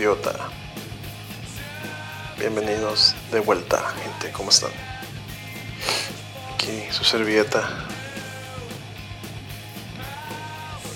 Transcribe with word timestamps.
idiota. 0.00 0.32
Bienvenidos 2.38 3.14
de 3.30 3.40
vuelta, 3.40 3.84
gente, 4.02 4.32
¿cómo 4.32 4.48
están? 4.48 4.70
Aquí 6.54 6.88
su 6.90 7.04
servilleta. 7.04 7.68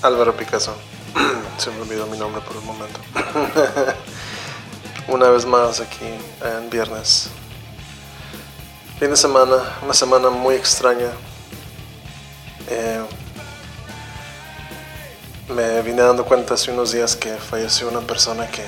Álvaro 0.00 0.34
Picasso. 0.34 0.74
Se 1.58 1.70
me 1.70 1.82
olvidó 1.82 2.06
mi 2.06 2.16
nombre 2.16 2.40
por 2.40 2.56
un 2.56 2.64
momento. 2.64 2.98
Una 5.08 5.28
vez 5.28 5.44
más 5.44 5.80
aquí 5.80 6.06
en 6.42 6.70
viernes. 6.70 7.28
Fin 8.98 9.10
de 9.10 9.16
semana, 9.18 9.56
una 9.82 9.92
semana 9.92 10.30
muy 10.30 10.54
extraña. 10.54 11.10
Eh, 12.70 13.04
me 15.50 15.82
vine 15.82 16.00
dando 16.00 16.24
cuenta 16.24 16.54
hace 16.54 16.70
unos 16.70 16.92
días 16.92 17.14
que 17.16 17.34
falleció 17.34 17.90
una 17.90 18.00
persona 18.00 18.46
que, 18.46 18.64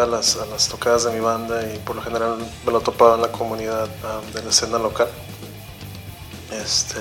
a 0.00 0.06
las, 0.06 0.36
tocadas 0.68 1.04
de 1.04 1.12
mi 1.12 1.20
banda 1.20 1.62
y 1.72 1.78
por 1.78 1.96
lo 1.96 2.02
general 2.02 2.36
me 2.64 2.72
lo 2.72 2.80
topaba 2.80 3.16
en 3.16 3.22
la 3.22 3.32
comunidad 3.32 3.88
de 4.34 4.42
la 4.42 4.50
escena 4.50 4.78
local. 4.78 5.08
Este, 6.50 7.00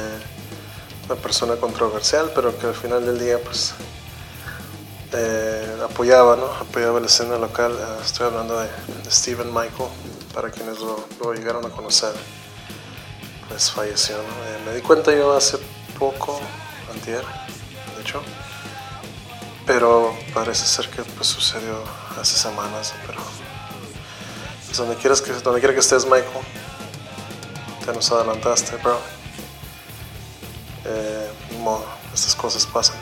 una 1.08 1.16
persona 1.16 1.56
controversial, 1.56 2.32
pero 2.36 2.58
que 2.58 2.68
al 2.68 2.76
final 2.76 3.06
del 3.06 3.20
día 3.20 3.40
pues 3.44 3.74
eh, 5.12 5.78
apoyaba, 5.84 6.36
¿no? 6.36 6.46
Apoyaba 6.46 7.00
la 7.00 7.08
escena 7.08 7.38
local. 7.38 7.72
Uh, 7.72 8.02
estoy 8.04 8.28
hablando 8.28 8.60
de, 8.60 8.68
de, 8.68 9.12
Steven 9.12 9.48
Michael, 9.48 9.90
para 10.34 10.52
quienes 10.52 10.80
lo, 10.80 11.04
lo, 11.20 11.34
llegaron 11.34 11.66
a 11.66 11.70
conocer. 11.70 12.14
Pues 13.48 13.72
falleció, 13.72 14.18
¿no? 14.18 14.24
Eh, 14.24 14.60
me 14.68 14.76
di 14.76 14.82
cuenta 14.82 15.12
yo 15.12 15.36
hace 15.36 15.58
poco, 15.98 16.40
antier, 16.94 17.24
de 17.96 18.02
hecho. 18.02 18.22
Pero 19.70 20.18
parece 20.34 20.66
ser 20.66 20.90
que 20.90 21.04
pues, 21.04 21.28
sucedió 21.28 21.84
hace 22.20 22.40
semanas, 22.40 22.92
pero 23.06 23.20
pues, 24.66 24.76
donde 24.76 24.96
quieras 24.96 25.22
que 25.22 25.32
donde 25.32 25.60
quiera 25.60 25.76
que 25.76 25.80
estés, 25.80 26.06
Michael, 26.06 26.44
te 27.86 27.94
nos 27.94 28.12
adelantaste, 28.12 28.78
bro. 28.78 28.98
Eh, 30.86 31.32
modo, 31.60 31.86
estas 32.12 32.34
cosas 32.34 32.66
pasan. 32.66 32.98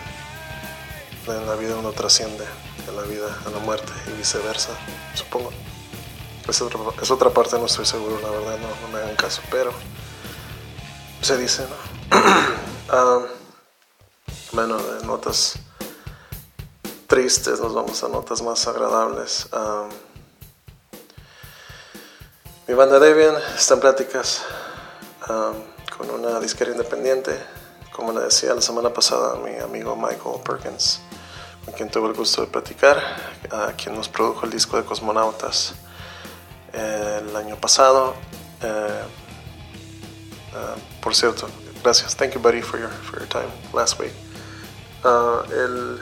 En 1.27 1.47
la 1.47 1.55
vida 1.55 1.77
uno 1.77 1.93
trasciende, 1.93 2.43
en 2.85 2.95
la 2.97 3.03
vida 3.03 3.27
a 3.45 3.49
la 3.49 3.59
muerte 3.59 3.93
y 4.07 4.17
viceversa, 4.17 4.71
supongo. 5.13 5.53
Es 6.49 6.61
otra, 6.61 6.81
es 7.01 7.09
otra 7.09 7.29
parte, 7.29 7.57
no 7.57 7.67
estoy 7.67 7.85
seguro, 7.85 8.19
la 8.19 8.29
verdad, 8.29 8.57
no, 8.59 8.67
no 8.67 8.87
me 8.91 8.99
hagan 9.01 9.15
caso, 9.15 9.41
pero 9.49 9.71
se 11.21 11.37
dice, 11.37 11.65
¿no? 12.11 12.93
Um, 12.93 13.25
bueno, 14.51 14.77
de 14.77 15.05
notas 15.05 15.61
tristes 17.07 17.59
nos 17.59 17.73
vamos 17.73 18.03
a 18.03 18.09
notas 18.09 18.41
más 18.41 18.67
agradables. 18.67 19.47
Um, 19.53 19.89
mi 22.67 22.73
banda 22.73 22.99
Debian 22.99 23.35
está 23.55 23.75
en 23.75 23.79
pláticas 23.79 24.43
con 25.97 26.09
una 26.09 26.39
disquera 26.39 26.71
independiente. 26.71 27.37
Como 27.93 28.11
le 28.11 28.21
decía 28.21 28.53
la 28.53 28.61
semana 28.61 28.93
pasada 28.93 29.37
mi 29.37 29.57
amigo 29.57 29.95
Michael 29.95 30.41
Perkins, 30.43 30.99
con 31.65 31.73
quien 31.73 31.89
tuve 31.89 32.09
el 32.09 32.13
gusto 32.13 32.41
de 32.41 32.47
platicar, 32.47 33.01
quien 33.81 33.95
nos 33.95 34.09
produjo 34.09 34.45
el 34.45 34.51
disco 34.51 34.77
de 34.77 34.83
Cosmonautas 34.83 35.73
eh, 36.73 37.21
el 37.21 37.35
año 37.35 37.55
pasado. 37.55 38.13
Eh, 38.61 39.01
uh, 40.53 41.01
por 41.01 41.15
cierto, 41.15 41.47
gracias. 41.81 42.15
Thank 42.15 42.33
you, 42.33 42.41
buddy, 42.41 42.61
for 42.61 42.79
your, 42.79 42.89
for 42.89 43.19
your 43.19 43.29
time 43.29 43.49
last 43.73 43.99
week. 43.99 44.13
Uh, 45.03 45.41
el, 45.51 46.01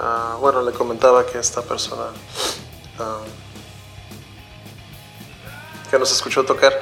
uh, 0.00 0.38
bueno, 0.38 0.62
le 0.62 0.72
comentaba 0.72 1.24
que 1.26 1.38
esta 1.38 1.62
persona 1.62 2.04
uh, 2.98 3.24
que 5.90 5.98
nos 5.98 6.12
escuchó 6.12 6.44
tocar 6.44 6.72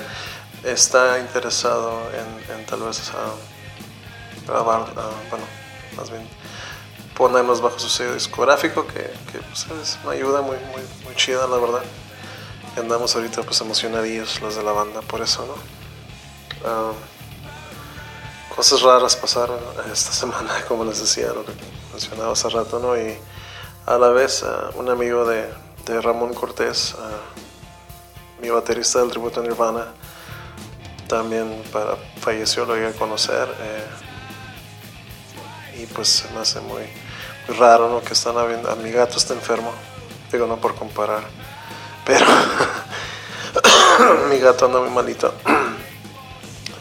está 0.65 1.19
interesado 1.19 2.03
en, 2.51 2.65
tal 2.67 2.81
vez 2.83 3.11
grabar, 4.47 4.93
bueno, 5.31 5.45
más 5.97 6.11
bien 6.11 6.27
ponernos 7.17 7.61
bajo 7.61 7.79
su 7.79 7.89
sello 7.89 8.15
discográfico, 8.15 8.87
que, 8.87 9.13
que 9.31 9.39
pues, 9.39 9.67
es 9.83 9.99
una 10.03 10.13
ayuda 10.13 10.41
muy, 10.41 10.57
muy, 10.57 10.83
muy 11.05 11.15
chida, 11.15 11.47
la 11.47 11.57
verdad. 11.59 11.83
Andamos 12.77 13.15
ahorita 13.15 13.43
pues 13.43 13.61
emocionadillos 13.61 14.41
los 14.41 14.57
de 14.57 14.63
la 14.63 14.73
banda 14.73 15.03
por 15.03 15.21
eso, 15.21 15.47
¿no? 15.47 16.95
Cosas 18.55 18.83
raras 18.83 19.17
pasaron 19.17 19.59
esta 19.93 20.13
semana, 20.13 20.65
como 20.69 20.85
les 20.85 21.01
decía, 21.01 21.29
lo 21.29 21.45
que 21.45 21.53
mencionaba 21.91 22.33
hace 22.33 22.49
rato, 22.49 22.79
¿no? 22.79 22.97
Y 22.97 23.17
a 23.87 23.99
la 23.99 24.09
vez 24.09 24.43
uh, 24.43 24.79
un 24.79 24.89
amigo 24.89 25.25
de, 25.25 25.49
Ramón 26.01 26.33
Cortés, 26.33 26.95
uh, 26.95 28.41
mi 28.41 28.51
baterista 28.51 29.01
del 29.01 29.11
tributo 29.11 29.43
Nirvana, 29.43 29.89
también 31.09 31.63
falleció, 32.21 32.65
lo 32.65 32.77
iba 32.77 32.89
a 32.89 32.93
conocer. 32.93 33.49
Eh, 33.61 33.85
y 35.83 35.87
pues 35.87 36.25
me 36.33 36.41
hace 36.41 36.61
muy, 36.61 36.83
raro, 37.59 37.89
¿no? 37.89 38.01
Que 38.03 38.13
están 38.13 38.39
habiendo, 38.39 38.75
mi 38.77 38.93
gato 38.93 39.19
está 39.19 39.35
enfermo, 39.35 39.73
digo, 40.31 40.47
no 40.47 40.59
por 40.59 40.77
comparar, 40.77 41.25
pero 42.05 42.25
mi 44.31 44.39
gato 44.39 44.67
anda 44.67 44.81
muy 44.81 44.91
malito, 44.91 45.35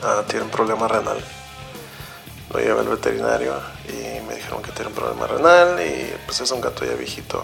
uh, 0.04 0.24
tiene 0.28 0.46
un 0.46 0.52
problema 0.52 0.88
renal 0.88 1.24
lo 2.54 2.60
llevé 2.60 2.80
al 2.80 2.88
veterinario 2.88 3.54
y 3.88 4.20
me 4.28 4.36
dijeron 4.36 4.62
que 4.62 4.72
tiene 4.72 4.90
un 4.90 4.96
problema 4.96 5.28
renal 5.28 5.80
y 5.82 6.14
pues 6.26 6.42
es 6.42 6.52
un 6.52 6.62
gato 6.62 6.86
ya 6.86 6.94
viejito, 6.94 7.44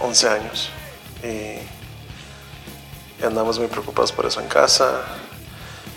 11 0.00 0.28
años 0.28 0.70
y, 1.22 1.58
andamos 3.24 3.58
muy 3.58 3.66
preocupados 3.66 4.12
por 4.12 4.26
eso 4.26 4.40
en 4.40 4.46
casa. 4.46 5.00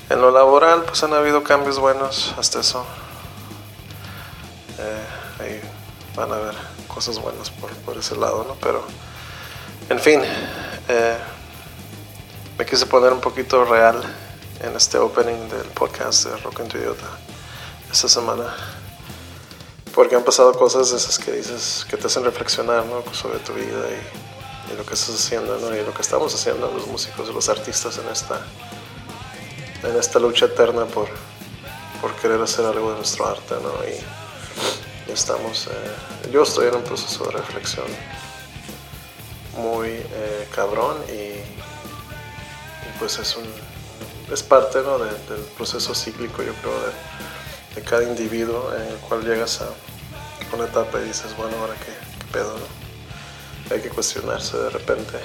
En 0.10 0.20
lo 0.22 0.32
laboral 0.32 0.84
pues 0.84 1.04
han 1.04 1.14
habido 1.14 1.44
cambios 1.44 1.78
buenos 1.78 2.34
hasta 2.38 2.62
eso. 2.62 2.84
Eh, 4.80 5.44
ahí 5.44 5.62
van 6.16 6.32
a 6.32 6.36
haber 6.38 6.56
cosas 6.88 7.20
buenas 7.20 7.52
por, 7.52 7.70
por, 7.86 7.98
ese 7.98 8.16
lado, 8.16 8.44
¿no? 8.48 8.56
Pero, 8.56 8.84
en 9.90 10.00
fin, 10.00 10.22
eh, 10.90 11.18
me 12.58 12.66
quise 12.66 12.88
poner 12.88 13.14
un 13.14 13.22
poquito 13.22 13.64
real 13.66 14.02
en 14.64 14.76
este 14.76 14.98
opening 15.00 15.50
del 15.50 15.68
podcast 15.74 16.26
de 16.26 16.38
Rock 16.38 16.60
en 16.60 16.68
tu 16.68 16.78
Idiota 16.78 17.08
esta 17.92 18.08
semana. 18.08 18.54
Porque 19.94 20.16
han 20.16 20.24
pasado 20.24 20.54
cosas 20.54 20.92
de 20.92 20.98
esas 20.98 21.18
que 21.18 21.32
dices, 21.32 21.86
que 21.90 21.98
te 21.98 22.08
hacen 22.08 22.24
reflexionar 22.24 22.86
¿no? 22.86 23.04
sobre 23.14 23.40
tu 23.40 23.54
vida 23.54 23.86
y, 23.90 24.72
y, 24.72 24.78
lo 24.78 24.86
que 24.86 24.94
estás 24.94 25.16
haciendo 25.16 25.58
¿no? 25.58 25.76
y 25.76 25.84
lo 25.84 25.94
que 25.94 26.02
estamos 26.02 26.34
haciendo 26.34 26.72
los 26.72 26.88
músicos 26.88 27.28
los 27.34 27.50
artistas 27.50 27.98
en 27.98 28.08
esta, 28.08 28.46
en 29.84 29.98
esta 29.98 30.20
lucha 30.20 30.46
eterna 30.46 30.86
por, 30.86 31.10
por 32.00 32.14
querer 32.16 32.42
hacer 32.42 32.66
algo 32.66 32.92
de 32.92 32.98
nuestro 32.98 33.28
arte. 33.28 33.56
¿no? 33.56 33.74
Y, 33.86 35.10
y 35.10 35.12
estamos, 35.12 35.68
eh, 35.68 36.30
yo 36.32 36.44
estoy 36.44 36.68
en 36.68 36.76
un 36.76 36.84
proceso 36.84 37.26
de 37.26 37.32
reflexión 37.32 37.88
muy 39.58 39.90
eh, 39.90 40.48
cabrón 40.56 40.98
y, 41.10 41.12
y 41.12 43.00
pues 43.00 43.18
es 43.20 43.36
un 43.36 43.71
es 44.32 44.44
parte 44.44 44.82
¿no? 44.82 44.98
de, 45.00 45.12
del 45.30 45.42
proceso 45.58 45.94
cíclico, 45.94 46.42
yo 46.42 46.54
creo, 46.62 46.74
de, 47.76 47.82
cada 47.84 48.04
individuo 48.04 48.74
en 48.76 48.84
el 48.84 48.98
cual 48.98 49.24
llegas 49.24 49.62
a 49.62 49.70
una 50.56 50.66
etapa 50.66 51.00
y 51.00 51.06
dices, 51.06 51.36
bueno, 51.38 51.56
ahora 51.58 51.74
qué, 51.76 51.94
qué 52.20 52.32
pedo, 52.32 52.54
¿no? 52.58 53.74
Hay 53.74 53.82
que 53.82 53.90
cuestionarse 53.90 54.58
de 54.58 54.70
repente 54.70 55.18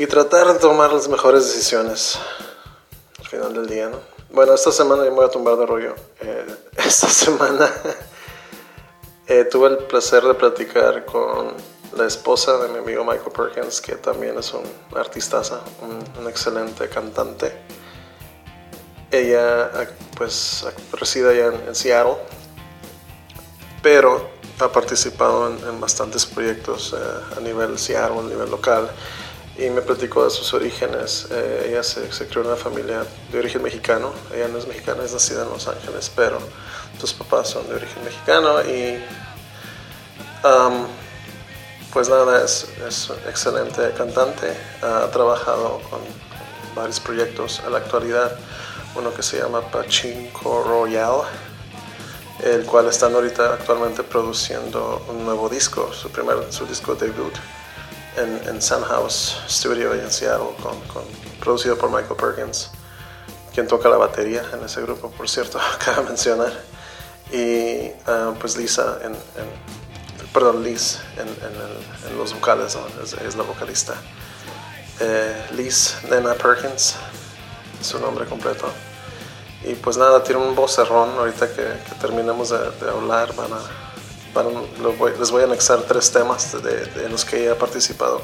y 0.00 0.06
tratar 0.06 0.54
de 0.54 0.58
tomar 0.58 0.90
las 0.94 1.08
mejores 1.08 1.44
decisiones 1.44 2.18
al 3.18 3.26
final 3.26 3.52
del 3.52 3.66
día, 3.66 3.90
¿no? 3.90 4.00
Bueno, 4.30 4.54
esta 4.54 4.72
semana 4.72 5.04
yo 5.04 5.10
me 5.10 5.16
voy 5.16 5.26
a 5.26 5.28
tumbar 5.28 5.56
de 5.56 5.66
rollo. 5.66 5.94
Eh, 6.20 6.46
esta 6.76 7.08
semana 7.08 7.70
eh, 9.26 9.44
tuve 9.44 9.68
el 9.68 9.78
placer 9.78 10.22
de 10.22 10.32
platicar 10.32 11.04
con 11.04 11.54
la 11.96 12.06
esposa 12.06 12.58
de 12.58 12.68
mi 12.68 12.78
amigo 12.78 13.04
Michael 13.04 13.32
Perkins, 13.32 13.80
que 13.80 13.96
también 13.96 14.38
es 14.38 14.52
un 14.52 14.62
artistaza, 14.96 15.60
un, 15.82 16.22
un 16.22 16.28
excelente 16.28 16.88
cantante. 16.88 17.52
Ella 19.10 19.70
pues 20.16 20.64
reside 20.92 21.30
allá 21.30 21.46
en, 21.54 21.68
en 21.68 21.74
Seattle, 21.74 22.16
pero 23.82 24.30
ha 24.60 24.68
participado 24.70 25.50
en, 25.50 25.68
en 25.68 25.80
bastantes 25.80 26.26
proyectos 26.26 26.94
eh, 26.96 27.36
a 27.36 27.40
nivel 27.40 27.78
Seattle, 27.78 28.20
a 28.20 28.22
nivel 28.22 28.50
local, 28.50 28.88
y 29.58 29.68
me 29.70 29.82
platicó 29.82 30.24
de 30.24 30.30
sus 30.30 30.54
orígenes. 30.54 31.26
Eh, 31.30 31.68
ella 31.70 31.82
se, 31.82 32.12
se, 32.12 32.28
crió 32.28 32.42
en 32.42 32.48
una 32.48 32.56
familia 32.56 33.04
de 33.32 33.38
origen 33.38 33.62
mexicano, 33.62 34.12
ella 34.32 34.46
no 34.48 34.58
es 34.58 34.66
mexicana, 34.68 35.02
es 35.02 35.12
nacida 35.12 35.42
en 35.42 35.48
Los 35.48 35.66
Ángeles, 35.66 36.10
pero 36.14 36.38
sus 37.00 37.12
papás 37.14 37.48
son 37.50 37.68
de 37.68 37.74
origen 37.74 38.04
mexicano 38.04 38.62
y... 38.62 39.02
Um, 40.42 40.86
pues 41.92 42.08
nada, 42.08 42.44
es, 42.44 42.66
es 42.86 43.10
excelente 43.28 43.92
cantante, 43.96 44.56
ha 44.82 45.10
trabajado 45.10 45.80
con, 45.90 46.00
con, 46.00 46.20
varios 46.74 47.00
proyectos 47.00 47.60
en 47.66 47.72
la 47.72 47.78
actualidad, 47.78 48.38
uno 48.94 49.12
que 49.12 49.22
se 49.22 49.38
llama 49.38 49.60
Pachinko 49.60 50.62
Royal 50.62 51.22
el 52.44 52.64
cual 52.64 52.88
están 52.88 53.14
ahorita 53.14 53.54
actualmente 53.54 54.02
produciendo 54.02 55.04
un 55.08 55.24
nuevo 55.24 55.48
disco, 55.48 55.92
su 55.92 56.10
primer 56.10 56.50
su 56.50 56.66
disco 56.66 56.94
debut 56.94 57.34
en, 58.16 58.48
en 58.48 58.62
Sun 58.62 58.82
House 58.82 59.36
Studio 59.48 59.94
en 59.94 60.10
Seattle, 60.10 60.50
con, 60.62 61.04
producido 61.40 61.76
por 61.76 61.90
Michael 61.90 62.16
Perkins, 62.16 62.70
quien 63.52 63.66
toca 63.66 63.88
la 63.88 63.96
batería 63.96 64.42
en 64.52 64.64
ese 64.64 64.80
grupo, 64.82 65.10
por 65.10 65.28
cierto, 65.28 65.58
acaba 65.74 66.02
de 66.02 66.08
mencionar, 66.08 66.52
y 67.32 67.90
ah, 68.06 68.32
pues 68.40 68.56
Lisa 68.56 68.98
en, 69.02 69.14
perdón, 70.32 70.62
Liz 70.62 70.98
en, 71.16 72.16
los 72.16 72.34
vocales, 72.34 72.76
es, 73.02 73.36
la 73.36 73.42
vocalista. 73.42 73.94
Eh, 75.00 75.46
Liz 75.52 75.96
Nena 76.08 76.34
Perkins, 76.34 76.96
su 77.82 77.98
nombre 77.98 78.26
completo. 78.26 78.66
Y 79.64 79.74
pues 79.74 79.96
nada, 79.96 80.22
tiene 80.22 80.40
un 80.40 80.54
vocerrón. 80.54 81.10
Ahorita 81.18 81.52
que, 81.52 81.62
terminemos 82.00 82.50
de, 82.50 82.88
hablar, 82.88 83.34
van 83.34 83.52
a, 83.52 85.18
les 85.18 85.30
voy 85.30 85.42
a 85.42 85.44
anexar 85.44 85.82
tres 85.82 86.10
temas 86.10 86.62
de, 86.62 87.08
los 87.08 87.24
que 87.24 87.42
ella 87.42 87.52
ha 87.52 87.58
participado. 87.58 88.22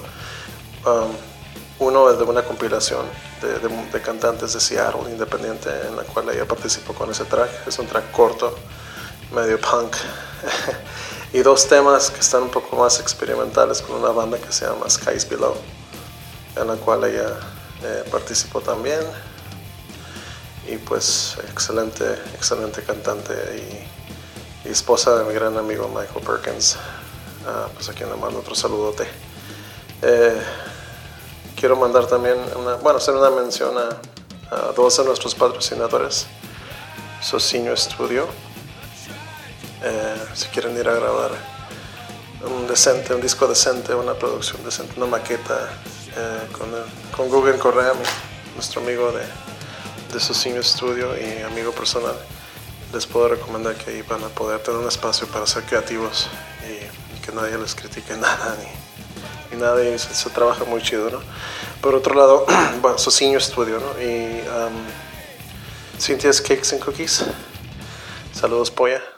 Um, 0.85 1.13
uno 1.79 2.11
es 2.11 2.17
de 2.17 2.25
una 2.25 2.43
compilación 2.43 3.05
de, 3.43 4.01
cantantes 4.01 4.55
de 4.55 4.61
Seattle 4.61 5.11
independiente 5.11 5.69
en 5.87 5.97
la 5.97 6.05
cual 6.05 6.31
ella 6.31 6.47
participó 6.47 6.95
con 6.95 7.11
ese 7.11 7.25
track. 7.25 7.67
Es 7.67 7.79
un 7.79 7.87
track 7.87 8.11
corto, 8.13 8.55
medio 9.33 9.61
punk. 9.61 9.95
y 11.37 11.43
dos 11.43 11.67
temas 11.67 12.11
que 12.11 12.21
están 12.21 12.45
un 12.45 12.49
poco 12.49 12.77
más 12.77 12.99
experimentales 12.99 13.83
con 13.83 13.97
una 13.97 14.09
banda 14.09 14.39
que 14.39 14.51
se 14.51 14.65
llama 14.65 14.89
Skies 14.89 15.29
Below, 15.29 15.55
en 16.57 16.67
la 16.67 16.77
cual 16.77 17.05
ella 17.05 17.39
eh, 17.83 18.05
participó 18.11 18.63
también. 18.63 19.01
Y 20.67 20.79
pues 20.79 21.37
excelente, 21.51 22.11
excelente 22.35 22.83
cantante 22.83 23.35
y, 24.65 24.69
esposa 24.71 25.19
de 25.19 25.25
mi 25.25 25.35
gran 25.35 25.59
amigo 25.59 25.89
Michael 25.89 26.25
Perkins, 26.25 26.77
uh, 27.45 27.69
pues 27.75 27.89
a 27.91 27.93
quien 27.93 28.09
le 28.09 28.17
mando 28.17 28.39
otro 28.39 28.55
saludote. 28.55 29.07
Eh, 30.01 30.41
quiero 31.55 31.77
mandar 31.77 32.07
también, 32.07 32.39
una, 32.57 32.77
bueno, 32.77 32.97
hacer 32.97 33.15
una 33.15 33.31
mención 33.31 33.77
a, 33.77 34.73
dos 34.75 34.97
de 34.97 35.05
nuestros 35.05 35.35
patrocinadores, 35.35 36.27
Sociño 37.21 37.77
Studio, 37.77 38.27
eh, 39.83 40.23
si 40.35 40.49
quieren 40.49 40.77
ir 40.77 40.89
a 40.89 40.95
grabar 40.95 41.31
un 42.45 42.67
decente, 42.67 43.15
un 43.15 43.21
disco 43.21 43.47
decente, 43.47 43.95
una 43.95 44.15
producción 44.15 44.63
decente, 44.65 44.95
una 44.97 45.07
maqueta 45.07 45.71
eh, 46.17 46.49
con, 46.53 46.69
con 47.17 47.29
Google 47.29 47.59
Correa, 47.59 47.93
nuestro 48.55 48.81
amigo 48.83 49.13
de 49.13 49.25
de 50.13 50.21
su 50.21 50.35
cine 50.35 50.61
estudio 50.61 51.15
y 51.17 51.43
amigo 51.43 51.73
personal, 51.73 52.15
les 52.93 53.07
puedo 53.07 53.29
recomendar 53.29 53.75
que 53.75 53.91
ahí 53.91 54.03
van 54.03 54.23
a 54.25 54.29
poder 54.29 54.61
tener 54.61 54.81
un 54.81 54.89
espacio 54.89 55.27
para 55.27 55.47
ser 55.47 55.65
creativos 55.65 56.29
y, 56.65 57.25
que 57.25 57.33
nadie 57.33 57.59
les 57.59 57.75
critique 57.75 58.17
nada 58.21 58.57
ni, 59.51 59.59
nada 59.59 59.85
y 59.85 59.99
se, 59.99 60.31
trabaja 60.31 60.65
muy 60.65 60.81
chido, 60.81 61.11
¿no? 61.11 61.21
Por 61.81 61.95
otro 61.95 62.15
lado, 62.15 62.47
bueno, 62.81 62.99
Socinho 62.99 63.41
Studio, 63.41 63.81
¿no? 63.81 64.01
Y 64.01 64.41
um, 64.49 65.99
Cynthia's 65.99 66.41
Cakes 66.41 66.73
and 66.73 66.85
Cookies. 66.85 67.25
Saludos, 68.33 68.71
polla. 68.71 69.16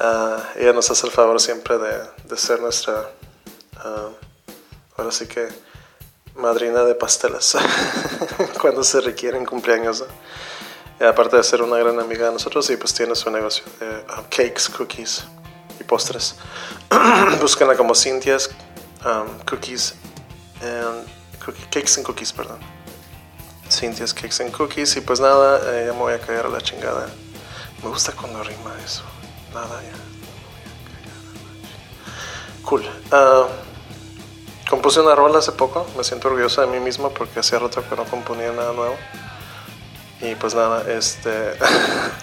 Uh, 0.00 0.40
ella 0.56 0.72
nos 0.72 0.90
hace 0.90 1.06
el 1.06 1.12
favor 1.12 1.40
siempre 1.40 1.78
de, 1.78 2.08
de 2.24 2.36
ser 2.36 2.60
nuestra, 2.60 3.10
uh, 3.84 4.14
ahora 4.96 5.12
sí 5.12 5.26
que 5.26 5.48
madrina 6.36 6.82
de 6.84 6.94
pasteles 6.94 7.56
cuando 8.60 8.82
se 8.82 9.00
requieren 9.00 9.44
cumpleaños. 9.44 10.04
aparte 11.00 11.36
de 11.36 11.44
ser 11.44 11.62
una 11.62 11.76
gran 11.78 12.00
amiga 12.00 12.26
de 12.26 12.32
nosotros, 12.32 12.68
y 12.70 12.76
pues 12.76 12.94
tiene 12.94 13.14
su 13.14 13.30
negocio 13.30 13.64
de 13.80 13.86
um, 13.88 14.24
cakes, 14.30 14.68
cookies 14.76 15.24
y 15.80 15.84
postres. 15.84 16.36
Búsquenla 17.40 17.76
como 17.76 17.94
Cynthia's 17.94 18.50
um, 19.04 19.38
Cookies 19.44 19.94
and 20.62 21.06
Cakes 21.70 21.98
and 21.98 22.06
Cookies, 22.06 22.32
perdón. 22.32 22.58
Cynthia's 23.68 24.14
Cakes 24.14 24.40
and 24.40 24.50
Cookies. 24.52 24.96
Y 24.96 25.00
pues 25.00 25.20
nada, 25.20 25.60
eh, 25.72 25.86
ya 25.86 25.92
me 25.92 25.98
voy 25.98 26.12
a 26.14 26.20
caer 26.20 26.46
a 26.46 26.48
la 26.48 26.60
chingada. 26.60 27.08
Me 27.84 27.90
gusta 27.90 28.12
cuando 28.12 28.42
rima 28.42 28.74
eso. 28.84 29.04
Nada, 29.52 29.80
ya. 29.82 29.92
Cool. 32.64 32.82
Uh, 33.12 33.46
Compuse 34.68 35.00
una 35.00 35.14
rola 35.14 35.40
hace 35.40 35.52
poco, 35.52 35.86
me 35.96 36.02
siento 36.02 36.28
orgulloso 36.28 36.62
de 36.62 36.66
mí 36.66 36.80
mismo 36.80 37.10
porque 37.10 37.38
hacía 37.40 37.58
rato 37.58 37.86
que 37.86 37.94
no 37.96 38.04
componía 38.04 38.50
nada 38.50 38.72
nuevo. 38.72 38.96
Y 40.22 40.34
pues 40.36 40.54
nada, 40.54 40.90
este. 40.90 41.52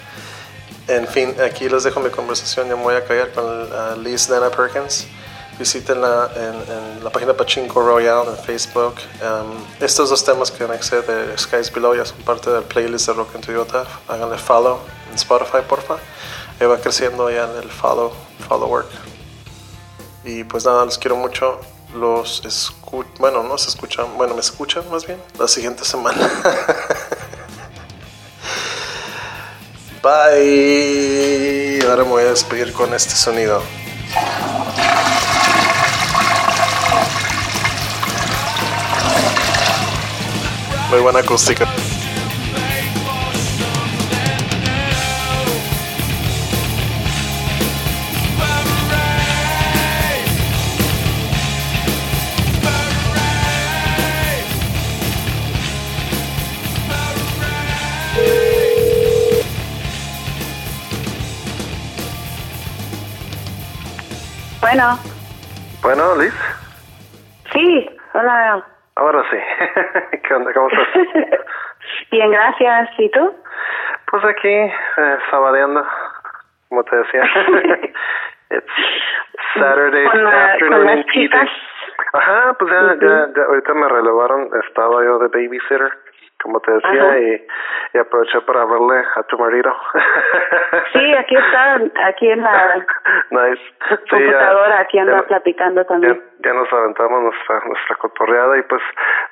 en 0.88 1.08
fin, 1.08 1.36
aquí 1.40 1.70
les 1.70 1.84
dejo 1.84 2.00
mi 2.00 2.10
conversación. 2.10 2.68
Ya 2.68 2.76
me 2.76 2.82
voy 2.82 2.96
a 2.96 3.06
callar 3.06 3.32
con 3.32 3.46
uh, 3.46 4.02
Liz 4.02 4.28
Dana 4.28 4.50
Perkins. 4.50 5.06
Visítenla 5.62 6.32
en, 6.36 6.56
en, 6.74 7.04
la 7.04 7.12
página 7.12 7.34
Pachinko 7.36 7.84
Royale 7.84 8.32
en 8.32 8.38
Facebook. 8.38 8.96
Um, 9.22 9.64
estos 9.80 10.10
dos 10.10 10.26
temas 10.26 10.50
que 10.50 10.64
anexé 10.64 11.04
de 11.04 11.38
Skies 11.38 11.72
Below 11.72 11.94
ya 11.94 12.04
son 12.04 12.18
parte 12.24 12.50
del 12.50 12.64
playlist 12.64 13.06
de 13.06 13.14
Rock 13.14 13.36
en 13.36 13.42
Toyota. 13.42 13.86
Háganle 14.08 14.40
follow 14.40 14.80
en 15.08 15.16
Spotify, 15.16 15.60
porfa. 15.70 15.98
Ahí 16.60 16.66
va 16.66 16.80
creciendo 16.80 17.30
ya 17.30 17.44
en 17.44 17.58
el 17.58 17.70
follow, 17.70 18.12
follow 18.50 18.68
work. 18.68 18.88
Y 20.24 20.44
pues 20.46 20.66
nada, 20.66 20.84
les 20.84 20.98
quiero 20.98 21.16
mucho 21.16 21.60
los 21.94 22.44
escuchan, 22.44 23.14
bueno, 23.20 23.44
no 23.44 23.56
se 23.60 23.70
escuchan, 23.70 24.08
bueno, 24.18 24.34
me 24.34 24.40
escuchan 24.40 24.84
más 24.90 25.06
bien 25.06 25.22
la 25.38 25.48
siguiente 25.48 25.86
semana. 25.86 26.28
Bye. 30.02 31.86
Ahora 31.88 32.04
me 32.04 32.10
voy 32.10 32.24
a 32.24 32.32
despedir 32.32 32.74
con 32.74 32.92
este 32.96 33.14
sonido. 33.14 33.62
Muy 40.92 41.00
buena 41.00 41.20
acústica. 41.20 41.66
Bueno. 64.60 65.00
Bueno, 65.82 66.16
Liz. 66.18 66.34
Sí, 67.54 67.90
hola. 68.14 68.71
Ahora 69.02 69.24
sí. 69.32 69.38
¿Qué 70.28 70.34
onda? 70.36 70.54
¿Cómo 70.54 70.70
estás? 70.70 70.88
Bien, 72.12 72.30
gracias. 72.30 72.90
¿Y 73.00 73.10
tú? 73.10 73.36
Pues 74.12 74.24
aquí, 74.26 74.48
eh, 74.48 75.18
sabadeando, 75.32 75.84
como 76.70 76.84
te 76.84 76.96
decía. 76.98 77.24
It's 78.52 78.66
Saturday 79.56 80.06
con 80.06 80.28
afternoon 80.28 81.04
con 81.04 81.30
las. 81.32 81.50
Ajá, 82.14 82.54
pues 82.60 82.72
ya, 82.72 82.96
ya, 83.02 83.28
ya, 83.36 83.44
ahorita 83.44 83.74
me 83.74 83.88
relevaron, 83.88 84.50
estaba 84.68 85.04
yo 85.04 85.18
de 85.18 85.30
babysitter 85.30 85.92
como 86.42 86.60
te 86.60 86.72
decía, 86.72 87.20
y, 87.20 87.48
y, 87.94 87.98
aproveché 87.98 88.42
para 88.42 88.66
verle 88.66 89.04
a 89.16 89.24
tu 89.24 89.38
marido. 89.38 89.76
Sí, 90.94 91.14
aquí 91.14 91.36
está, 91.36 91.80
aquí 92.08 92.32
en 92.32 92.42
la 92.42 92.86
nice. 93.30 93.62
computadora, 94.10 94.80
aquí 94.80 95.00
anda 95.00 95.22
platicando 95.24 95.86
también. 95.86 96.22
Ya, 96.44 96.54
nos 96.54 96.72
aventamos 96.72 97.24
nuestra 97.24 97.62
nuestra 97.66 97.96
cotorreada 97.98 98.58
y 98.58 98.62
pues 98.64 98.82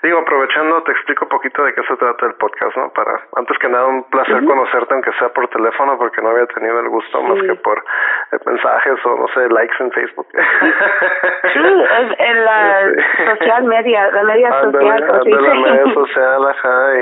digo, 0.03 0.19
aprovechando, 0.19 0.83
te 0.83 0.91
explico 0.91 1.25
un 1.25 1.29
poquito 1.29 1.63
de 1.63 1.73
qué 1.73 1.83
se 1.83 1.95
trata 1.97 2.25
el 2.25 2.33
podcast, 2.35 2.75
¿no? 2.77 2.91
Para, 2.93 3.21
antes 3.35 3.57
que 3.57 3.67
nada, 3.67 3.87
un 3.87 4.03
placer 4.09 4.43
conocerte, 4.45 4.93
aunque 4.93 5.11
sea 5.13 5.29
por 5.29 5.47
teléfono, 5.47 5.97
porque 5.97 6.21
no 6.21 6.29
había 6.29 6.45
tenido 6.47 6.79
el 6.79 6.89
gusto 6.89 7.21
más 7.23 7.41
que 7.41 7.55
por 7.55 7.83
eh, 8.31 8.37
mensajes 8.45 9.05
o, 9.05 9.15
no 9.15 9.27
sé, 9.29 9.49
likes 9.49 9.75
en 9.79 9.91
Facebook. 9.91 10.27
Sí, 10.33 11.59
en 12.19 12.45
la 12.45 12.91
social 13.35 13.63
media, 13.63 14.11
la 14.11 14.23
media 14.23 14.61
social. 14.61 15.23
la 15.25 15.53
media 15.55 15.93
social, 15.93 16.47
ajá, 16.47 16.99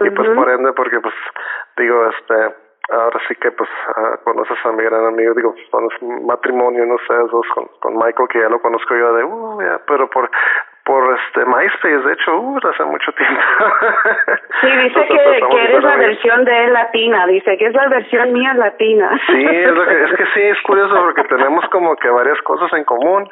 y, 0.00 0.10
pues 0.10 0.28
por 0.30 0.50
ende 0.50 0.72
porque 0.72 1.00
pues 1.00 1.14
digo 1.76 2.08
este 2.08 2.63
ahora 2.90 3.20
sí 3.28 3.34
que 3.36 3.50
pues 3.52 3.70
uh, 3.96 4.22
conoces 4.24 4.58
a 4.64 4.72
mi 4.72 4.84
gran 4.84 5.06
amigo 5.06 5.34
digo 5.34 5.54
con 5.70 5.88
matrimonio 6.26 6.84
no 6.86 6.96
sé 7.06 7.14
dos 7.14 7.46
con, 7.54 7.68
con 7.80 7.94
Michael 7.94 8.28
que 8.28 8.40
ya 8.40 8.48
lo 8.48 8.60
conozco 8.60 8.94
yo 8.94 9.14
de 9.14 9.24
uh 9.24 9.60
ya 9.62 9.80
pero 9.86 10.08
por 10.10 10.30
por 10.84 11.18
este 11.18 11.46
MySpace 11.46 12.06
de 12.06 12.12
hecho 12.12 12.38
uh, 12.38 12.58
hace 12.58 12.84
mucho 12.84 13.12
tiempo. 13.12 13.40
Sí 14.60 14.70
dice 14.70 15.06
que, 15.08 15.14
pues, 15.14 15.42
que 15.50 15.64
eres 15.64 15.82
la 15.82 15.96
versión 15.96 16.44
de 16.44 16.64
él 16.64 16.72
latina 16.72 17.26
dice 17.26 17.58
que 17.58 17.66
es 17.66 17.74
la 17.74 17.88
versión 17.88 18.32
mía 18.32 18.54
latina. 18.54 19.10
Sí 19.26 19.44
es, 19.44 19.72
lo 19.72 19.84
que, 19.84 20.04
es 20.04 20.12
que 20.12 20.26
sí 20.34 20.42
es 20.42 20.60
curioso 20.62 20.94
porque 20.94 21.24
tenemos 21.28 21.66
como 21.68 21.96
que 21.96 22.08
varias 22.08 22.40
cosas 22.42 22.72
en 22.72 22.84
común 22.84 23.28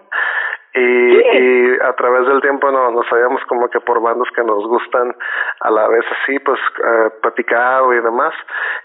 y, 0.75 0.81
y 0.81 1.79
a 1.83 1.93
través 1.95 2.27
del 2.27 2.41
tiempo 2.41 2.71
no, 2.71 2.91
nos 2.91 3.07
sabíamos 3.09 3.43
como 3.45 3.69
que 3.69 3.81
por 3.81 4.01
bandos 4.01 4.29
que 4.35 4.43
nos 4.43 4.67
gustan 4.67 5.15
a 5.61 5.71
la 5.71 5.87
vez 5.89 6.05
así, 6.23 6.39
pues 6.39 6.59
eh, 6.83 7.11
platicado 7.21 7.93
y 7.93 8.01
demás. 8.01 8.33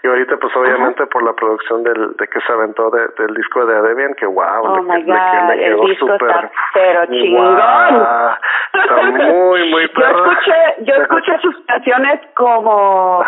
Y 0.02 0.08
ahorita 0.08 0.36
pues 0.36 0.54
obviamente 0.54 1.06
por 1.06 1.22
la 1.22 1.32
producción 1.32 1.82
del, 1.82 2.14
de 2.16 2.28
que 2.28 2.40
se 2.40 2.52
aventó 2.52 2.90
del 2.90 3.34
disco 3.34 3.64
de 3.64 3.80
Debian, 3.80 4.14
que 4.14 4.26
wow, 4.26 4.62
oh 4.64 4.76
le, 4.76 4.82
my 4.82 5.02
God, 5.02 5.14
le, 5.50 5.58
quedó 5.58 5.82
el 5.82 5.88
disco 5.88 6.06
súper... 6.06 6.28
está 6.28 6.50
pero 6.74 7.06
chingón. 7.06 7.56
Wow, 7.56 8.36
está 8.74 9.02
muy, 9.02 9.70
muy 9.70 9.82
Yo 9.88 9.94
perro. 9.94 10.30
escuché, 10.32 10.74
yo 10.80 10.94
escuché 10.94 11.38
sus 11.40 11.56
canciones 11.66 12.20
como. 12.34 13.24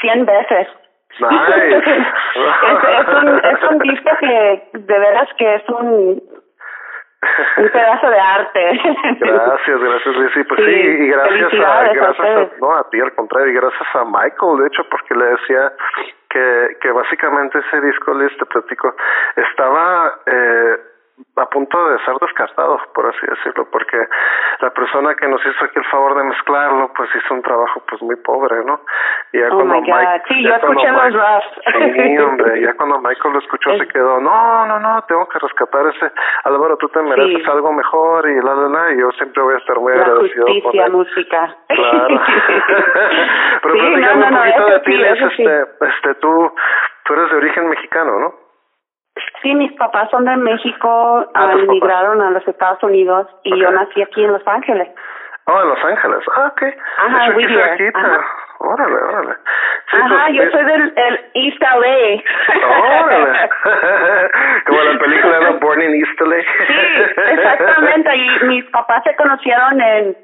100 0.00 0.26
veces. 0.26 0.68
Nice. 1.20 1.76
es, 1.76 1.86
es, 1.86 3.08
un, 3.22 3.38
es 3.38 3.70
un 3.70 3.78
disco 3.78 4.10
que 4.18 4.68
de 4.72 4.98
veras 4.98 5.28
que 5.38 5.54
es 5.54 5.68
un 5.68 6.20
un 7.56 7.68
pedazo 7.72 8.10
de 8.10 8.18
arte. 8.20 8.80
Gracias, 9.20 9.80
gracias. 9.80 10.14
Sí, 10.34 10.44
pues 10.44 10.60
sí, 10.60 10.74
Sí, 10.74 10.80
y 10.80 11.08
gracias 11.08 11.52
a, 11.54 11.92
gracias 11.92 12.20
a, 12.20 12.48
no, 12.60 12.76
a 12.76 12.90
ti 12.90 13.00
al 13.00 13.14
contrario, 13.14 13.52
y 13.52 13.54
gracias 13.54 13.88
a 13.94 14.04
Michael, 14.04 14.58
de 14.60 14.66
hecho, 14.66 14.82
porque 14.90 15.14
le 15.14 15.24
decía 15.26 15.72
que, 16.28 16.76
que 16.80 16.90
básicamente 16.90 17.58
ese 17.58 17.80
disco, 17.80 18.12
Luis, 18.12 18.36
te 18.38 18.46
platico, 18.46 18.94
estaba 19.36 20.14
eh, 20.26 20.76
a 21.36 21.46
punto 21.46 21.88
de 21.90 21.98
ser 22.04 22.14
descartado, 22.20 22.78
por 22.92 23.06
así 23.06 23.24
decirlo, 23.26 23.68
porque 23.70 23.96
la 24.60 24.70
persona 24.70 25.14
que 25.14 25.28
nos 25.28 25.40
hizo 25.46 25.64
aquí 25.64 25.78
el 25.78 25.84
favor 25.86 26.16
de 26.16 26.24
mezclarlo, 26.24 26.92
pues 26.96 27.08
hizo 27.14 27.34
un 27.34 27.42
trabajo 27.42 27.82
pues 27.88 28.02
muy 28.02 28.16
pobre, 28.16 28.64
¿no? 28.64 28.80
Y 29.32 29.38
ya 29.38 29.46
Oh 29.52 29.54
cuando 29.56 29.74
my 29.74 29.80
God. 29.80 29.86
Mike- 29.96 30.22
Sí, 30.28 30.42
ya 30.42 30.48
yo 30.50 30.56
escuché 30.56 30.90
los. 30.90 31.44
Sí, 31.94 32.18
hombre, 32.24 32.60
ya 32.62 32.74
cuando 32.74 32.98
Michael 32.98 33.32
lo 33.34 33.38
escuchó 33.40 33.70
se 33.78 33.86
quedó, 33.88 34.20
no, 34.20 34.66
no, 34.66 34.78
no, 34.80 35.02
tengo 35.06 35.28
que 35.28 35.38
rescatar 35.38 35.86
ese, 35.86 36.10
Álvaro, 36.44 36.76
tú 36.78 36.88
te 36.88 37.00
mereces 37.02 37.42
Sí. 37.44 37.50
algo 37.50 37.72
mejor 37.72 38.28
y 38.28 38.34
la, 38.42 38.54
la, 38.54 38.68
la, 38.68 38.92
y 38.92 38.98
yo 39.00 39.10
siempre 39.12 39.42
voy 39.42 39.54
a 39.54 39.58
estar 39.58 39.78
muy 39.78 39.92
La 39.94 40.02
agradecido 40.02 40.46
justicia 40.46 40.86
él. 40.86 40.92
música. 40.92 41.56
Claro. 41.68 42.20
Pero 43.62 43.74
sí, 43.74 43.80
no, 43.80 44.14
no, 44.14 44.26
un 44.26 44.32
no, 44.34 44.38
poquito 44.40 44.66
eso 44.66 44.66
de 44.70 44.80
ti, 44.80 45.02
eso 45.02 45.28
sí. 45.36 45.42
este, 45.44 45.86
este, 45.86 46.14
tú, 46.16 46.52
tú 47.04 47.12
eres 47.14 47.30
de 47.30 47.36
origen 47.36 47.68
mexicano, 47.68 48.18
¿no? 48.18 48.43
Sí, 49.42 49.54
mis 49.54 49.72
papás 49.74 50.10
son 50.10 50.24
de 50.24 50.36
México, 50.36 50.88
Ah, 50.88 51.30
ah, 51.34 51.40
papás. 51.48 51.56
emigraron 51.62 52.20
a 52.22 52.30
los 52.30 52.46
Estados 52.48 52.82
Unidos 52.82 53.28
y 53.44 53.58
yo 53.60 53.70
nací 53.70 54.02
aquí 54.02 54.24
en 54.24 54.32
Los 54.32 54.46
Ángeles. 54.46 54.88
Oh, 55.46 55.60
en 55.60 55.68
Los 55.68 55.84
Ángeles. 55.84 56.24
Ah, 56.34 56.46
ok. 56.52 56.62
Ajá, 56.62 57.22
Eso 57.24 57.30
aquí 57.32 57.36
Whittier, 57.36 57.68
cerquita. 57.78 57.98
ajá. 58.00 58.20
Órale, 58.60 58.96
órale. 58.96 59.34
Sí, 59.90 59.96
Ajá, 60.02 60.24
pues, 60.26 60.34
yo 60.36 60.50
soy 60.50 60.64
del 60.64 60.92
el 60.96 61.20
East 61.34 61.60
LA. 61.60 62.22
Órale. 62.66 63.50
Como 64.66 64.80
la 64.82 64.98
película 64.98 65.38
de 65.40 65.50
Born 65.58 65.82
in 65.82 65.94
East 65.94 66.20
LA. 66.20 66.36
Sí, 66.36 67.30
exactamente. 67.32 68.16
Y 68.16 68.44
mis 68.46 68.64
papás 68.70 69.02
se 69.04 69.14
conocieron 69.16 69.80
en, 69.80 70.16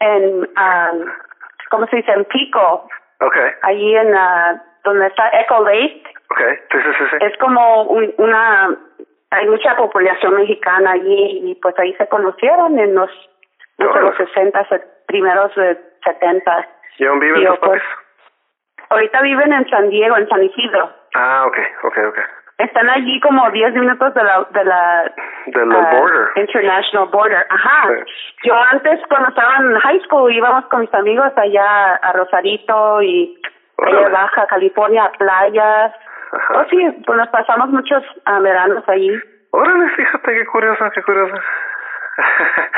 en 0.00 0.24
um, 0.40 1.06
¿cómo 1.70 1.86
se 1.86 1.96
dice? 1.96 2.10
En 2.12 2.24
Pico, 2.24 2.88
Ok, 3.20 3.36
allí 3.62 3.96
en 3.96 4.14
ah, 4.16 4.60
donde 4.82 5.06
está 5.06 5.30
Echo 5.40 5.62
Lake. 5.62 6.02
Ok. 6.30 6.40
Sí, 6.70 6.78
sí, 6.82 6.90
sí, 6.98 7.04
sí. 7.10 7.16
Es 7.20 7.36
como 7.38 7.82
un- 7.84 8.14
una, 8.18 8.76
hay 9.30 9.46
mucha 9.48 9.76
población 9.76 10.34
mexicana 10.36 10.92
allí 10.92 11.50
y 11.50 11.54
pues 11.56 11.78
ahí 11.78 11.94
se 11.94 12.06
conocieron 12.08 12.78
en 12.78 12.94
los, 12.94 13.10
no 13.78 13.92
sé, 13.92 14.00
los 14.00 14.16
60, 14.16 14.64
se- 14.68 14.82
primeros 15.06 15.54
de 15.54 15.78
70. 16.04 16.68
¿Y 16.98 17.04
dónde 17.04 17.26
viven 17.26 17.46
tus 17.46 17.58
pues, 17.58 17.82
Ahorita 18.90 19.22
viven 19.22 19.52
en 19.52 19.68
San 19.70 19.88
Diego, 19.90 20.16
en 20.16 20.28
San 20.28 20.42
Isidro. 20.42 20.90
Ah, 21.14 21.44
ok, 21.46 21.56
ok, 21.84 21.98
ok. 22.08 22.18
Están 22.58 22.88
allí 22.88 23.18
como 23.20 23.50
10 23.50 23.72
minutos 23.74 24.14
de 24.14 24.22
la, 24.22 24.46
de 24.50 24.64
la 24.64 25.12
Del 25.46 25.72
ah, 25.72 25.90
border. 25.92 26.28
International 26.36 27.08
Border. 27.08 27.44
Ajá. 27.50 27.88
Sí. 27.88 28.12
Yo 28.44 28.54
antes, 28.70 29.00
cuando 29.08 29.30
estaba 29.30 29.56
en 29.56 29.74
high 29.80 30.00
school, 30.04 30.32
íbamos 30.32 30.66
con 30.66 30.82
mis 30.82 30.94
amigos 30.94 31.32
allá 31.36 31.94
a 31.96 32.12
Rosarito 32.12 33.02
y 33.02 33.36
allá. 33.78 34.08
Baja 34.08 34.46
California, 34.46 35.04
a 35.06 35.12
playas. 35.12 35.92
Ajá. 36.36 36.54
Oh, 36.58 36.64
sí, 36.70 37.02
pues 37.06 37.18
nos 37.18 37.28
pasamos 37.28 37.68
muchos 37.70 38.02
ah, 38.24 38.40
veranos 38.40 38.82
allí. 38.88 39.10
Órale, 39.50 39.88
fíjate 39.90 40.32
qué 40.32 40.46
curioso, 40.46 40.84
qué 40.94 41.02
curioso. 41.02 41.34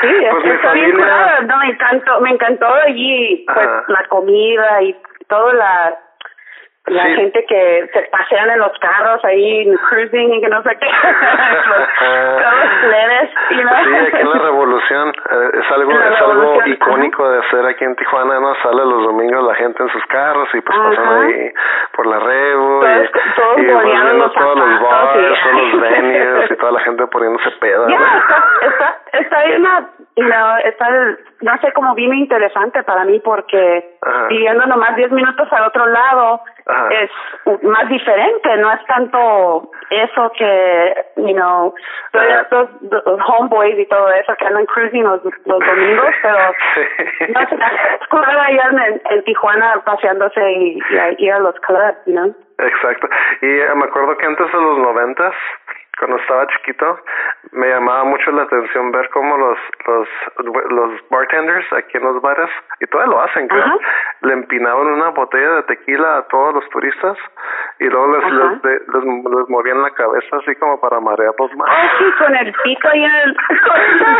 Sí, 0.01 0.07
es- 0.25 0.29
pues 0.31 0.43
mi 0.45 0.51
está 0.51 0.73
bien 0.73 0.91
familia... 0.91 1.13
curado. 1.13 1.41
No, 1.47 1.57
me 1.57 1.65
encantó, 1.69 2.21
me 2.21 2.29
encantó 2.31 2.67
allí, 2.73 3.45
pues, 3.53 3.67
Ajá. 3.67 3.83
la 3.87 4.03
comida 4.09 4.81
y 4.83 4.95
toda 5.27 5.53
la 5.53 5.97
la 6.87 7.03
Sí. 7.03 7.15
gente 7.15 7.45
que 7.47 7.89
se 7.93 8.01
pasean 8.03 8.49
en 8.49 8.59
los 8.59 8.71
carros 8.79 9.23
ahí, 9.25 9.69
cruising 9.89 10.33
y 10.35 10.41
que 10.41 10.47
no 10.49 10.63
sé 10.63 10.77
qué. 10.79 10.87
leves, 12.87 13.29
you 13.51 13.61
know. 13.61 13.75
Sí, 13.83 13.95
aquí 14.07 14.21
en 14.21 14.29
la 14.29 14.39
Revolución 14.39 15.09
eh, 15.09 15.49
es 15.61 15.71
algo 15.71 15.91
la 15.91 16.07
es 16.09 16.21
algo 16.21 16.61
icónico 16.65 17.29
de 17.29 17.39
hacer 17.39 17.65
aquí 17.65 17.83
en 17.83 17.95
Tijuana, 17.95 18.39
¿no? 18.39 18.55
Sale 18.63 18.85
los 18.85 19.03
domingos 19.03 19.43
la 19.43 19.55
gente 19.55 19.83
en 19.83 19.89
sus 19.89 20.05
carros 20.07 20.47
y 20.53 20.61
pues 20.61 20.77
pasan 20.77 21.07
ahí 21.23 21.51
por 21.93 22.07
la 22.07 22.19
Revo 22.19 22.79
Todos- 22.79 23.09
y, 23.57 23.65
todos 23.67 23.85
y 23.85 24.17
los 24.17 24.33
todos 24.33 24.57
los 24.57 24.81
bars, 24.81 25.11
todos 25.43 25.73
los 25.73 25.81
venues 25.81 26.51
y 26.51 26.55
toda 26.55 26.71
la 26.71 26.79
gente 26.81 27.07
poniéndose 27.07 27.51
peda. 27.59 27.87
Ya, 27.89 27.99
¿no? 27.99 28.05
está, 28.05 28.45
está, 28.61 28.95
está 29.19 29.43
bien, 29.45 29.61
una- 29.61 29.89
know, 30.15 30.57
está, 30.63 30.87
no 31.41 31.57
sé, 31.61 31.71
como 31.73 31.93
bien 31.95 32.13
interesante 32.15 32.81
para 32.83 33.05
mí 33.05 33.19
porque 33.19 33.97
Ajá. 34.01 34.27
viviendo 34.29 34.65
nomás 34.65 34.95
10 34.95 35.11
minutos 35.11 35.47
al 35.51 35.65
otro 35.65 35.85
lado 35.85 36.41
Ajá. 36.67 36.89
es 36.89 37.63
más 37.63 37.87
diferente, 37.89 38.57
no 38.57 38.71
es 38.71 38.85
tanto 38.85 39.71
eso 39.89 40.31
que, 40.37 41.05
you 41.15 41.33
know, 41.33 41.73
todos 42.11 42.25
estos 42.41 42.69
los 43.05 43.19
homeboys 43.27 43.79
y 43.79 43.85
todo 43.85 44.09
eso 44.11 44.35
que 44.37 44.45
andan 44.45 44.65
cruising 44.65 45.03
los, 45.03 45.23
los 45.23 45.59
domingos, 45.59 46.13
pero 46.21 46.37
no 47.29 47.39
es 47.41 48.07
cool 48.09 48.25
allá 48.25 48.69
en, 48.71 49.01
en 49.09 49.23
Tijuana 49.23 49.81
paseándose 49.85 50.51
y, 50.51 50.79
y 50.89 50.97
a 50.97 51.11
ir 51.17 51.33
a 51.33 51.39
los 51.39 51.55
clubs, 51.61 51.97
you 52.05 52.13
know. 52.13 52.35
Exacto. 52.59 53.07
Y 53.41 53.45
eh, 53.47 53.75
me 53.75 53.85
acuerdo 53.85 54.17
que 54.17 54.25
antes 54.25 54.51
de 54.51 54.59
los 54.59 54.79
noventas, 54.79 55.33
cuando 55.99 56.17
estaba 56.17 56.47
chiquito, 56.47 56.99
me 57.51 57.67
llamaba 57.69 58.03
mucho 58.03 58.31
la 58.31 58.43
atención 58.43 58.91
ver 58.91 59.09
cómo 59.09 59.37
los 59.37 59.57
los 59.87 60.07
los 60.69 61.09
bartenders 61.09 61.71
aquí 61.73 61.97
en 61.97 62.03
los 62.03 62.21
bares, 62.21 62.49
y 62.79 62.85
todavía 62.87 63.13
lo 63.13 63.21
hacen, 63.21 63.47
creo, 63.47 63.63
Ajá. 63.63 63.77
le 64.21 64.33
empinaban 64.33 64.87
una 64.87 65.09
botella 65.09 65.49
de 65.55 65.63
tequila 65.63 66.17
a 66.17 66.27
todos 66.27 66.55
los 66.55 66.69
turistas 66.69 67.17
y 67.79 67.85
luego 67.85 68.17
les, 68.17 68.31
les, 68.31 68.63
les, 68.63 69.03
les 69.03 69.49
movían 69.49 69.81
la 69.81 69.91
cabeza 69.91 70.37
así 70.37 70.55
como 70.55 70.79
para 70.79 70.99
marearlos 70.99 71.55
más. 71.55 71.69
Oh, 71.69 71.97
sí, 71.97 72.11
con 72.17 72.35
el 72.35 72.53
ahí 72.91 73.03
en 73.03 73.11
el... 73.11 73.37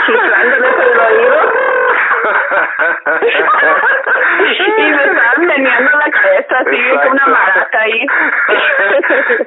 chiflándoles 0.06 0.80
el 0.80 1.00
oído. 1.00 1.67
Y 4.50 4.82
me 4.92 5.04
estaban 5.04 5.46
meneando 5.46 5.92
la 5.98 6.10
cabeza 6.12 6.58
así 6.60 6.78
con 7.04 7.12
una 7.12 7.28
maraca 7.28 7.80
ahí. 7.80 8.06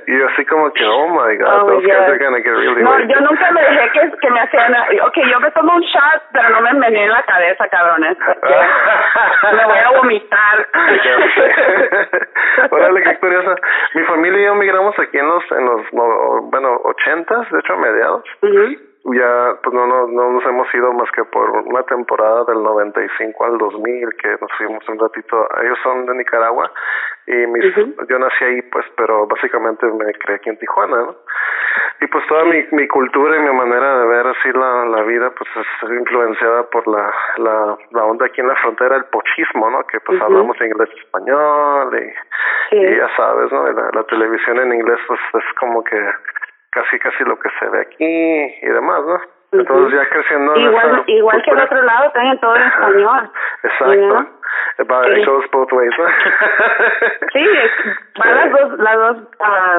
y 0.07 0.19
yo 0.19 0.27
así 0.29 0.45
como 0.47 0.73
que, 0.73 0.85
oh 0.87 1.09
my 1.09 1.37
god, 1.37 1.49
Oh, 1.63 1.67
those 1.67 1.87
God. 1.87 2.19
gonna 2.21 2.39
get 2.43 2.53
really 2.53 2.83
No, 2.83 2.91
wasted. 2.91 3.09
yo 3.11 3.21
nunca 3.21 3.51
me 3.53 3.61
dejé 3.63 3.91
que, 3.93 4.11
que 4.21 4.31
me 4.31 4.41
hacían... 4.41 4.75
Ok, 5.03 5.17
yo 5.31 5.41
me 5.41 5.51
tomo 5.53 5.75
un 5.75 5.83
shot, 5.83 6.23
pero 6.33 6.49
no 6.51 6.61
me 6.61 6.73
meneen 6.75 7.11
la 7.11 7.23
cabeza, 7.23 7.69
cabrones. 7.69 8.17
Me 9.53 9.65
voy 9.65 9.79
a 9.79 9.91
vomitar. 9.91 10.67
Órale, 12.71 13.03
qué 13.03 13.19
curioso. 13.19 13.55
Mi 13.95 14.03
familia 14.05 14.41
y 14.41 14.45
yo 14.45 14.55
migramos 14.55 14.99
aquí 14.99 15.19
en 15.19 15.27
los, 15.29 15.43
en 15.53 15.65
los, 15.65 15.93
no, 15.93 16.43
bueno, 16.51 16.77
ochentas, 16.85 17.51
de 17.51 17.59
hecho, 17.59 17.73
a 17.73 17.77
mediados. 17.77 18.25
Ujú. 18.43 18.77
Ya, 19.05 19.57
pues 19.63 19.73
no, 19.75 19.87
no, 19.87 20.07
no 20.09 20.31
nos 20.33 20.45
hemos 20.45 20.73
ido 20.75 20.93
más 20.93 21.11
que 21.13 21.25
por 21.25 21.49
una 21.51 21.83
temporada 21.85 22.45
del 22.45 22.63
95 22.63 23.45
al 23.47 23.57
2000, 23.57 24.09
que 24.17 24.29
nos 24.41 24.53
fuimos 24.59 24.87
un 24.89 24.99
ratito. 24.99 25.49
Ellos 25.63 25.79
son 25.83 26.05
de 26.05 26.15
Nicaragua 26.17 26.71
y 27.27 27.33
mis, 27.47 27.75
yo 27.77 28.19
nací 28.19 28.45
ahí, 28.45 28.61
pues, 28.71 28.85
pero 28.97 29.27
básicamente 29.27 29.87
me 29.87 30.13
creé 30.15 30.37
aquí 30.37 30.51
en 30.51 30.59
Tijuana, 30.59 30.97
¿no? 30.99 31.17
Y 32.03 32.07
pues 32.09 32.27
toda 32.27 32.45
mi, 32.45 32.63
mi 32.73 32.87
cultura 32.89 33.37
y 33.37 33.41
mi 33.41 33.53
manera 33.53 34.01
de 34.01 34.07
ver 34.07 34.27
así 34.27 34.53
la, 34.53 34.85
la 34.87 35.03
vida, 35.03 35.31
pues 35.31 35.49
es 35.57 35.91
influenciada 35.91 36.65
por 36.65 36.87
la, 36.89 37.11
la, 37.39 37.79
la 37.93 38.05
onda 38.05 38.27
aquí 38.27 38.41
en 38.43 38.49
la 38.49 38.57
frontera, 38.57 38.97
el 38.97 39.05
pochismo, 39.07 39.71
¿no? 39.71 39.83
Que 39.87 40.01
pues 40.01 40.17
Ujú. 40.19 40.27
hablamos 40.27 40.61
inglés 40.61 40.91
y 40.95 40.99
español 40.99 41.99
y, 41.99 42.11
Sí. 42.71 42.77
y 42.77 42.97
ya 42.97 43.09
sabes, 43.17 43.51
¿no? 43.51 43.69
Y 43.71 43.75
la, 43.75 43.91
la 43.93 44.03
televisión 44.05 44.59
en 44.59 44.73
inglés 44.75 44.99
pues 45.09 45.21
es 45.35 45.45
como 45.59 45.83
que 45.85 45.97
casi 46.71 46.99
casi 46.99 47.25
lo 47.25 47.39
que 47.39 47.49
se 47.59 47.69
ve 47.69 47.81
aquí 47.81 48.05
y 48.63 48.67
demás, 48.69 49.01
¿no? 49.05 49.21
Entonces 49.53 49.99
ya 49.99 50.09
creciendo 50.09 50.55
en 50.55 50.61
Igual, 50.63 51.05
igual 51.09 51.43
que 51.43 51.51
el 51.51 51.59
otro 51.61 51.83
lado, 51.83 52.11
también 52.13 52.39
todo 52.39 52.55
en 52.55 52.63
español. 52.69 53.31
Exacto. 53.65 53.97
¿no? 53.97 54.41
Va- 54.89 55.05
Sí. 55.05 55.21
It 55.21 55.27
goes 55.27 55.51
both 55.51 55.73
ways, 55.73 55.91
¿no? 55.99 56.05
Sí, 57.33 57.45
van 58.19 58.35
las 58.35 58.51
dos, 58.53 58.79
las 58.79 58.97
dos, 58.97 59.17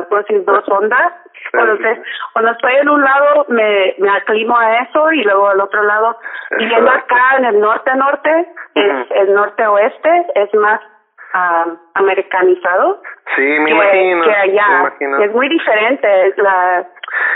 pues, 0.09 0.25
sí, 0.27 0.37
dos 0.45 0.63
ondas. 0.69 1.13
Cuando, 1.51 1.75
Sí. 1.77 1.83
te- 1.83 2.01
cuando 2.33 2.51
estoy 2.51 2.73
en 2.75 2.89
un 2.89 3.01
lado 3.01 3.45
me, 3.49 3.95
me 3.97 4.09
aclimo 4.09 4.57
a 4.57 4.75
eso 4.79 5.11
y 5.11 5.23
luego 5.23 5.49
al 5.49 5.59
otro 5.61 5.83
lado, 5.83 6.17
Exacto. 6.51 6.89
acá 6.91 7.37
en 7.37 7.45
el 7.45 7.59
norte-norte, 7.59 8.47
es 8.75 8.93
Ujú. 8.93 9.13
el 9.15 9.33
norte-oeste, 9.33 10.25
es 10.35 10.53
más 10.55 10.81
ah, 11.33 11.65
americanizado 11.95 13.01
Sí, 13.35 13.41
me 13.41 13.65
que, 13.65 13.71
imagino. 13.71 14.23
que 14.23 14.31
allá. 14.35 14.67
Me 14.67 14.79
imagino. 14.79 15.17
Es 15.23 15.31
muy 15.31 15.49
diferente. 15.49 16.27
es 16.27 16.37
La, 16.37 16.87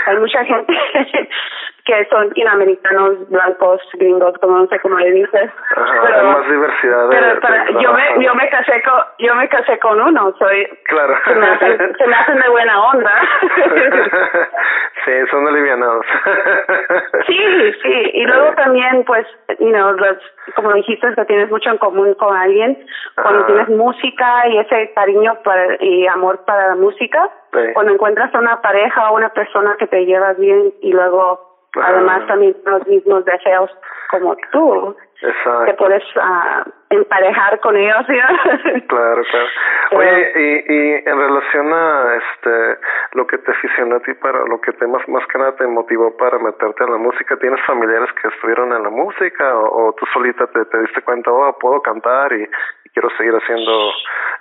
hay 0.06 0.16
mucha 0.18 0.44
gente 0.44 0.72
que 1.86 2.04
son 2.10 2.32
americanos, 2.48 3.28
blancos, 3.30 3.80
gringos, 3.94 4.34
como 4.40 4.58
no 4.58 4.66
sé 4.66 4.78
cómo 4.80 4.98
le 4.98 5.12
dices. 5.12 5.50
pero, 5.74 6.16
hay 6.16 6.26
más 6.26 6.48
diversidad. 6.48 7.08
pero 7.40 7.80
yo 7.80 7.92
me 7.92 8.24
yo 8.24 8.34
me 8.34 8.48
casé 8.48 8.82
con 8.82 9.02
yo 9.18 9.34
me 9.36 9.48
casé 9.48 9.78
con 9.78 10.00
uno, 10.00 10.34
soy 10.38 10.66
claro. 10.84 11.14
se 11.24 11.34
me 11.34 11.46
hacen, 11.46 11.96
se 11.96 12.06
me 12.06 12.14
hacen 12.14 12.40
de 12.40 12.48
buena 12.48 12.82
onda. 12.90 13.12
sí, 15.04 15.12
son 15.30 15.46
alivianados. 15.46 16.04
sí, 17.26 17.72
sí, 17.82 18.10
y 18.14 18.24
luego 18.26 18.52
también 18.54 19.04
pues, 19.04 19.26
you 19.60 19.70
know, 19.70 19.92
los, 19.92 20.16
como 20.56 20.72
dijiste 20.74 21.06
que 21.14 21.24
tienes 21.24 21.50
mucho 21.50 21.70
en 21.70 21.78
común 21.78 22.14
con 22.14 22.36
alguien, 22.36 22.84
cuando 23.14 23.46
tienes 23.46 23.68
música 23.68 24.48
y 24.48 24.58
ese 24.58 24.92
cariño 24.94 25.38
para, 25.44 25.76
y 25.80 26.06
amor 26.08 26.44
para 26.44 26.68
la 26.68 26.74
música, 26.74 27.30
cuando 27.74 27.92
encuentras 27.92 28.34
a 28.34 28.38
una 28.38 28.60
pareja 28.60 29.10
o 29.10 29.14
una 29.14 29.30
persona 29.30 29.76
que 29.78 29.86
te 29.86 30.04
llevas 30.04 30.36
bien 30.38 30.74
y 30.82 30.92
luego 30.92 31.55
Además, 31.82 32.26
también 32.26 32.56
los 32.64 32.86
mismos 32.86 33.24
deseos 33.24 33.70
como 34.10 34.36
tú. 34.52 34.96
Exacto. 35.22 35.64
Te 35.64 35.74
puedes 35.74 36.02
uh, 36.16 36.70
emparejar 36.90 37.58
con 37.60 37.76
ellos, 37.76 38.06
Claro, 38.06 39.22
claro. 39.22 39.46
Oye, 39.92 40.32
y, 40.36 40.72
y 40.72 40.92
en 41.06 41.18
relación 41.18 41.72
a 41.72 42.16
este 42.16 42.78
lo 43.12 43.26
que 43.26 43.38
te 43.38 43.50
aficionó 43.50 43.96
a 43.96 44.00
ti 44.00 44.12
para 44.14 44.44
lo 44.44 44.60
que 44.60 44.72
te 44.72 44.86
más, 44.86 45.08
más 45.08 45.26
que 45.28 45.38
nada 45.38 45.56
te 45.56 45.66
motivó 45.66 46.14
para 46.16 46.38
meterte 46.38 46.84
en 46.84 46.92
la 46.92 46.98
música, 46.98 47.36
¿tienes 47.38 47.64
familiares 47.66 48.10
que 48.20 48.28
estuvieron 48.28 48.72
en 48.72 48.82
la 48.82 48.90
música 48.90 49.56
o, 49.56 49.94
tú 49.94 50.04
solita 50.12 50.46
te, 50.48 50.64
te 50.66 50.80
diste 50.80 51.00
cuenta, 51.02 51.32
oh, 51.32 51.56
puedo 51.58 51.80
cantar 51.80 52.32
y, 52.34 52.42
y 52.42 52.88
quiero 52.90 53.08
seguir 53.16 53.34
haciendo 53.34 53.90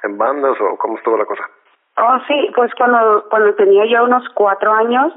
en 0.04 0.18
bandas 0.18 0.60
o 0.60 0.78
cómo 0.78 0.98
estuvo 0.98 1.18
la 1.18 1.26
cosa? 1.26 1.50
Oh, 1.98 2.18
sí, 2.28 2.52
pues 2.54 2.74
cuando 2.76 3.26
cuando 3.30 3.54
tenía 3.56 3.86
yo 3.86 4.04
unos 4.04 4.28
cuatro 4.34 4.74
años, 4.74 5.14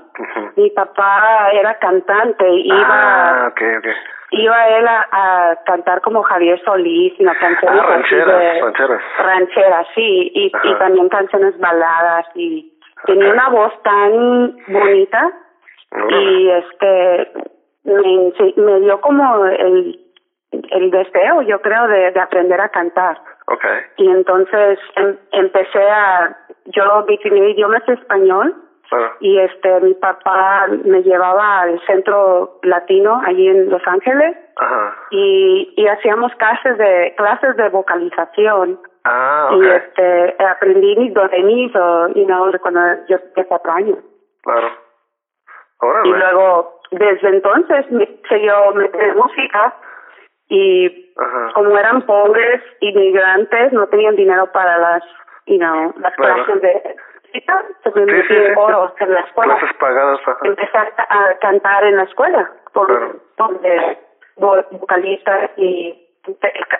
mi 0.54 0.70
papá 0.70 1.50
era 1.52 1.74
cantante 1.78 2.48
iba, 2.48 3.44
ah, 3.44 3.48
okay, 3.48 3.76
okay. 3.78 3.92
iba 4.30 4.68
él 4.68 4.86
a, 4.86 5.08
a, 5.10 5.56
cantar 5.64 6.00
como 6.02 6.22
Javier 6.22 6.60
Solís, 6.64 7.14
y 7.18 7.24
canciones 7.24 7.80
ah, 7.82 7.86
rancheras, 7.86 8.60
rancheras. 8.60 9.02
Rancheras, 9.18 9.86
sí, 9.96 10.30
y, 10.32 10.52
y 10.62 10.74
también 10.78 11.08
canciones 11.08 11.58
baladas 11.58 12.26
y 12.36 12.72
tenía 13.06 13.32
una 13.32 13.48
voz 13.48 13.72
tan 13.82 14.56
bonita 14.68 15.32
y 16.10 16.50
este 16.50 17.32
me, 17.84 18.32
me 18.56 18.80
dio 18.80 19.00
como 19.00 19.46
el 19.46 19.98
el 20.50 20.90
deseo, 20.90 21.42
yo 21.42 21.60
creo, 21.60 21.88
de, 21.88 22.10
de 22.12 22.20
aprender 22.20 22.60
a 22.60 22.68
cantar. 22.68 23.18
Okay. 23.50 23.78
Y 23.96 24.10
entonces 24.10 24.78
em, 24.96 25.16
empecé 25.32 25.82
a, 25.90 26.36
yo 26.66 27.04
mi 27.08 27.16
primer 27.18 27.48
idioma 27.50 27.78
es 27.78 27.88
español 27.88 28.54
y 29.20 29.38
este 29.38 29.80
mi 29.80 29.94
papá 29.94 30.66
me 30.84 31.02
llevaba 31.02 31.60
al 31.60 31.80
centro 31.86 32.58
latino 32.62 33.20
allí 33.24 33.46
en 33.46 33.68
Los 33.68 33.86
Ángeles 33.86 34.36
Ajá. 34.56 34.96
y 35.10 35.74
y 35.76 35.86
hacíamos 35.88 36.32
clases 36.36 36.78
de 36.78 37.14
clases 37.16 37.56
de 37.56 37.68
vocalización. 37.68 38.80
Ah, 39.04 39.50
okay. 39.52 39.60
Y 39.60 39.70
este 39.70 40.44
aprendí 40.44 40.96
mis 40.96 41.14
do 41.14 41.22
o 41.22 42.08
you 42.14 42.24
know, 42.26 42.50
cuando 42.60 42.80
yo 43.08 43.18
tenía 43.34 43.48
cuatro 43.48 43.72
años. 43.72 43.98
Claro. 44.42 44.68
Y 46.04 46.08
luego 46.08 46.80
desde 46.90 47.28
entonces 47.28 47.90
me 47.90 48.08
siguió 48.28 48.72
meter 48.74 49.14
música 49.14 49.74
y 50.48 51.12
como 51.54 51.76
eran 51.76 52.02
pobres 52.02 52.62
inmigrantes 52.80 53.72
no 53.72 53.86
tenían 53.88 54.16
dinero 54.16 54.50
para 54.52 54.78
las 54.78 55.02
you 55.46 55.58
know 55.58 55.94
las 55.98 56.14
clases 56.14 56.60
de 56.62 56.96
se 57.32 57.90
me 57.90 58.22
sí, 58.22 58.28
sí, 58.28 58.34
en 59.00 59.12
la 59.12 59.20
escuela. 59.20 59.58
Clases 59.58 59.76
pagadas 59.78 60.20
empecé 60.44 60.78
a 60.78 61.38
cantar 61.40 61.84
en 61.84 61.96
la 61.96 62.04
escuela 62.04 62.50
por 62.72 63.20
donde 63.36 63.98
vocalistas 64.36 65.50
y 65.56 66.08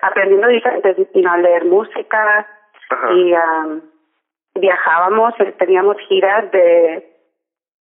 aprendiendo 0.02 0.48
diferentes 0.48 0.96
you 0.96 1.34
a 1.34 1.38
leer 1.38 1.64
música. 1.66 2.46
Y 3.10 3.34
um, 3.34 3.82
viajábamos 4.54 5.34
teníamos 5.58 5.96
giras 6.08 6.50
de 6.50 7.17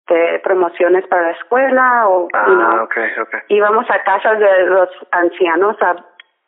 de 0.08 0.40
promociones 0.44 1.06
para 1.08 1.24
la 1.24 1.32
escuela 1.32 2.08
o 2.08 2.28
ah, 2.34 2.84
okay, 2.84 3.10
okay. 3.20 3.40
íbamos 3.50 3.86
a 3.90 4.04
casas 4.04 4.40
de 4.40 4.66
los 4.68 4.90
ancianos 5.12 5.76
a 5.82 5.96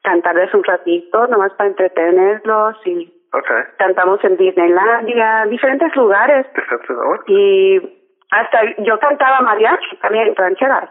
cantarles 0.04 0.54
un 0.54 0.64
ratito 0.64 1.28
nomás 1.28 1.52
para 1.54 1.70
entretenerlos 1.70 2.76
y 2.86 3.14
okay. 3.34 3.64
cantamos 3.78 4.24
en 4.24 4.38
Disneylandia 4.38 5.46
diferentes 5.48 5.96
lugares 5.96 6.46
y 7.28 8.08
hasta 8.32 8.62
yo 8.80 8.98
cantaba 9.00 9.42
mariachi 9.42 9.98
también 9.98 10.36
rancheras 10.36 10.90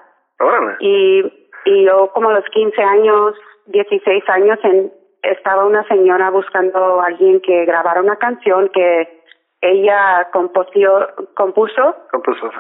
y 0.81 1.49
y 1.65 1.85
yo 1.85 2.11
como 2.13 2.31
a 2.31 2.35
los 2.35 2.45
15 2.51 2.83
años 2.83 3.35
16 3.67 4.25
años 4.29 4.59
en 4.63 4.93
estaba 5.23 5.67
una 5.67 5.85
señora 5.85 6.31
buscando 6.31 7.01
a 7.01 7.07
alguien 7.07 7.41
que 7.41 7.65
grabara 7.65 8.01
una 8.01 8.17
canción 8.17 8.69
que 8.69 9.18
ella 9.61 10.29
compuso, 10.33 11.09
compuso, 11.35 11.97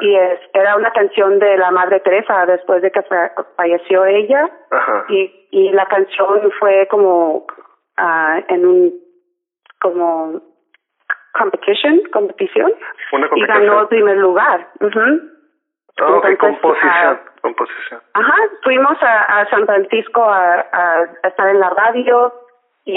y 0.00 0.16
es, 0.16 0.40
era 0.52 0.76
una 0.76 0.92
canción 0.92 1.38
de 1.38 1.56
la 1.56 1.70
Madre 1.70 2.00
Teresa 2.00 2.44
después 2.46 2.82
de 2.82 2.90
que 2.90 3.02
falleció 3.56 4.04
ella. 4.04 4.50
Y 5.08 5.48
y 5.50 5.70
la 5.70 5.87
canción 5.87 6.50
fue 6.58 6.87
como 6.90 7.46
uh, 7.98 8.42
en 8.48 8.66
un 8.66 8.94
como 9.80 10.40
competition 11.32 12.02
competición. 12.12 12.72
Y 13.37 13.46
ganó 13.46 13.82
el 13.82 13.88
primer 13.88 14.16
lugar. 14.16 14.68
Mhm 14.80 15.38
composición 16.38 17.18
composición. 17.40 18.00
ajá 18.14 18.34
fuimos 18.62 18.96
a, 19.02 19.40
a 19.40 19.50
San 19.50 19.66
Francisco 19.66 20.22
a, 20.22 20.66
a, 20.72 21.04
estar 21.24 21.48
en 21.48 21.61
la 21.61 21.70
radio 21.70 22.32
y 22.84 22.96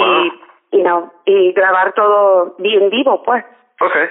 y 0.70 0.82
no 0.82 1.12
y 1.24 1.52
grabar 1.52 1.92
todo 1.94 2.54
bien 2.58 2.90
vivo 2.90 3.22
pues 3.22 3.44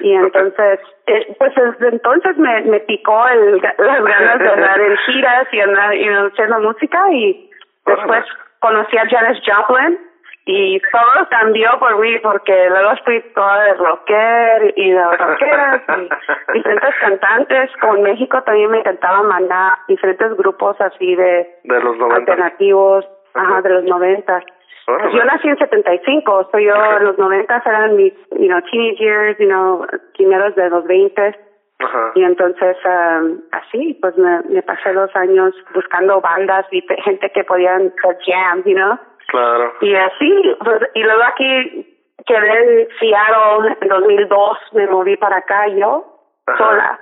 y 0.02 0.14
entonces, 0.14 0.80
eh, 1.08 1.36
pues 1.38 1.54
desde 1.56 1.90
entonces 1.90 2.38
me, 2.38 2.62
me 2.62 2.80
picó 2.82 3.28
el, 3.28 3.62
las 3.78 4.04
ganas 4.04 4.40
de 4.40 4.50
andar 4.50 4.82
en 4.82 4.98
giras 4.98 5.48
y 5.52 5.60
andar 5.60 5.96
y 5.96 6.08
haciendo 6.08 6.60
música 6.60 7.12
y 7.12 7.50
después 7.86 8.26
conocí 8.60 8.98
a 8.98 9.08
Janis 9.08 9.42
Joplin 9.46 10.00
y 10.46 10.80
todo 10.92 11.30
cambió 11.30 11.70
por 11.80 12.00
mí 12.00 12.18
porque 12.20 12.70
luego 12.70 12.92
fui 13.06 13.22
toda 13.36 13.64
de 13.64 13.74
rocker 13.76 14.74
y 14.76 14.92
de 14.92 15.04
rockeras 15.04 15.82
y 15.88 16.54
diferentes 16.54 16.96
cantantes. 17.00 17.70
Como 17.80 17.98
en 17.98 18.04
México 18.04 18.42
también 18.44 18.72
me 18.72 18.80
encantaba 18.80 19.22
mandar 19.24 19.78
diferentes 19.88 20.36
grupos 20.38 20.80
así 20.82 21.16
de, 21.16 21.48
de 21.64 21.80
los 21.80 21.96
alternativos 22.12 23.06
ajá, 23.34 23.62
de 23.62 23.70
los 23.70 23.84
noventas 23.84 24.44
yo 24.88 25.24
nací 25.26 25.48
en 25.48 25.58
75, 25.58 26.50
so 26.52 26.60
yo 26.60 26.74
en 26.98 27.06
los 27.06 27.18
90 27.18 27.62
eran 27.66 27.96
mis, 27.96 28.14
you 28.32 28.48
know, 28.48 28.62
teenage 28.72 29.00
years, 29.00 29.38
you 29.40 29.48
know, 29.48 29.86
primeros 30.14 30.56
de 30.56 30.70
los 30.70 30.86
20. 30.86 31.36
Ajá. 31.80 32.12
Y 32.16 32.24
entonces, 32.24 32.78
um, 32.86 33.42
así, 33.52 33.98
pues 34.02 34.16
me, 34.18 34.42
me 34.50 34.62
pasé 34.62 34.94
los 34.94 35.16
años 35.16 35.54
buscando 35.74 36.22
bandas 36.22 36.66
y 36.72 36.86
gente 37.04 37.32
que 37.32 37.44
podían 37.44 37.94
hacer 38.04 38.18
jams, 38.26 38.66
you 38.66 38.76
know. 38.76 38.98
Claro. 39.28 39.74
Y 39.82 39.96
así, 39.96 40.56
pues, 40.64 40.82
y 40.94 41.04
luego 41.04 41.24
aquí 41.24 41.88
quedé 42.26 42.82
en 42.82 42.88
Seattle 43.00 43.78
en 43.82 43.88
2002, 43.88 44.58
me 44.74 44.88
moví 44.88 45.18
para 45.18 45.38
acá 45.38 45.68
yo, 45.68 46.06
sola. 46.58 47.00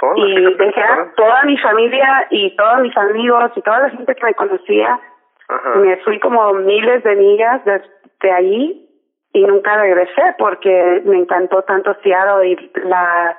¿Sola? 0.00 0.14
Y 0.16 0.54
dejé 0.54 0.82
a 0.82 1.12
toda 1.16 1.42
mi 1.44 1.56
familia 1.58 2.26
y 2.30 2.54
todos 2.56 2.80
mis 2.80 2.96
amigos 2.96 3.50
y 3.56 3.62
toda 3.62 3.80
la 3.80 3.90
gente 3.90 4.14
que 4.14 4.24
me 4.24 4.34
conocía 4.34 5.00
me 5.76 5.96
fui 5.98 6.18
como 6.20 6.52
miles 6.54 7.02
de 7.04 7.16
millas 7.16 7.64
desde 7.64 7.98
de 8.20 8.32
allí 8.32 8.88
y 9.32 9.44
nunca 9.44 9.80
regresé 9.80 10.34
porque 10.38 11.02
me 11.04 11.18
encantó 11.18 11.62
tanto 11.62 11.94
Seattle 12.02 12.48
y 12.48 12.70
la 12.84 13.38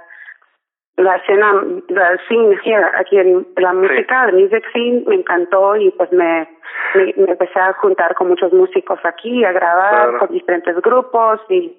la 0.99 1.15
escena, 1.15 1.63
la 1.87 2.17
scene 2.27 2.57
here, 2.63 2.85
aquí 2.95 3.17
en 3.17 3.47
la 3.55 3.73
música, 3.73 4.25
el 4.25 4.35
music 4.35 4.63
scene, 4.73 5.03
me 5.07 5.15
encantó 5.15 5.77
y 5.77 5.91
pues 5.91 6.11
me, 6.11 6.45
me, 6.93 7.13
empecé 7.15 7.57
a 7.57 7.71
juntar 7.73 8.15
con 8.15 8.27
muchos 8.27 8.51
músicos 8.51 8.99
aquí, 9.05 9.45
a 9.45 9.53
grabar 9.53 10.17
con 10.17 10.29
diferentes 10.29 10.75
grupos 10.81 11.39
y 11.47 11.78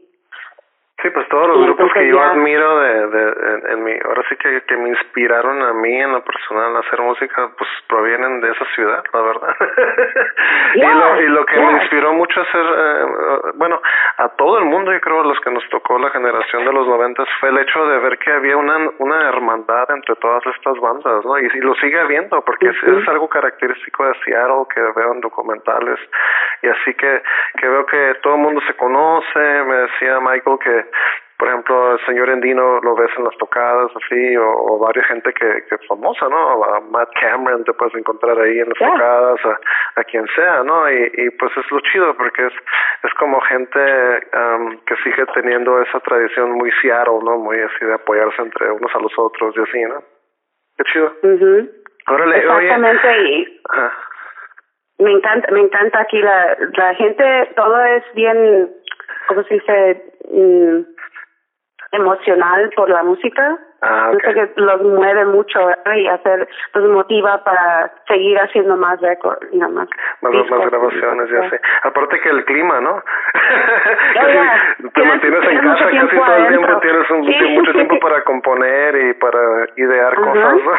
Sí, 1.02 1.08
pues 1.10 1.26
todos 1.28 1.48
los 1.48 1.64
grupos 1.64 1.90
que 1.94 2.06
yo 2.06 2.20
admiro 2.20 2.78
de, 2.80 3.06
de, 3.06 3.72
en, 3.72 3.84
mi, 3.84 3.92
ahora 4.04 4.22
sí 4.28 4.36
que, 4.36 4.60
que 4.62 4.76
me 4.76 4.90
inspiraron 4.90 5.62
a 5.62 5.72
mí 5.72 5.96
en 5.96 6.12
lo 6.12 6.22
personal 6.22 6.76
a 6.76 6.80
hacer 6.80 7.00
música, 7.00 7.50
pues 7.56 7.70
provienen 7.88 8.40
de 8.42 8.50
esa 8.50 8.66
ciudad, 8.74 9.02
la 9.12 9.20
verdad. 9.22 9.56
y, 10.74 10.80
lo, 10.80 11.22
y 11.22 11.26
lo 11.28 11.46
que 11.46 11.58
me 11.58 11.72
inspiró 11.72 12.12
mucho 12.12 12.40
a 12.40 12.42
hacer, 12.42 12.64
eh, 12.76 13.06
bueno, 13.54 13.80
a 14.18 14.28
todo 14.30 14.58
el 14.58 14.66
mundo, 14.66 14.92
yo 14.92 15.00
creo, 15.00 15.22
los 15.22 15.40
que 15.40 15.50
nos 15.50 15.66
tocó 15.70 15.98
la 15.98 16.10
generación 16.10 16.66
de 16.66 16.72
los 16.72 16.86
noventas, 16.86 17.26
fue 17.40 17.48
el 17.48 17.58
hecho 17.58 17.86
de 17.86 17.98
ver 17.98 18.18
que 18.18 18.32
había 18.32 18.58
una, 18.58 18.90
una 18.98 19.28
hermandad 19.28 19.90
entre 19.92 20.16
todas 20.16 20.44
estas 20.54 20.78
bandas, 20.80 21.24
¿no? 21.24 21.38
Y, 21.38 21.46
y 21.46 21.60
lo 21.60 21.74
sigue 21.76 21.98
habiendo, 21.98 22.42
porque 22.44 22.68
es, 22.68 22.76
es, 22.82 23.08
algo 23.08 23.26
característico 23.28 24.04
de 24.04 24.14
Seattle 24.24 24.66
que 24.74 24.80
veo 24.80 25.14
en 25.14 25.20
documentales, 25.22 25.98
y 26.62 26.68
así 26.68 26.92
que, 26.92 27.22
que 27.58 27.68
veo 27.68 27.86
que 27.86 28.16
todo 28.22 28.34
el 28.34 28.40
mundo 28.40 28.60
se 28.66 28.74
conoce, 28.74 29.64
me 29.64 29.76
decía 29.76 30.20
Michael 30.20 30.58
que 30.62 30.89
por 31.40 31.48
ejemplo, 31.48 31.94
el 31.94 32.04
señor 32.04 32.28
Endino 32.28 32.80
lo 32.82 32.94
ves 32.94 33.10
en 33.16 33.24
las 33.24 33.36
tocadas 33.38 33.90
así, 33.96 34.36
o, 34.36 34.46
o 34.46 34.78
varias 34.78 35.06
gente 35.06 35.32
que, 35.32 35.64
que 35.68 35.74
es 35.74 35.86
famosa, 35.88 36.28
¿no? 36.28 36.62
A 36.64 36.80
Matt 36.80 37.08
Cameron 37.18 37.64
te 37.64 37.72
puedes 37.72 37.94
encontrar 37.94 38.38
ahí 38.38 38.58
en 38.58 38.68
las 38.68 38.78
tocadas, 38.78 39.40
a, 39.46 40.00
a, 40.00 40.04
quien 40.04 40.26
sea, 40.36 40.62
¿no? 40.62 40.90
Y, 40.90 41.10
y 41.14 41.30
pues 41.30 41.50
es 41.56 41.70
lo 41.70 41.80
chido 41.80 42.14
porque 42.14 42.46
es, 42.46 42.52
es 43.04 43.14
como 43.14 43.40
gente 43.40 43.80
um, 44.34 44.78
que 44.84 44.96
sigue 44.96 45.24
teniendo 45.32 45.80
esa 45.80 46.00
tradición 46.00 46.52
muy 46.52 46.70
Seattle, 46.82 47.20
¿no? 47.24 47.38
Muy 47.38 47.58
así 47.58 47.86
de 47.86 47.94
apoyarse 47.94 48.42
entre 48.42 48.70
unos 48.72 48.94
a 48.94 48.98
los 48.98 49.12
otros 49.18 49.56
y 49.56 49.60
así, 49.60 49.82
¿no? 49.82 50.02
Qué 50.76 50.84
chido. 50.92 51.14
mhm 51.22 51.68
Exactamente, 52.06 53.22
y 53.22 53.60
me 55.00 55.12
encanta, 55.12 55.50
me 55.50 55.60
encanta 55.60 56.00
aquí 56.00 56.20
la, 56.20 56.56
la 56.76 56.94
gente, 56.94 57.50
todo 57.56 57.82
es 57.84 58.04
bien, 58.14 58.70
¿cómo 59.30 59.44
se 59.44 59.54
dice? 59.54 60.12
Mm, 60.32 60.80
emocional 61.92 62.70
por 62.74 62.90
la 62.90 63.04
música 63.04 63.58
Ah, 63.82 64.10
okay. 64.12 64.34
que 64.34 64.50
los 64.56 64.82
mueve 64.82 65.24
mucho 65.24 65.58
y 65.96 66.06
hacer, 66.06 66.46
los 66.74 66.90
motiva 66.90 67.42
para 67.42 67.90
seguir 68.06 68.38
haciendo 68.38 68.76
más 68.76 69.00
récords 69.00 69.40
y 69.52 69.56
nada 69.56 69.72
más. 69.72 69.88
Más, 70.20 70.32
más 70.50 70.70
grabaciones, 70.70 71.30
ya 71.30 71.48
sé. 71.48 71.60
Aparte 71.84 72.20
que 72.20 72.28
el 72.28 72.44
clima, 72.44 72.78
¿no? 72.80 73.02
Te 74.94 75.04
mantienes 75.04 75.48
en 75.48 75.58
casa 75.60 75.84
casi 75.84 76.16
todo 76.16 76.36
el 76.36 76.48
tiempo, 76.48 76.80
tienes 76.80 77.10
un, 77.10 77.24
sí. 77.26 77.44
mucho 77.54 77.72
tiempo 77.72 77.98
para 78.00 78.22
componer 78.24 78.96
y 78.96 79.14
para 79.14 79.66
idear 79.76 80.14
cosas, 80.14 80.54
¿no? 80.62 80.72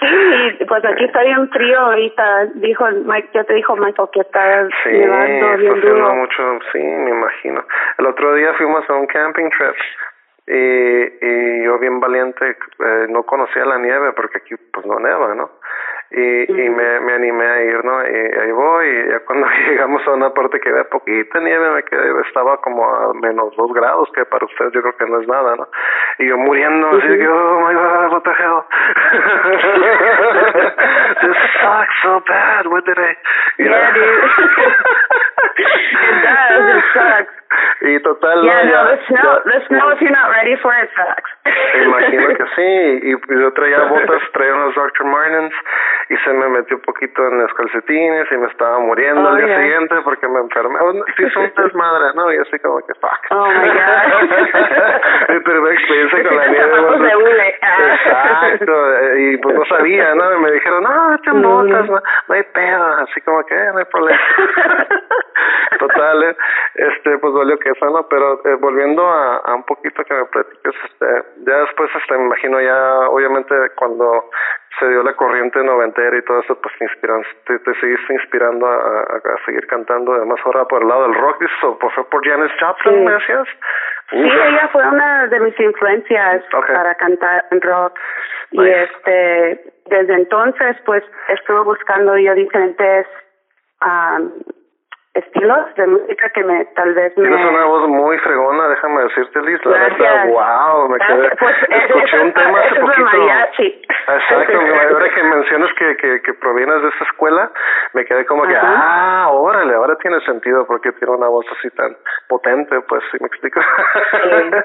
sí, 0.00 0.64
pues 0.68 0.84
aquí 0.84 1.04
está 1.04 1.22
bien 1.22 1.48
frío 1.50 1.78
ahorita, 1.78 2.46
dijo 2.54 2.86
Mike, 3.04 3.30
ya 3.32 3.44
te 3.44 3.54
dijo 3.54 3.76
Michael 3.76 4.08
que 4.12 4.20
está 4.20 4.68
sí, 4.84 4.90
nevando 4.90 5.56
bien 5.56 5.76
está 5.76 5.88
duro. 5.88 6.14
mucho, 6.16 6.58
sí, 6.72 6.78
me 6.78 7.10
imagino. 7.10 7.64
El 7.98 8.06
otro 8.06 8.34
día 8.34 8.52
fuimos 8.54 8.88
a 8.90 8.94
un 8.94 9.06
camping 9.06 9.48
trip 9.50 9.74
y, 10.46 10.54
y 10.54 11.64
yo 11.64 11.78
bien 11.78 12.00
valiente 12.00 12.50
eh, 12.50 13.06
no 13.08 13.22
conocía 13.22 13.64
la 13.64 13.78
nieve 13.78 14.12
porque 14.12 14.36
aquí 14.38 14.56
pues 14.72 14.84
no 14.86 14.98
neva, 14.98 15.34
¿no? 15.34 15.50
Y, 16.10 16.42
y 16.50 16.68
me, 16.68 17.00
me 17.00 17.12
animé 17.14 17.46
a 17.46 17.62
ir, 17.62 17.82
¿no? 17.84 18.02
Y 18.02 18.38
ahí 18.38 18.52
voy 18.52 18.86
y 18.86 19.08
ya 19.10 19.20
cuando 19.20 19.46
llegamos 19.68 20.06
a 20.06 20.10
una 20.10 20.34
parte 20.34 20.60
que 20.60 20.68
había 20.68 20.84
poquita 20.84 21.40
nieve 21.40 21.70
me 21.70 21.82
quedé, 21.84 22.20
estaba 22.26 22.60
como 22.60 22.84
a 22.84 23.14
menos 23.14 23.56
dos 23.56 23.72
grados 23.72 24.10
que 24.14 24.26
para 24.26 24.44
ustedes 24.44 24.72
yo 24.72 24.82
creo 24.82 24.94
que 24.96 25.06
no 25.06 25.20
es 25.20 25.28
nada, 25.28 25.56
¿no? 25.56 25.68
Y 26.18 26.28
yo 26.28 26.36
muriendo 26.36 26.88
así 26.88 27.06
que, 27.06 27.28
oh 27.28 27.60
my 27.60 27.74
god, 27.74 28.12
what 28.12 28.22
the 28.22 28.32
hell? 28.32 28.62
This 31.22 31.36
sucks 31.62 31.94
so 32.02 32.20
bad, 32.26 32.66
what 32.66 32.84
did 32.84 32.98
I... 32.98 33.14
You 33.58 33.66
yeah, 33.66 33.70
know? 33.70 33.92
dude. 33.94 34.02
it 35.62 36.22
does, 36.24 36.76
it 36.76 36.84
sucks. 36.94 37.34
Y 37.82 37.98
total, 38.00 38.42
yeah, 38.44 38.62
no, 38.62 38.70
ya, 38.70 38.80
the 38.84 38.98
snow, 39.08 39.22
ya, 39.22 39.42
the 39.42 39.58
snow 39.66 39.90
if 39.90 40.00
you're 40.00 40.14
not 40.14 40.30
ready 40.30 40.54
for 40.62 40.70
it 40.70 40.88
sucks. 40.94 41.30
Imagino 41.82 42.28
que 42.36 42.46
sí, 42.54 42.70
y 43.02 43.40
yo 43.40 43.52
traía 43.52 43.82
botas, 43.90 44.22
traía 44.32 44.54
unos 44.54 44.74
Dr. 44.74 45.04
Martens 45.06 45.54
y 46.08 46.16
se 46.18 46.32
me 46.32 46.48
metió 46.48 46.76
un 46.76 46.82
poquito 46.82 47.26
en 47.26 47.42
los 47.42 47.52
calcetines 47.54 48.30
y 48.30 48.36
me 48.36 48.46
estaba 48.46 48.78
muriendo 48.78 49.22
oh, 49.22 49.36
el 49.36 49.44
día 49.44 49.46
yeah. 49.46 49.62
siguiente 49.62 49.94
porque 50.04 50.28
me 50.28 50.40
enfermé. 50.40 50.78
Sí, 51.16 51.24
es 51.24 51.36
un 51.36 51.52
desmadre, 51.56 52.14
¿no? 52.14 52.32
Y 52.32 52.38
así 52.38 52.58
como 52.60 52.78
que 52.86 52.94
fuck. 52.94 53.20
Oh 53.30 53.46
my 53.46 53.68
god. 53.68 55.42
Pero 55.44 55.62
me 55.62 55.72
experiencia 55.72 56.22
con 56.22 56.36
la 56.36 56.46
nieve. 56.46 57.58
Exacto, 57.92 58.72
y 59.18 59.36
pues 59.38 59.56
no 59.56 59.64
sabía, 59.66 60.14
¿no? 60.14 60.36
Y 60.36 60.40
me 60.40 60.52
dijeron, 60.52 60.82
no, 60.84 61.14
echen 61.14 61.42
botas, 61.42 61.90
no, 61.90 62.00
no 62.28 62.34
hay 62.34 62.42
pedo, 62.54 62.84
así 63.02 63.20
como 63.22 63.44
que 63.44 63.56
no 63.56 63.78
hay 63.78 63.84
problema. 63.86 64.20
Total, 65.86 66.36
este, 66.74 67.18
pues 67.18 67.32
valió 67.32 67.58
que 67.58 67.70
eso, 67.70 67.86
¿no? 67.86 68.06
Pero 68.08 68.40
eh, 68.44 68.54
volviendo 68.60 69.06
a, 69.06 69.36
a 69.38 69.54
un 69.54 69.64
poquito 69.64 70.04
que 70.04 70.14
me 70.14 70.24
platiques, 70.26 70.74
este, 70.84 71.06
ya 71.46 71.56
después, 71.58 71.90
este, 71.94 72.18
me 72.18 72.26
imagino 72.26 72.60
ya, 72.60 73.08
obviamente, 73.08 73.54
cuando 73.74 74.30
se 74.78 74.88
dio 74.88 75.02
la 75.02 75.14
corriente 75.14 75.62
noventera 75.62 76.16
y 76.16 76.22
todo 76.22 76.40
eso, 76.40 76.54
pues 76.60 76.74
te, 76.78 76.84
inspiran, 76.84 77.22
te, 77.46 77.58
te 77.58 77.74
seguiste 77.80 78.14
inspirando 78.14 78.66
a, 78.66 78.74
a, 78.74 79.16
a, 79.16 79.44
seguir 79.44 79.66
cantando, 79.66 80.14
además 80.14 80.40
ahora 80.44 80.64
por 80.64 80.82
el 80.82 80.88
lado 80.88 81.02
del 81.02 81.14
rock, 81.14 81.42
¿eso 81.42 81.78
pues, 81.78 81.94
fue 81.94 82.08
por 82.08 82.26
Janis 82.26 82.52
Joplin, 82.60 82.94
sí. 82.94 83.04
me 83.04 83.12
decías? 83.12 83.48
Sí, 84.10 84.18
ella 84.18 84.68
fue 84.72 84.86
una 84.86 85.26
de 85.26 85.40
mis 85.40 85.58
influencias 85.58 86.44
okay. 86.54 86.74
para 86.74 86.94
cantar 86.94 87.44
en 87.50 87.60
rock. 87.60 87.98
Nice. 88.52 88.68
Y 88.68 88.72
este, 88.72 89.72
desde 89.86 90.14
entonces, 90.14 90.76
pues, 90.84 91.02
estuve 91.28 91.60
buscando 91.60 92.16
yo 92.18 92.34
diferentes 92.34 93.06
um, 93.80 94.30
estilos 95.14 95.74
de 95.74 95.86
música 95.86 96.30
que 96.30 96.42
me 96.42 96.64
tal 96.74 96.94
vez 96.94 97.14
me... 97.18 97.28
Tienes 97.28 97.46
una 97.46 97.64
voz 97.66 97.86
muy 97.88 98.16
fregona, 98.18 98.68
déjame 98.68 99.02
decirte, 99.02 99.42
Liz, 99.42 99.60
la 99.64 99.78
verdad, 99.78 100.28
wow, 100.28 100.88
me 100.88 100.98
quedé... 100.98 101.36
Pues, 101.36 101.56
escuché 101.68 102.16
es, 102.16 102.22
un 102.22 102.32
tema 102.32 102.60
hace 102.60 102.80
poquito... 102.80 103.04
Mariachi. 103.04 103.82
Exacto, 104.08 104.58
ahora 104.92 105.14
que 105.14 105.22
mencionas 105.22 105.70
que, 105.74 105.96
que, 105.96 106.22
que 106.22 106.34
provienes 106.34 106.80
de 106.80 106.88
esa 106.88 107.04
escuela, 107.04 107.50
me 107.92 108.06
quedé 108.06 108.24
como 108.24 108.46
que, 108.46 108.56
ah, 108.56 109.28
órale, 109.30 109.74
ahora 109.74 109.96
tiene 109.96 110.18
sentido 110.20 110.66
porque 110.66 110.92
tiene 110.92 111.14
una 111.14 111.28
voz 111.28 111.44
así 111.58 111.68
tan 111.76 111.94
potente, 112.28 112.80
pues, 112.88 113.02
si 113.10 113.18
me 113.20 113.26
explico. 113.26 113.60
Sí. 113.60 114.28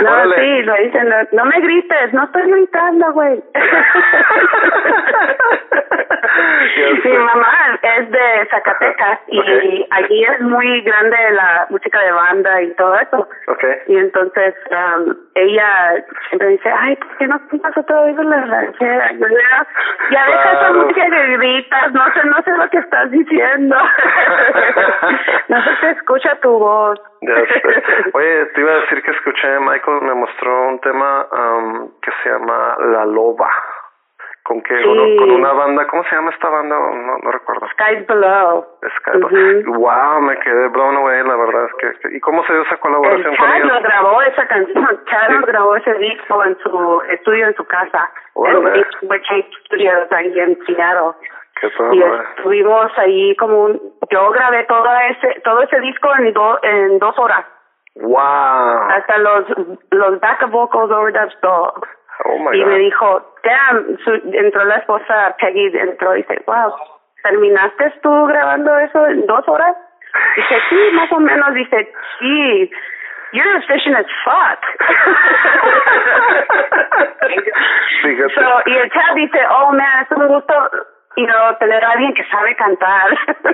No, 0.00 0.10
órale. 0.10 0.36
sí, 0.36 0.62
lo 0.62 0.74
dicen, 0.76 1.08
no, 1.10 1.16
no 1.32 1.44
me 1.44 1.60
grites, 1.60 2.12
no 2.14 2.24
estoy 2.24 2.50
gritando, 2.50 3.12
güey. 3.12 3.42
Mi 7.04 7.18
mamá 7.18 7.78
es 7.82 8.10
de 8.10 8.48
Zacatecas 8.50 9.18
y 9.26 9.38
okay 9.40 9.89
allí 9.90 10.24
es 10.24 10.40
muy 10.40 10.80
grande 10.82 11.16
la 11.32 11.66
música 11.70 12.00
de 12.00 12.12
banda 12.12 12.62
y 12.62 12.74
todo 12.74 12.94
eso. 12.94 13.28
Okay. 13.48 13.76
Y 13.88 13.96
entonces 13.96 14.54
um, 14.70 15.14
ella 15.34 16.04
siempre 16.28 16.48
dice, 16.48 16.70
ay, 16.70 16.96
¿por 16.96 17.16
qué 17.18 17.26
no 17.26 17.48
cantas 17.48 17.76
otra 17.76 18.02
vez 18.02 18.18
en 18.18 18.30
la 18.30 18.44
ranchera? 18.44 19.12
ya 20.10 20.26
deja 20.26 20.52
esa 20.52 20.72
música 20.72 21.10
de 21.10 21.36
gritas, 21.36 21.92
no 21.92 22.04
sé, 22.12 22.24
no 22.24 22.42
sé 22.42 22.50
lo 22.52 22.70
que 22.70 22.78
estás 22.78 23.10
diciendo. 23.10 23.76
no 25.48 25.64
sé 25.64 25.70
si 25.80 25.86
escucha 25.86 26.36
tu 26.40 26.50
voz. 26.50 27.00
Ya 27.22 27.34
Oye, 28.14 28.46
te 28.46 28.60
iba 28.60 28.72
a 28.72 28.80
decir 28.80 29.02
que 29.02 29.10
escuché, 29.10 29.60
Michael 29.60 30.02
me 30.02 30.14
mostró 30.14 30.68
un 30.68 30.80
tema 30.80 31.26
um, 31.32 31.90
que 32.00 32.10
se 32.22 32.30
llama 32.30 32.76
La 32.78 33.04
Loba 33.04 33.50
con 34.50 34.60
que 34.62 34.76
sí. 34.76 34.84
uno, 34.84 35.04
con 35.16 35.30
una 35.30 35.52
banda, 35.52 35.86
¿cómo 35.86 36.02
se 36.02 36.16
llama 36.16 36.32
esta 36.32 36.48
banda? 36.48 36.76
No, 36.76 37.18
no 37.22 37.30
recuerdo. 37.30 37.68
Skies 37.68 38.04
Below. 38.08 38.66
Skies 38.98 39.30
Below. 39.30 39.78
Wow, 39.78 40.22
me 40.22 40.36
quedé 40.40 40.66
blown 40.66 40.96
away, 40.96 41.22
la 41.22 41.36
verdad 41.36 41.66
es 41.66 41.74
que, 41.78 42.16
¿y 42.16 42.18
cómo 42.18 42.42
se 42.44 42.52
dio 42.54 42.62
esa 42.62 42.76
colaboración 42.78 43.32
El 43.32 43.38
con 43.38 43.52
ellos? 43.52 43.68
nos 43.68 43.82
grabó 43.84 44.22
esa 44.22 44.48
canción, 44.48 45.04
Chad 45.06 45.28
sí. 45.28 45.36
grabó 45.46 45.76
ese 45.76 45.94
disco 45.94 46.44
en 46.44 46.58
su 46.64 47.02
estudio 47.10 47.46
en 47.46 47.54
su 47.54 47.64
casa, 47.64 48.10
bueno, 48.34 48.74
en 48.74 48.84
Witch 49.02 49.54
Studios 49.66 50.10
ahí 50.10 50.40
en 50.40 50.58
Seattle. 50.66 51.14
Y 51.92 52.02
estuvimos 52.02 52.90
ahí 52.98 53.36
como 53.36 53.66
un, 53.66 53.80
yo 54.10 54.30
grabé 54.30 54.64
todo 54.64 54.88
ese 55.10 55.40
todo 55.44 55.62
ese 55.62 55.78
disco 55.78 56.08
en, 56.18 56.32
do, 56.32 56.58
en 56.62 56.98
dos 56.98 57.16
horas. 57.20 57.44
Wow. 57.94 58.18
Hasta 58.18 59.18
los 59.18 59.44
los 59.92 60.18
back 60.20 60.50
vocals 60.50 60.90
overdubs 60.90 61.38
todo. 61.40 61.74
Oh 62.24 62.38
my 62.38 62.56
y 62.56 62.62
God. 62.62 62.68
me 62.68 62.78
dijo, 62.78 63.34
damn, 63.42 63.98
su, 64.04 64.12
entró 64.32 64.64
la 64.64 64.76
esposa 64.76 65.36
Peggy, 65.40 65.66
entró 65.78 66.14
y 66.16 66.22
dice, 66.22 66.42
wow, 66.46 66.72
¿terminaste 67.22 67.92
tú 68.02 68.26
grabando 68.26 68.78
eso 68.78 69.06
en 69.06 69.26
dos 69.26 69.46
horas? 69.48 69.76
Dice, 70.36 70.60
sí, 70.68 70.90
más 70.92 71.12
o 71.12 71.20
menos. 71.20 71.54
Dice, 71.54 71.92
sí, 72.18 72.70
you're 73.32 73.56
efficient 73.58 73.96
as 73.96 74.06
fuck. 74.24 74.58
so, 78.34 78.62
y 78.66 78.76
el 78.76 78.90
chat 78.90 79.14
dice, 79.14 79.38
oh 79.50 79.72
man, 79.72 80.02
es 80.04 80.10
un 80.16 80.28
gusto 80.28 80.54
y 81.16 81.26
no 81.26 81.56
tener 81.58 81.84
a 81.84 81.90
alguien 81.90 82.14
que 82.14 82.24
sabe 82.24 82.54
cantar. 82.56 83.12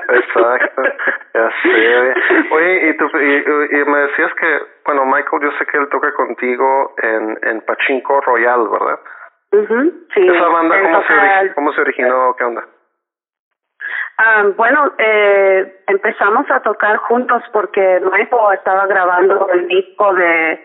Exacto, 0.08 0.82
ya 1.34 1.50
sé. 1.62 2.14
Oye, 2.50 2.88
y, 2.88 2.96
tú, 2.96 3.10
y, 3.18 3.80
y, 3.80 3.84
me 3.84 3.98
decías 4.00 4.32
que, 4.34 4.60
bueno, 4.84 5.06
Michael, 5.06 5.42
yo 5.42 5.50
sé 5.58 5.66
que 5.66 5.78
él 5.78 5.88
toca 5.88 6.12
contigo 6.12 6.94
en, 7.02 7.38
en 7.42 7.60
Pachinko 7.62 8.20
Royal, 8.20 8.68
¿verdad? 8.68 9.00
Uh 9.52 9.58
-huh, 9.58 9.92
sí. 10.14 10.26
¿Esa 10.28 10.48
banda 10.48 10.82
cómo 10.82 11.02
se, 11.02 11.54
cómo 11.54 11.72
se 11.72 11.80
originó? 11.80 12.34
¿Qué 12.36 12.44
onda? 12.44 12.64
Um, 14.18 14.56
bueno, 14.56 14.92
eh, 14.98 15.82
empezamos 15.86 16.50
a 16.50 16.60
tocar 16.60 16.96
juntos 16.96 17.42
porque 17.52 18.00
Michael 18.00 18.54
estaba 18.54 18.86
grabando 18.86 19.48
el 19.50 19.68
disco 19.68 20.14
de 20.14 20.64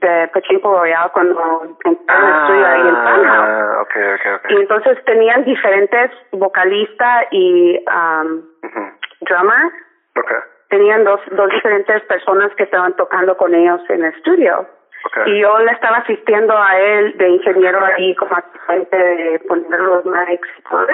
de 0.00 0.28
Pachinko 0.28 0.78
Royal 0.78 1.10
cuando 1.12 1.76
entré 1.84 2.04
ah, 2.08 2.18
en 2.18 2.24
el 2.24 2.34
estudio 2.34 2.66
ahí 2.66 2.88
en 2.88 2.96
Funhouse. 2.96 3.76
Okay, 3.82 4.12
okay, 4.14 4.32
okay. 4.32 4.56
Y 4.56 4.60
entonces 4.60 5.04
tenían 5.04 5.44
diferentes 5.44 6.10
vocalistas 6.32 7.26
y 7.30 7.78
um, 7.86 8.42
uh 8.62 8.68
-huh. 8.68 8.92
drummer. 9.20 9.72
Okay. 10.16 10.36
Tenían 10.70 11.04
dos, 11.04 11.20
dos 11.30 11.48
diferentes 11.50 12.02
personas 12.04 12.52
que 12.56 12.64
estaban 12.64 12.94
tocando 12.96 13.36
con 13.36 13.54
ellos 13.54 13.80
en 13.88 14.04
el 14.04 14.12
estudio. 14.14 14.66
Okay. 15.06 15.34
Y 15.34 15.40
yo 15.42 15.58
le 15.58 15.70
estaba 15.72 15.98
asistiendo 15.98 16.56
a 16.56 16.78
él 16.78 17.16
de 17.18 17.28
ingeniero 17.28 17.78
ahí 17.84 18.14
como 18.16 18.34
asistente 18.36 18.96
de 18.96 19.38
poner 19.40 19.80
los 19.80 20.04
mics 20.06 20.48
y 20.58 20.62
todo. 20.62 20.86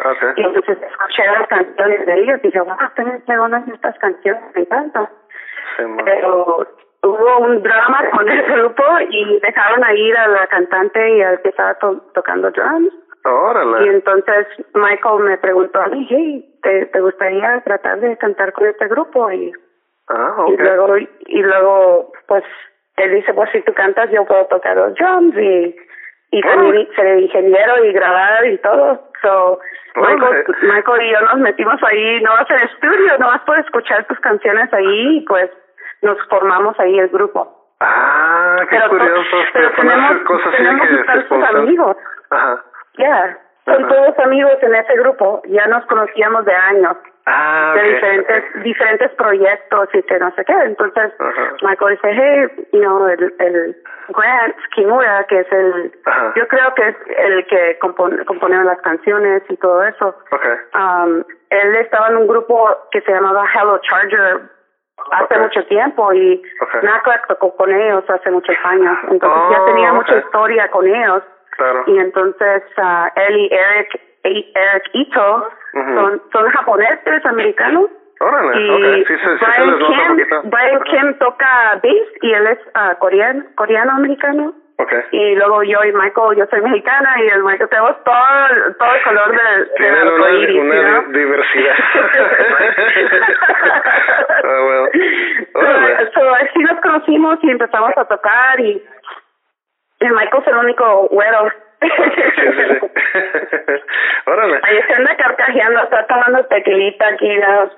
Okay. 0.00 0.28
Y 0.36 0.42
entonces 0.42 0.78
escuché 0.82 1.24
las 1.26 1.46
canciones 1.46 2.04
de 2.04 2.14
ellos 2.14 2.40
y 2.42 2.46
dije, 2.48 2.60
wow, 2.60 2.76
están 2.84 3.38
buenas 3.38 3.68
estas 3.68 3.96
canciones, 3.98 4.42
me 4.54 4.62
encantan. 4.62 5.08
Sí, 5.76 5.84
Pero 6.04 6.66
hubo 7.04 7.38
un 7.38 7.62
drama 7.62 8.10
con 8.10 8.28
el 8.28 8.42
grupo 8.42 8.82
y 9.08 9.40
dejaron 9.40 9.84
a 9.84 9.94
ir 9.94 10.16
a 10.16 10.28
la 10.28 10.46
cantante 10.46 11.16
y 11.16 11.22
al 11.22 11.40
que 11.42 11.50
estaba 11.50 11.76
tocando 12.14 12.50
drums. 12.50 12.92
Órale. 13.24 13.86
Y 13.86 13.88
entonces 13.88 14.46
Michael 14.74 15.20
me 15.20 15.38
preguntó 15.38 15.80
a 15.80 15.86
mí, 15.86 16.06
hey, 16.10 16.58
¿te, 16.62 16.86
¿te 16.86 17.00
gustaría 17.00 17.60
tratar 17.64 18.00
de 18.00 18.16
cantar 18.18 18.52
con 18.52 18.66
este 18.66 18.86
grupo? 18.88 19.30
Y, 19.30 19.52
ah, 20.08 20.34
okay. 20.38 20.54
y 20.54 20.58
luego, 20.58 20.98
y 20.98 21.42
luego, 21.42 22.12
pues, 22.26 22.44
él 22.96 23.14
dice, 23.14 23.32
pues 23.32 23.50
si 23.52 23.62
tú 23.62 23.72
cantas 23.72 24.10
yo 24.10 24.24
puedo 24.26 24.44
tocar 24.46 24.76
los 24.76 24.94
drums 24.94 25.34
y, 25.38 25.74
y 26.32 26.40
también 26.42 26.86
ser 26.94 27.18
ingeniero 27.18 27.84
y 27.84 27.92
grabar 27.92 28.46
y 28.46 28.58
todo. 28.58 29.08
So, 29.22 29.58
Michael, 29.96 30.44
Michael 30.62 31.02
y 31.02 31.12
yo 31.12 31.20
nos 31.22 31.38
metimos 31.38 31.82
ahí, 31.82 32.20
no 32.20 32.30
vas 32.32 32.50
al 32.50 32.62
estudio, 32.62 33.18
no 33.18 33.28
vas 33.28 33.40
por 33.42 33.58
escuchar 33.58 34.04
tus 34.06 34.18
canciones 34.20 34.70
ahí 34.72 35.18
y 35.18 35.20
pues 35.22 35.50
nos 36.04 36.18
formamos 36.28 36.78
ahí 36.78 36.98
el 36.98 37.08
grupo. 37.08 37.74
Ah, 37.80 38.58
qué 38.70 38.78
curioso. 38.88 39.36
Pero 39.52 39.72
tenemos, 39.72 40.22
cosas 40.22 40.56
tenemos 40.56 40.88
que 40.88 41.46
amigos. 41.58 41.96
Ajá. 42.30 42.64
Ya, 42.96 43.38
son 43.64 43.88
todos 43.88 44.18
amigos 44.18 44.56
en 44.62 44.74
ese 44.74 44.94
grupo, 44.96 45.42
ya 45.46 45.66
nos 45.66 45.84
conocíamos 45.86 46.44
de 46.44 46.54
años. 46.54 46.96
Ah, 47.26 47.72
de 47.74 47.82
diferentes 47.94 48.62
diferentes 48.62 49.10
proyectos 49.12 49.88
y 49.94 50.02
que 50.02 50.18
no 50.18 50.30
sé 50.32 50.44
qué. 50.44 50.52
Entonces, 50.52 51.10
Michael 51.62 51.96
dice, 51.96 52.10
hey, 52.12 52.68
you 52.74 52.80
know, 52.80 53.08
el, 53.08 53.34
el 53.38 53.76
Grant 54.08 54.56
Kimura, 54.74 55.24
que 55.24 55.40
es 55.40 55.50
el, 55.50 55.92
yo 56.36 56.46
creo 56.48 56.74
que 56.74 56.88
es 56.88 56.96
el 57.16 57.46
que 57.46 57.78
compone, 57.78 58.22
compone 58.26 58.62
las 58.62 58.78
canciones 58.82 59.42
y 59.48 59.56
todo 59.56 59.82
eso. 59.84 60.14
Okay. 60.30 60.52
Um, 60.74 61.24
él 61.48 61.76
estaba 61.76 62.08
en 62.08 62.18
un 62.18 62.26
grupo 62.26 62.76
que 62.90 63.00
se 63.00 63.12
llamaba 63.12 63.46
Hello 63.54 63.78
Charger 63.78 64.42
hace 65.10 65.38
mucho 65.38 65.64
tiempo 65.66 66.12
y 66.12 66.42
okay. 66.60 66.90
tocó 67.28 67.56
con 67.56 67.72
ellos 67.72 68.04
hace 68.08 68.30
muchos 68.30 68.56
años. 68.64 68.96
Entonces 69.10 69.42
ya 69.50 69.62
oh, 69.62 69.66
tenía 69.66 69.92
mucha 69.92 70.16
historia 70.18 70.70
con 70.70 70.86
ellos. 70.86 71.22
Claro. 71.56 71.84
Y 71.86 71.98
entonces 71.98 72.62
uh, 72.78 73.06
él 73.14 73.36
y 73.36 73.50
Eric, 73.52 74.00
Eric 74.24 74.84
Ito 74.92 75.48
son, 75.72 76.22
son 76.32 76.48
japoneses 76.50 77.26
americanos. 77.26 77.90
Órale, 78.20 78.60
y 78.60 78.70
okay. 78.70 79.04
sí, 79.04 79.14
sí, 79.16 79.28
sí, 79.38 79.44
Brian, 79.44 79.78
Kim, 79.78 80.50
Brian 80.50 80.82
Kim 80.84 81.18
toca 81.18 81.80
bass 81.82 82.08
y 82.22 82.32
él 82.32 82.46
es 82.46 82.58
uh, 82.74 82.96
coreano, 82.98 83.44
coreano 83.56 83.92
americano. 83.92 84.54
Okay. 84.76 85.00
Y 85.12 85.36
luego 85.36 85.62
yo 85.62 85.84
y 85.84 85.92
Michael, 85.92 86.36
yo 86.36 86.46
soy 86.46 86.60
mexicana 86.60 87.14
y 87.22 87.28
el 87.28 87.44
Michael 87.44 87.68
tenemos 87.68 87.94
todo, 88.02 88.16
todo 88.76 88.94
el 88.94 89.02
color 89.04 89.30
de, 89.30 89.66
Tienen 89.76 90.08
una, 90.08 90.30
iris, 90.30 90.60
una 90.60 91.00
¿no? 91.00 91.02
diversidad. 91.12 91.76
ah, 94.44 94.60
well. 94.66 94.88
so, 95.52 95.60
so, 96.20 96.34
así 96.34 96.58
nos 96.58 96.80
conocimos 96.80 97.38
y 97.42 97.50
empezamos 97.50 97.92
a 97.96 98.04
tocar 98.04 98.58
y 98.58 98.82
el 100.00 100.12
Michael 100.12 100.42
es 100.42 100.48
el 100.48 100.56
único 100.56 101.08
güero. 101.08 101.50
sí, 101.80 101.88
sí, 102.36 102.46
sí. 102.58 102.80
Ahí 104.62 104.82
se 104.86 104.94
anda 104.94 105.16
carcajeando, 105.16 105.82
está 105.82 106.06
tomando 106.06 106.44
tequilita 106.46 107.06
aquí. 107.08 107.36
¿no? 107.36 107.70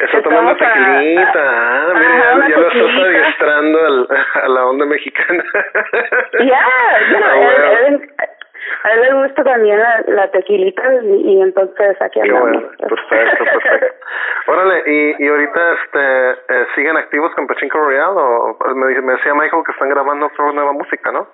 Está 0.00 0.22
tomando 0.22 0.56
tequilita. 0.56 1.32
Ah, 1.36 1.92
mira, 1.94 2.30
Ajá, 2.30 2.38
ya, 2.40 2.48
ya 2.48 2.58
lo 2.58 2.68
estás 2.68 3.02
adiestrando 3.04 3.86
al, 3.86 4.08
a 4.44 4.48
la 4.48 4.66
onda 4.66 4.86
mexicana. 4.86 5.44
Ya, 6.40 6.44
yeah, 6.44 6.60
Ah, 7.24 7.32
a, 7.32 7.36
bueno. 7.36 7.78
él, 7.86 8.10
a 8.84 8.92
él 8.92 9.00
le 9.02 9.12
gusta 9.22 9.44
también 9.44 9.78
la, 9.78 10.02
la 10.06 10.30
tequilita 10.30 10.82
y, 11.02 11.32
y 11.36 11.42
entonces 11.42 12.00
aquí 12.00 12.20
andamos. 12.20 12.42
bueno, 12.50 12.68
perfecto, 12.78 13.44
perfecto. 13.44 13.86
Órale, 14.46 14.82
y, 14.86 15.24
y 15.24 15.28
ahorita 15.28 15.72
este, 15.72 16.30
eh, 16.32 16.66
siguen 16.74 16.96
activos 16.96 17.34
con 17.34 17.46
Pachinko 17.46 17.78
Royal 17.78 18.12
o 18.16 18.58
me, 18.74 18.88
dice- 18.88 19.00
me 19.02 19.12
decía 19.14 19.34
Michael 19.34 19.62
que 19.64 19.72
están 19.72 19.88
grabando 19.90 20.26
otra 20.26 20.52
nueva 20.52 20.72
música, 20.72 21.12
¿no? 21.12 21.26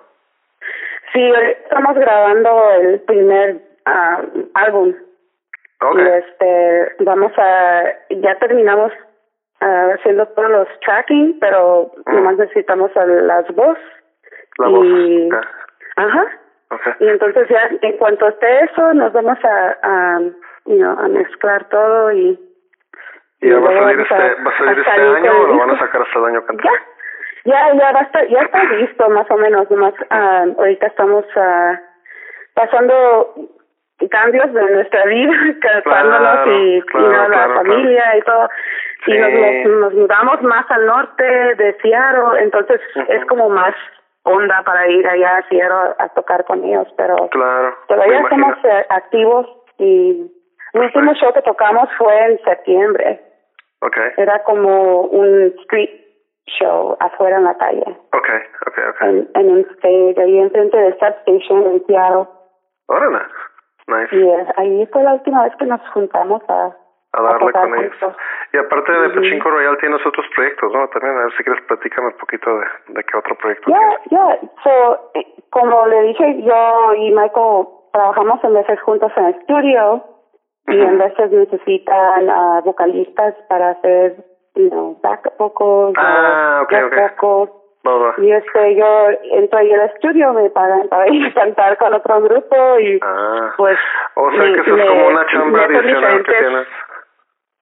Sí, 1.13 1.33
estamos 1.63 1.95
grabando 1.97 2.71
el 2.81 3.01
primer 3.01 3.57
ah, 3.85 4.21
álbum. 4.53 4.93
Okay. 5.81 6.05
Y 6.05 6.07
este, 6.09 6.95
vamos 6.99 7.31
a, 7.37 7.83
ya 8.09 8.35
terminamos 8.39 8.91
ah, 9.61 9.89
haciendo 9.95 10.27
todos 10.27 10.49
los 10.49 10.67
tracking, 10.81 11.39
pero 11.39 11.91
Mm. 12.05 12.15
nomás 12.15 12.37
necesitamos 12.37 12.95
a 12.95 13.05
las 13.05 13.47
voz. 13.55 13.77
La 14.57 14.69
y, 14.69 15.29
voz. 15.29 15.45
Ajá. 15.95 16.25
Okay. 16.69 16.93
Y 16.99 17.07
entonces 17.09 17.49
ya 17.49 17.69
en 17.81 17.97
cuanto 17.97 18.27
esté 18.27 18.63
eso, 18.65 18.93
nos 18.93 19.11
vamos 19.11 19.37
a, 19.43 19.77
a, 19.81 20.19
you 20.65 20.77
know, 20.77 20.97
a 20.99 21.07
mezclar 21.07 21.67
todo 21.69 22.11
y... 22.11 22.39
¿Y 23.41 23.49
ya 23.49 23.59
va 23.59 23.69
a 23.69 23.73
salir 23.73 23.99
este, 24.01 24.13
va 24.13 24.51
a 24.51 24.57
salir 24.57 24.79
este 24.79 24.91
año 24.91 25.31
o 25.41 25.47
lo 25.47 25.57
van 25.57 25.71
a 25.71 25.79
sacar 25.79 26.01
hasta 26.03 26.19
el 26.19 26.25
año 26.25 26.45
que? 26.45 26.57
Ya, 26.63 26.71
ya, 27.45 27.73
ya 27.73 27.91
va 27.91 27.99
a 27.99 28.03
estar, 28.03 28.27
ya 28.27 28.39
está 28.41 28.63
listo 28.65 29.09
más 29.09 29.29
o 29.31 29.37
menos, 29.37 29.69
nomás 29.71 29.95
ah, 30.11 30.45
ahorita 30.59 30.87
estamos 30.87 31.25
ah, 31.35 31.79
pasando 32.53 33.33
cambios 34.09 34.53
de 34.53 34.61
nuestra 34.71 35.05
vida, 35.05 35.33
casándonos 35.61 36.43
Claro, 36.43 36.51
y, 36.51 36.81
claro, 36.81 37.05
y 37.05 37.09
no, 37.09 37.25
claro, 37.27 37.47
la 37.47 37.55
familia 37.55 38.17
y 38.17 38.21
todo. 38.21 38.49
Sí. 39.05 39.11
Y 39.13 39.67
nos, 39.67 39.93
mudamos 39.93 40.41
más 40.43 40.69
al 40.69 40.85
norte 40.85 41.23
de 41.23 41.77
Seattle, 41.81 42.41
entonces 42.41 42.79
es 43.07 43.25
como 43.25 43.49
más 43.49 43.73
onda 44.23 44.61
para 44.63 44.87
ir 44.87 45.07
allá 45.07 45.37
a 45.37 45.47
Seattle 45.49 45.95
a, 45.97 46.09
tocar 46.09 46.45
con 46.45 46.63
ellos, 46.63 46.87
pero 46.97 47.15
todavía 47.87 48.19
estamos 48.21 48.55
eh, 48.63 48.85
activos 48.89 49.47
y 49.79 50.31
el 50.73 50.81
último 50.81 51.13
show 51.15 51.33
que 51.33 51.41
tocamos 51.41 51.89
fue 51.97 52.17
en 52.25 52.39
septiembre. 52.43 53.21
Okay, 53.83 54.11
Era 54.17 54.43
como 54.43 55.01
un 55.05 55.53
street 55.61 55.89
show 56.45 56.95
afuera 56.99 57.37
en 57.37 57.45
la 57.45 57.57
calle, 57.57 57.97
okay, 58.13 58.39
okay, 58.67 58.83
okay. 58.89 59.09
en, 59.09 59.29
en 59.33 59.51
un 59.51 59.59
stage, 59.77 60.21
ahí 60.21 60.37
enfrente 60.37 60.77
del 60.77 60.93
substation 60.99 61.65
en 61.65 61.85
Seattle. 61.87 62.27
Órale. 62.87 63.19
Nice. 63.87 64.15
Y 64.15 64.21
eh, 64.27 64.45
ahí 64.57 64.85
fue 64.91 65.03
la 65.03 65.13
última 65.13 65.43
vez 65.43 65.55
que 65.57 65.65
nos 65.65 65.81
juntamos 65.93 66.41
a, 66.49 66.75
A 67.13 67.21
darle 67.21 67.39
tocar 67.47 67.63
con 67.69 67.79
ellos. 67.79 67.91
juntos. 67.99 68.17
Y 68.53 68.57
aparte 68.57 68.91
de 68.91 69.07
Ujú. 69.07 69.15
Pachinko 69.15 69.49
Royal 69.49 69.77
tienes 69.79 70.05
otros 70.05 70.25
proyectos, 70.35 70.71
¿no? 70.73 70.87
También, 70.89 71.17
a 71.17 71.23
ver 71.23 71.33
si 71.37 71.43
quieres 71.43 71.63
platícame 71.65 72.07
un 72.07 72.17
poquito 72.17 72.49
de, 72.57 72.65
de 72.93 73.03
qué 73.03 73.17
otro 73.17 73.35
proyecto 73.35 73.71
Ya, 73.71 73.77
tienes. 73.77 73.99
ya, 74.11 74.39
so, 74.63 75.11
eh, 75.15 75.25
como 75.49 75.85
le 75.87 76.01
dije, 76.03 76.41
yo 76.43 76.93
y 76.95 77.11
Michael 77.11 77.67
trabajamos 77.93 78.43
en 78.43 78.53
veces 78.53 78.79
juntos 78.81 79.11
en 79.17 79.25
el 79.25 79.35
estudio 79.35 80.03
y 80.67 80.79
en 80.79 80.97
veces 80.97 81.31
necesitan 81.31 82.29
ah, 82.29 82.61
vocalistas 82.63 83.33
para 83.49 83.71
hacer, 83.71 84.15
you 84.55 84.69
know, 84.69 84.97
backup 85.01 85.37
vocals 85.37 85.95
Ah, 85.97 86.59
o 86.59 86.63
ok, 86.63 86.69
guest 86.69 86.85
ok. 86.93 86.99
vocals. 87.17 87.60
Y 88.17 88.31
este, 88.31 88.75
yo 88.75 89.07
entro 89.31 89.59
ahí 89.59 89.73
al 89.73 89.89
estudio, 89.89 90.33
me 90.33 90.49
pagan 90.51 90.87
para 90.89 91.07
ir 91.09 91.25
a 91.27 91.33
cantar 91.33 91.77
con 91.77 91.93
otro 91.93 92.21
grupo 92.21 92.79
y 92.79 92.99
Ah. 93.01 93.53
pues... 93.57 93.77
O 94.15 94.31
sea 94.31 94.43
que 94.43 94.59
eso 94.59 94.75
es 94.77 94.89
como 94.89 95.07
una 95.07 95.25
chamba 95.27 95.63
adicional 95.63 96.23
que 96.23 96.31
tienes. 96.33 96.67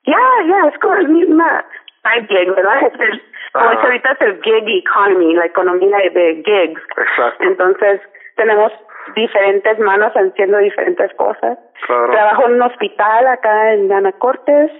Ya, 0.05 0.17
ya, 0.47 0.67
es 0.69 0.79
como 0.79 0.95
el 0.95 1.07
misma 1.09 1.65
side 2.03 2.27
gig, 2.27 2.53
¿verdad? 2.55 2.81
Es 2.83 2.99
el, 2.99 3.21
como 3.53 3.69
dice 3.71 3.83
ahorita 3.83 4.11
es 4.11 4.21
el 4.21 4.41
gig 4.41 4.83
economy, 4.85 5.33
la 5.35 5.45
economía 5.45 5.97
de 5.97 6.43
gigs. 6.45 6.81
Exacto. 6.97 7.43
Entonces, 7.43 8.01
tenemos 8.35 8.71
diferentes 9.15 9.79
manos 9.79 10.11
haciendo 10.13 10.57
diferentes 10.57 11.13
cosas. 11.15 11.57
Claro. 11.85 12.11
Trabajo 12.11 12.45
en 12.47 12.53
un 12.55 12.61
hospital 12.63 13.27
acá 13.27 13.73
en 13.73 13.91
Anacortes 13.91 14.71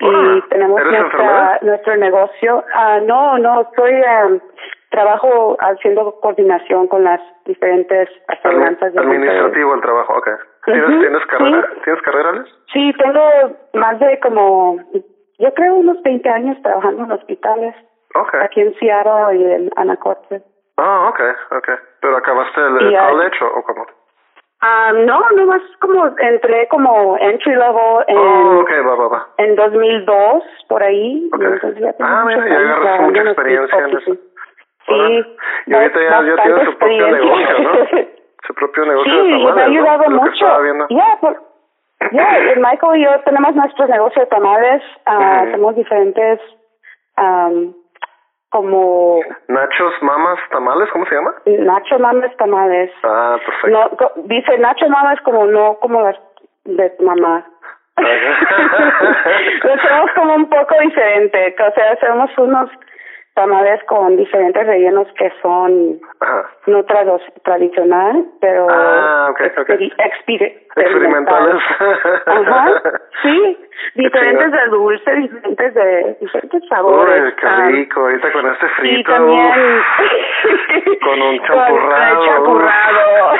y 0.00 0.40
tenemos 0.48 0.80
¿Eres 0.80 1.00
nuestra, 1.00 1.58
nuestro 1.62 1.96
negocio. 1.96 2.64
Ah, 2.74 3.00
no, 3.04 3.38
no, 3.38 3.62
estoy 3.62 3.92
em, 3.92 4.40
trabajo 4.90 5.56
haciendo 5.60 6.18
coordinación 6.20 6.86
con 6.86 7.04
las 7.04 7.20
diferentes 7.44 8.08
aseguranzas. 8.28 8.96
Administrativo 8.96 9.74
el 9.74 9.80
trabajo, 9.80 10.14
ok. 10.18 10.28
¿Tienes, 10.64 11.00
¿tienes 11.00 11.26
carrera? 11.26 11.68
sí. 11.74 11.80
¿Tienes 11.84 12.02
carrera, 12.02 12.28
Alex? 12.30 12.50
Sí, 12.72 12.92
tengo 12.98 13.56
más 13.74 13.98
de 13.98 14.20
como, 14.20 14.76
yo 15.38 15.54
creo 15.54 15.74
unos 15.74 16.02
20 16.02 16.28
años 16.28 16.56
trabajando 16.62 17.04
en 17.04 17.12
hospitales, 17.12 17.74
Ok. 18.14 18.34
aquí 18.42 18.60
en 18.60 18.74
Seattle 18.74 19.36
y 19.36 19.44
en 19.44 19.70
Anacortes. 19.76 20.42
Ah, 20.76 21.08
ok, 21.08 21.20
ok. 21.56 21.68
¿Pero 22.00 22.16
acabaste 22.16 22.60
el, 22.60 22.92
Y, 22.92 22.96
college 22.96 23.44
o, 23.44 23.58
o 23.58 23.62
cómo? 23.64 23.86
Ah, 24.60 24.92
no, 24.92 25.20
nomás 25.36 25.62
como 25.80 26.06
entré 26.18 26.66
como 26.68 27.16
entry 27.18 27.52
level 27.54 28.04
en, 28.08 28.18
Oh, 28.18 28.60
ok, 28.60 28.70
va, 28.86 28.94
va, 28.96 29.08
va. 29.08 29.26
en 29.36 29.54
2002, 29.54 30.42
por 30.68 30.82
ahí. 30.82 31.28
Ok. 31.32 31.40
y 31.40 31.44
entonces 31.44 31.80
ya 31.80 31.92
tengo 31.92 32.10
Ah, 32.10 32.24
mira, 32.26 32.48
ya 32.48 32.56
agarraste 32.56 33.02
mucha 33.04 33.20
en 33.20 33.26
experiencia 33.28 33.78
en 33.78 33.96
eso. 33.98 34.14
Sí, 34.14 34.18
sí. 34.86 35.24
Y 35.66 35.74
ahorita 35.74 36.00
ya, 36.00 36.22
ya 36.22 36.42
tienes 36.42 36.64
su 36.64 36.78
propio 36.78 37.06
negocio, 37.08 37.58
¿no? 37.60 37.70
Su 38.46 38.54
propio 38.54 38.84
negocio 38.86 39.12
de 39.14 39.22
Sí, 39.22 39.28
me 39.28 39.36
ha 39.36 39.38
tamales, 39.38 39.56
¿no? 39.56 39.72
ayudado 39.72 40.02
que 40.02 40.08
mucho. 40.10 40.46
Ya, 40.90 41.18
por- 41.20 41.42
ya, 42.12 42.38
y 42.52 42.56
Michael 42.58 42.96
y 43.00 43.04
yo 43.04 43.10
tenemos 43.24 43.54
nuestros 43.54 43.88
negocios 43.88 44.24
de 44.24 44.30
tamales, 44.30 44.82
ah, 45.06 45.18
Ujú. 45.42 45.48
hacemos 45.50 45.76
diferentes, 45.76 46.40
am, 47.16 47.74
como 48.50 49.20
Nachos, 49.48 49.94
mamas, 50.02 50.38
tamales, 50.50 50.88
¿cómo 50.92 51.06
se 51.06 51.14
llama? 51.14 51.34
Nacho 51.44 51.98
Mamas 51.98 52.34
tamales. 52.36 52.90
Ah, 53.02 53.36
perfecto. 53.44 53.96
No, 54.00 54.22
dice 54.24 54.58
Nacho 54.58 54.88
Mamas 54.88 55.20
como 55.22 55.46
no 55.46 55.78
como 55.80 56.00
las 56.02 56.16
de 56.64 56.92
mamá. 57.00 57.44
Lo 57.98 59.74
hacemos 59.74 60.10
como 60.14 60.34
un 60.36 60.48
poco 60.48 60.74
diferente, 60.80 61.56
o 61.58 61.72
sea, 61.74 61.92
hacemos 61.92 62.30
unos 62.38 62.70
tamales 63.38 63.80
con 63.84 64.16
diferentes 64.16 64.66
rellenos 64.66 65.06
que 65.16 65.32
son 65.40 66.00
no 66.66 66.84
tradicional, 67.44 68.24
pero 68.40 68.66
ah, 68.68 69.32
experimentales. 70.76 71.62
Ajá, 72.26 72.82
sí, 73.22 73.56
diferentes 73.94 74.50
de 74.50 74.66
dulce, 74.70 75.14
diferentes 75.14 75.74
de 75.74 76.16
diferentes 76.20 76.68
sabores. 76.68 77.26
Uy, 77.26 77.32
qué 77.40 77.46
ah, 77.46 77.68
rico, 77.68 78.00
ahorita 78.00 78.32
con 78.32 78.50
este 78.50 78.68
frito. 78.70 78.98
Y 78.98 79.04
también 79.04 79.52
con 81.04 81.22
un 81.22 81.40
champurrado. 81.44 82.18
Con 82.18 82.26
champurrado. 82.26 83.38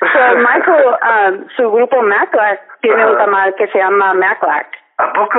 so, 0.00 0.36
Michael, 0.36 0.96
um, 1.02 1.46
su 1.56 1.70
grupo 1.70 2.00
Maclac 2.02 2.60
tiene 2.80 3.04
un 3.04 3.18
tamal 3.18 3.54
que 3.56 3.66
se 3.66 3.78
llama 3.78 4.14
Maclac. 4.14 4.83
¿A 4.96 5.12
poco? 5.12 5.38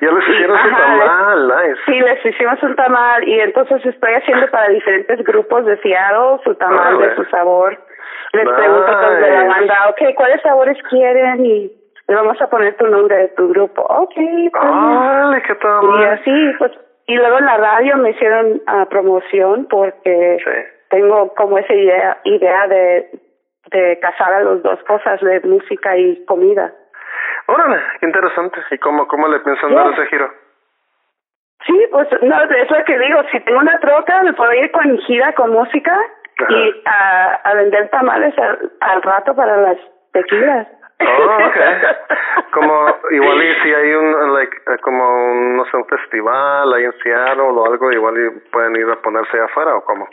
ya 0.00 0.10
les 0.10 0.28
hicieron 0.28 0.58
un 0.58 0.76
tamal, 0.76 1.48
nice. 1.48 1.80
Sí, 1.84 2.00
les 2.00 2.24
hicimos 2.24 2.62
un 2.62 2.74
tamal 2.76 3.28
y 3.28 3.40
entonces 3.40 3.84
estoy 3.84 4.14
haciendo 4.14 4.50
para 4.50 4.68
diferentes 4.68 5.22
grupos 5.22 5.66
de 5.66 5.76
Seattle 5.78 6.40
su 6.44 6.54
tamal 6.54 6.98
de 6.98 7.14
su 7.14 7.24
sabor. 7.26 7.78
Les 8.32 8.48
pregunto 8.48 8.90
a 8.90 9.10
de 9.10 9.30
la 9.30 9.44
banda, 9.44 9.88
ok, 9.90 10.14
¿cuáles 10.14 10.40
sabores 10.42 10.78
quieren? 10.88 11.44
Y 11.44 11.72
le 12.08 12.14
vamos 12.14 12.40
a 12.40 12.48
poner 12.48 12.74
tu 12.76 12.86
nombre 12.86 13.16
de 13.16 13.28
tu 13.28 13.48
grupo. 13.48 13.82
Ok, 13.82 14.14
pues. 14.14 15.42
qué 15.46 15.54
tal. 15.56 16.00
Y 16.00 16.04
así, 16.04 16.54
pues, 16.58 16.72
y 17.06 17.16
luego 17.16 17.38
en 17.38 17.46
la 17.46 17.56
radio 17.56 17.96
me 17.98 18.10
hicieron 18.10 18.62
uh, 18.66 18.86
promoción 18.88 19.66
porque 19.68 20.38
tengo 20.90 21.34
como 21.34 21.58
esa 21.58 21.74
idea, 21.74 22.18
idea 22.24 22.66
de, 22.68 23.10
de 23.70 23.98
casar 24.00 24.32
a 24.32 24.42
las 24.42 24.62
dos 24.62 24.82
cosas, 24.84 25.20
de 25.20 25.40
música 25.40 25.96
y 25.96 26.24
comida. 26.24 26.72
Órale, 27.46 27.82
qué 28.00 28.06
interesante. 28.06 28.60
¿Y 28.70 28.78
cómo, 28.78 29.06
cómo 29.06 29.28
le 29.28 29.40
piensan 29.40 29.74
dar 29.74 29.92
ese 29.92 30.06
giro? 30.06 30.30
Sí, 31.66 31.88
pues 31.90 32.08
no, 32.22 32.42
es 32.42 32.70
lo 32.70 32.84
que 32.84 32.98
digo. 32.98 33.22
Si 33.30 33.40
tengo 33.40 33.60
una 33.60 33.78
troca, 33.80 34.22
me 34.22 34.32
puedo 34.34 34.52
ir 34.52 34.70
con 34.70 34.98
gira 34.98 35.32
con 35.32 35.50
música 35.50 35.98
y 36.48 36.82
a, 36.84 37.34
a 37.44 37.54
vender 37.54 37.88
tamales 37.88 38.34
al, 38.80 39.02
rato 39.02 39.34
para 39.34 39.56
las 39.56 39.78
tequilas. 40.12 40.68
Oh, 41.00 41.46
okay. 41.46 41.74
Como 42.52 42.88
igual 43.10 43.42
y 43.42 43.54
si 43.62 43.74
hay 43.74 43.94
un 43.94 44.32
like 44.32 44.56
eh, 44.56 44.78
como 44.80 45.34
no 45.54 45.64
sé 45.66 45.76
un 45.76 45.86
festival 45.86 46.72
ahí 46.72 46.84
en 46.84 46.92
Seattle 47.02 47.42
o 47.42 47.66
algo 47.66 47.92
igual 47.92 48.14
y 48.16 48.50
pueden 48.50 48.76
ir 48.76 48.88
a 48.90 48.96
ponerse 48.96 49.38
afuera 49.38 49.76
o 49.76 49.84
cómo. 49.84 50.08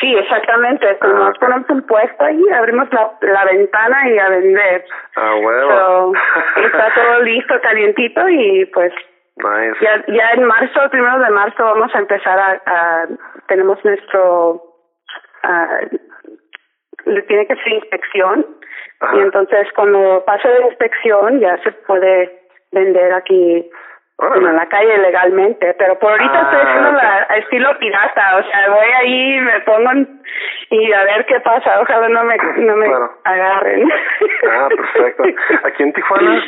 Sí, 0.00 0.14
exactamente. 0.14 0.96
Como 0.98 1.24
ah, 1.24 1.32
ponemos 1.40 1.68
un 1.70 1.82
puesto 1.82 2.24
ahí, 2.24 2.40
abrimos 2.54 2.88
la, 2.92 3.12
la 3.20 3.44
ventana 3.46 4.08
y 4.08 4.18
a 4.18 4.28
vender. 4.28 4.84
Ah, 5.16 5.34
bueno. 5.42 6.12
está 6.56 6.94
todo 6.94 7.20
listo, 7.22 7.54
calientito 7.60 8.28
y 8.28 8.64
pues 8.66 8.92
nice. 9.36 9.76
ya, 9.80 10.04
ya 10.06 10.30
en 10.34 10.44
marzo, 10.44 10.82
el 10.82 10.90
primero 10.90 11.18
de 11.18 11.30
marzo 11.30 11.64
vamos 11.64 11.92
a 11.94 11.98
empezar 11.98 12.38
a, 12.38 12.62
a 12.64 13.08
tenemos 13.48 13.84
nuestro, 13.84 14.62
le 17.04 17.22
tiene 17.22 17.46
que 17.46 17.56
ser 17.56 17.72
inspección 17.72 18.46
y 19.14 19.18
entonces 19.18 19.66
cuando 19.74 20.24
pase 20.24 20.48
la 20.48 20.66
inspección 20.66 21.40
ya 21.40 21.60
se 21.64 21.72
puede 21.72 22.40
vender 22.70 23.12
aquí 23.12 23.68
en 24.34 24.56
la 24.56 24.66
calle 24.66 24.98
legalmente, 24.98 25.74
pero 25.78 25.98
por 25.98 26.12
ahorita 26.12 26.42
estoy 26.42 26.60
ah, 26.60 26.68
haciendo 26.68 26.92
la 26.92 27.22
estilo 27.36 27.78
pirata, 27.78 28.38
o 28.38 28.42
sea, 28.44 28.68
voy 28.70 28.86
ahí, 28.86 29.40
me 29.40 29.60
pongo 29.60 29.90
y 30.70 30.92
a 30.92 31.04
ver 31.04 31.26
qué 31.26 31.40
pasa, 31.40 31.80
ojalá 31.80 32.08
no 32.08 32.24
me, 32.24 32.36
no 32.36 32.76
me 32.76 32.86
agarren. 33.24 33.88
Ah, 34.50 34.68
perfecto. 34.68 35.24
Aquí 35.64 35.82
en 35.82 35.92
Tijuana 35.92 36.42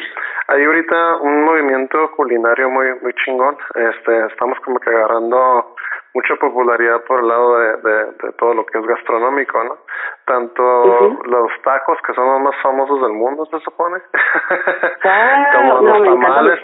hay 0.48 0.64
ahorita 0.64 1.16
un 1.16 1.44
movimiento 1.44 2.10
culinario 2.12 2.70
muy 2.70 2.86
muy 3.00 3.12
chingón, 3.24 3.56
este, 3.74 4.26
estamos 4.26 4.58
como 4.60 4.78
que 4.78 4.90
agarrando 4.90 5.73
mucha 6.14 6.36
popularidad 6.36 7.02
por 7.04 7.20
el 7.20 7.28
lado 7.28 7.58
de, 7.58 7.76
de, 7.82 8.04
de, 8.22 8.32
todo 8.38 8.54
lo 8.54 8.64
que 8.64 8.78
es 8.78 8.86
gastronómico, 8.86 9.62
¿no? 9.64 9.78
Tanto 10.24 11.18
los 11.24 11.50
tacos, 11.62 11.98
que 12.06 12.14
son 12.14 12.26
los 12.26 12.40
más 12.40 12.54
famosos 12.62 13.02
del 13.02 13.12
mundo, 13.12 13.44
se 13.46 13.58
supone, 13.60 14.00
como 15.52 15.80
los 15.80 16.04
tamales. 16.04 16.60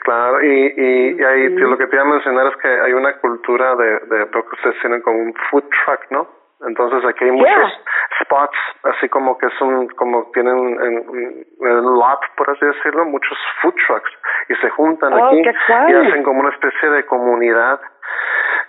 Claro, 0.00 0.44
y, 0.44 0.74
y, 0.76 1.20
y 1.20 1.24
ahí 1.24 1.48
lo 1.48 1.76
que 1.78 1.86
te 1.86 1.96
iba 1.96 2.04
a 2.04 2.08
mencionar 2.08 2.46
es 2.48 2.56
que 2.58 2.68
hay 2.68 2.92
una 2.92 3.18
cultura 3.18 3.74
de, 3.74 3.98
de 4.00 4.18
lo 4.18 4.30
que 4.30 4.54
ustedes 4.56 4.80
tienen 4.80 5.00
como 5.00 5.18
un 5.18 5.34
food 5.50 5.64
truck, 5.84 6.10
¿no? 6.10 6.28
Entonces 6.66 7.04
aquí 7.04 7.24
hay 7.24 7.32
muchos 7.32 7.72
spots, 8.22 8.56
así 8.84 9.08
como 9.10 9.36
que 9.36 9.48
son, 9.58 9.88
como 9.88 10.30
tienen 10.32 10.56
en, 10.56 11.46
en 11.60 11.82
lot, 11.82 12.20
por 12.36 12.48
así 12.50 12.64
decirlo, 12.64 13.04
muchos 13.04 13.36
food 13.60 13.74
trucks 13.86 14.10
y 14.48 14.54
se 14.54 14.70
juntan 14.70 15.12
oh, 15.12 15.26
aquí 15.26 15.42
y 15.42 15.92
hacen 15.92 16.22
como 16.22 16.40
una 16.40 16.50
especie 16.50 16.88
de 16.88 17.04
comunidad 17.04 17.80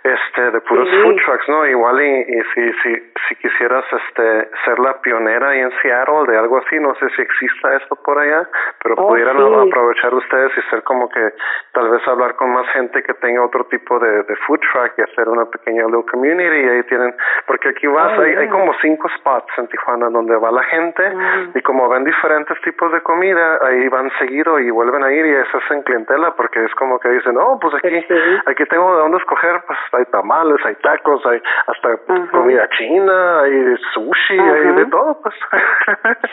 este 0.03 0.51
de 0.51 0.61
puros 0.61 0.87
food 1.03 1.15
trucks 1.25 1.49
no 1.49 1.65
igual 1.65 2.01
y, 2.01 2.21
y, 2.21 2.41
si 2.53 2.73
si 2.83 3.11
si 3.27 3.35
quisieras 3.35 3.85
este 3.91 4.49
ser 4.65 4.79
la 4.79 5.01
pionera 5.01 5.49
ahí 5.49 5.59
en 5.59 5.71
Seattle 5.81 6.25
de 6.27 6.37
algo 6.37 6.57
así 6.57 6.79
no 6.79 6.95
sé 6.95 7.09
si 7.15 7.21
exista 7.21 7.75
esto 7.75 7.95
por 7.95 8.17
allá 8.19 8.47
pero 8.81 8.95
oh, 8.97 9.09
pudieran 9.09 9.37
aprovechar 9.37 10.13
ustedes 10.13 10.51
y 10.57 10.61
ser 10.69 10.83
como 10.83 11.09
que 11.09 11.33
tal 11.73 11.89
vez 11.89 12.07
hablar 12.07 12.35
con 12.35 12.51
más 12.51 12.67
gente 12.69 13.03
que 13.03 13.13
tenga 13.15 13.43
otro 13.43 13.65
tipo 13.65 13.99
de, 13.99 14.23
de 14.23 14.35
food 14.47 14.59
truck 14.71 14.93
y 14.97 15.01
hacer 15.01 15.27
una 15.27 15.45
pequeña 15.45 15.85
little 15.85 16.05
community 16.09 16.57
y 16.57 16.69
ahí 16.69 16.83
tienen 16.83 17.15
porque 17.45 17.69
aquí 17.69 17.87
vas 17.87 18.17
oh, 18.17 18.21
hay, 18.21 18.35
hay 18.35 18.47
como 18.49 18.73
cinco 18.81 19.09
spots 19.17 19.51
en 19.57 19.67
Tijuana 19.67 20.09
donde 20.09 20.35
va 20.35 20.51
la 20.51 20.63
gente 20.63 21.09
mm. 21.09 21.51
y 21.55 21.61
como 21.61 21.89
ven 21.89 22.03
diferentes 22.03 22.59
tipos 22.61 22.91
de 22.91 23.01
comida 23.01 23.59
ahí 23.61 23.87
van 23.89 24.11
seguido 24.19 24.59
y 24.59 24.69
vuelven 24.71 25.03
a 25.03 25.11
ir 25.11 25.25
y 25.25 25.31
eso 25.31 25.57
es 25.57 25.71
en 25.71 25.81
clientela 25.83 26.33
porque 26.35 26.63
es 26.63 26.73
como 26.75 26.99
que 26.99 27.09
dicen 27.09 27.37
oh 27.37 27.59
pues 27.59 27.73
aquí 27.75 28.05
aquí 28.45 28.65
tengo 28.65 28.95
de 28.95 29.01
dónde 29.01 29.17
escoger 29.17 29.61
pues 29.65 29.79
hay 29.93 30.05
tamales, 30.05 30.57
hay 30.65 30.75
tacos, 30.75 31.25
hay 31.25 31.41
hasta 31.67 31.97
comida 32.31 32.67
china, 32.77 33.41
hay 33.41 33.75
sushi, 33.93 34.39
hay 34.39 34.73
de 34.73 34.85
todo, 34.87 35.19
pues. 35.21 35.35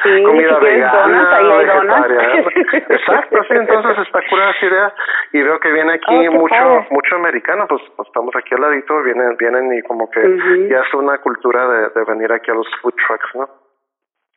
Sí, 0.02 0.22
comida 0.24 0.58
si 0.58 0.64
vegana, 0.64 1.40
donas, 1.40 2.06
Exacto, 2.88 3.44
sí, 3.44 3.54
entonces 3.54 3.98
está 4.06 4.20
curada 4.28 4.50
esa 4.50 4.66
idea. 4.66 4.94
Y 5.32 5.42
veo 5.42 5.58
que 5.60 5.72
viene 5.72 5.94
aquí 5.94 6.28
oh, 6.28 6.32
mucho 6.32 6.86
mucho 6.90 7.16
americano, 7.16 7.66
pues, 7.68 7.82
pues, 7.96 8.08
estamos 8.08 8.34
aquí 8.36 8.54
al 8.54 8.60
ladito, 8.60 9.02
vienen 9.02 9.36
vienen 9.36 9.72
y 9.72 9.82
como 9.82 10.10
que 10.10 10.20
ya 10.68 10.80
es 10.80 10.94
una 10.94 11.18
cultura 11.18 11.66
de, 11.68 11.88
de 11.90 12.04
venir 12.04 12.32
aquí 12.32 12.50
a 12.50 12.54
los 12.54 12.66
food 12.80 12.94
trucks, 13.06 13.34
¿no? 13.34 13.48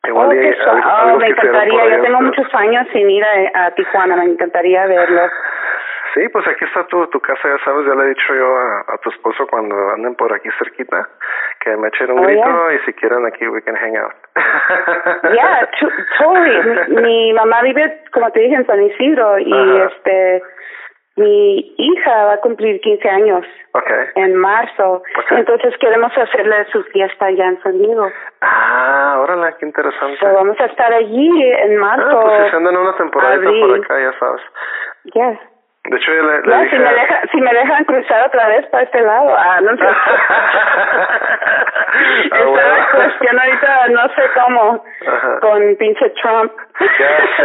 Igual 0.06 0.28
oh, 0.28 1.18
me 1.18 1.26
encantaría, 1.26 1.96
yo 1.96 2.02
tengo 2.02 2.20
muchos 2.20 2.54
años 2.54 2.86
sin 2.92 3.10
ir 3.10 3.24
a, 3.24 3.66
a 3.66 3.70
Tijuana, 3.72 4.16
me 4.16 4.24
encantaría 4.24 4.86
verlo. 4.86 5.22
Sí, 6.14 6.28
pues 6.28 6.46
aquí 6.46 6.64
está 6.64 6.86
tu, 6.86 7.06
tu 7.08 7.20
casa, 7.20 7.48
ya 7.48 7.64
sabes, 7.64 7.86
ya 7.86 7.94
le 7.94 8.04
he 8.04 8.08
dicho 8.08 8.34
yo 8.34 8.56
a, 8.56 8.80
a 8.94 8.98
tu 8.98 9.10
esposo 9.10 9.46
cuando 9.46 9.74
anden 9.90 10.14
por 10.14 10.32
aquí 10.32 10.48
cerquita 10.58 11.08
que 11.60 11.76
me 11.76 11.88
echen 11.88 12.10
un 12.10 12.20
oh, 12.20 12.22
grito 12.22 12.72
y 12.72 12.78
si 12.86 12.92
quieren 12.94 13.26
aquí 13.26 13.46
we 13.48 13.62
can 13.62 13.76
hang 13.76 13.96
out. 13.96 14.14
yeah, 15.34 15.68
totally. 16.18 17.02
Mi, 17.02 17.32
mamá 17.32 17.62
vive, 17.62 18.04
como 18.12 18.30
te 18.30 18.40
dije, 18.40 18.54
en 18.54 18.66
San 18.66 18.82
Isidro 18.82 19.38
y 19.38 19.80
este 19.82 20.42
mi 21.16 21.74
hija 21.76 22.24
va 22.26 22.34
a 22.34 22.40
cumplir 22.40 22.80
15 22.80 23.08
años 23.08 23.44
okay. 23.72 24.06
en 24.14 24.36
marzo, 24.36 25.02
entonces 25.30 25.76
queremos 25.78 26.16
hacerle 26.16 26.64
su 26.70 26.82
fiesta 26.84 27.26
allá 27.26 27.44
en 27.44 27.60
San 27.60 27.76
Diego. 27.76 28.08
Ah, 28.40 29.18
órale, 29.20 29.56
qué 29.58 29.66
interesante. 29.66 30.24
vamos 30.24 30.58
a 30.60 30.66
estar 30.66 30.92
allí 30.92 31.42
en 31.42 31.76
marzo. 31.76 32.08
Ah, 32.08 32.22
pues 32.22 32.44
si 32.44 32.50
se 32.50 32.56
andan 32.56 32.76
una 32.76 32.96
temporada 32.96 33.36
por 33.36 33.84
acá, 33.84 34.00
ya 34.00 34.18
sabes. 34.20 34.42
Yeah. 35.12 35.40
De 35.88 35.96
hecho, 35.96 36.12
yo 36.12 36.22
le, 36.22 36.42
le 36.42 36.48
no, 36.48 36.60
si, 36.68 36.78
me 36.78 36.92
deja, 36.92 37.20
si 37.32 37.40
me 37.40 37.54
dejan 37.54 37.82
cruzar 37.84 38.26
otra 38.26 38.48
vez 38.48 38.66
para 38.66 38.82
este 38.84 39.00
lado, 39.00 39.34
ah, 39.34 39.58
no 39.62 39.74
sé. 39.76 39.84
ah, 42.32 42.44
bueno. 42.44 42.74
cuestión 42.92 43.40
ahorita, 43.40 43.88
no 43.88 44.02
sé 44.08 44.22
cómo, 44.34 44.84
con 45.40 45.76
pinche 45.76 46.10
Trump. 46.22 46.52
Ya 46.80 47.26
sé, 47.36 47.44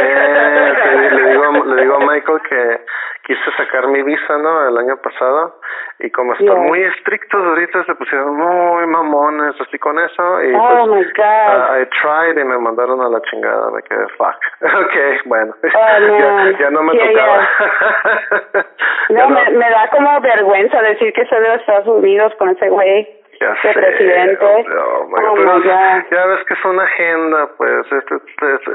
le, 1.12 1.30
digo, 1.30 1.64
le 1.66 1.82
digo 1.82 1.96
a 1.96 2.00
Michael 2.00 2.42
que 2.50 2.82
quise 3.24 3.52
sacar 3.58 3.88
mi 3.88 4.04
visa, 4.04 4.38
¿no? 4.38 4.68
El 4.68 4.78
año 4.78 4.98
pasado 4.98 5.60
y 6.00 6.12
como 6.12 6.34
están 6.34 6.60
muy 6.64 6.82
estrictos 6.84 7.42
ahorita 7.42 7.86
se 7.86 7.96
pusieron 7.96 8.36
muy 8.36 8.86
mamones 8.88 9.56
así 9.62 9.80
con 9.80 9.98
eso 9.98 10.44
y 10.44 10.54
oh 10.54 10.88
pues 10.88 10.88
my 10.88 11.04
God. 11.16 11.58
Uh, 11.58 11.82
I 11.82 11.86
tried 12.02 12.38
y 12.38 12.44
me 12.44 12.58
mandaron 12.58 13.02
a 13.02 13.10
la 13.10 13.22
chingada, 13.22 13.72
me 13.72 13.82
quedé 13.84 14.08
fuck. 14.18 14.36
okay, 14.62 15.18
bueno. 15.26 15.56
Oh, 15.64 15.70
ya, 15.74 16.60
ya, 16.60 16.70
no 16.70 16.84
me 16.84 16.98
tocaba. 16.98 17.50
no, 19.10 19.30
me, 19.30 19.50
me 19.52 19.70
da 19.70 19.90
como 19.90 20.20
vergüenza 20.22 20.82
decir 20.82 21.14
que 21.14 21.26
soy 21.26 21.42
de 21.42 21.50
los 21.50 21.60
Estados 21.62 21.88
Unidos 21.88 22.34
con 22.38 22.50
ese 22.50 22.70
güey. 22.70 23.23
Ya 23.40 23.56
de 23.64 23.74
presidente. 23.74 24.38
Oh, 24.42 25.10
oh 25.12 25.64
ya. 25.64 26.06
ya 26.10 26.26
ves 26.26 26.44
que 26.46 26.54
es 26.54 26.66
una 26.66 26.84
agenda, 26.84 27.50
pues, 27.58 27.86
es, 27.92 28.04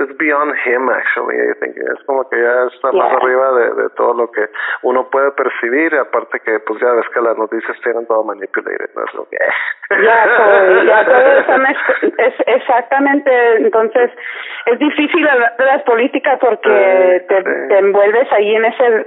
es, 0.01 0.17
beyond 0.19 0.55
him, 0.65 0.89
actually, 0.89 1.39
I 1.39 1.55
think. 1.61 1.77
Es 1.77 2.05
como 2.07 2.29
que 2.29 2.41
ya 2.41 2.65
está 2.75 2.93
más 2.93 3.13
arriba 3.13 3.53
de, 3.53 3.83
de 3.83 3.91
todo 3.97 4.15
lo 4.15 4.31
que 4.31 4.49
uno 4.83 5.09
puede 5.11 5.31
percibir, 5.33 5.95
aparte 5.97 6.41
que, 6.41 6.59
pues, 6.61 6.81
ya 6.81 6.93
ves 6.93 7.09
que 7.13 7.21
las 7.21 7.37
noticias 7.37 7.77
tienen 7.83 8.07
todo 8.07 8.25
manipulated, 8.25 8.91
¿no? 8.95 9.05
Es 9.05 9.15
lo 9.15 9.29
que... 9.29 9.39
Ya, 9.91 10.37
todo, 10.37 10.83
ya 10.85 11.05
todo 11.07 11.29
es 12.19 12.35
exactamente, 12.47 13.57
entonces, 13.57 14.11
es 14.67 14.79
difícil 14.79 15.27
hablar 15.27 15.57
de 15.57 15.65
las 15.65 15.83
políticas 15.85 16.39
porque 16.41 17.25
te, 17.27 17.43
te 17.43 17.79
envuelves 17.79 18.31
ahí 18.33 18.55
en 18.55 18.67
ese 18.67 19.07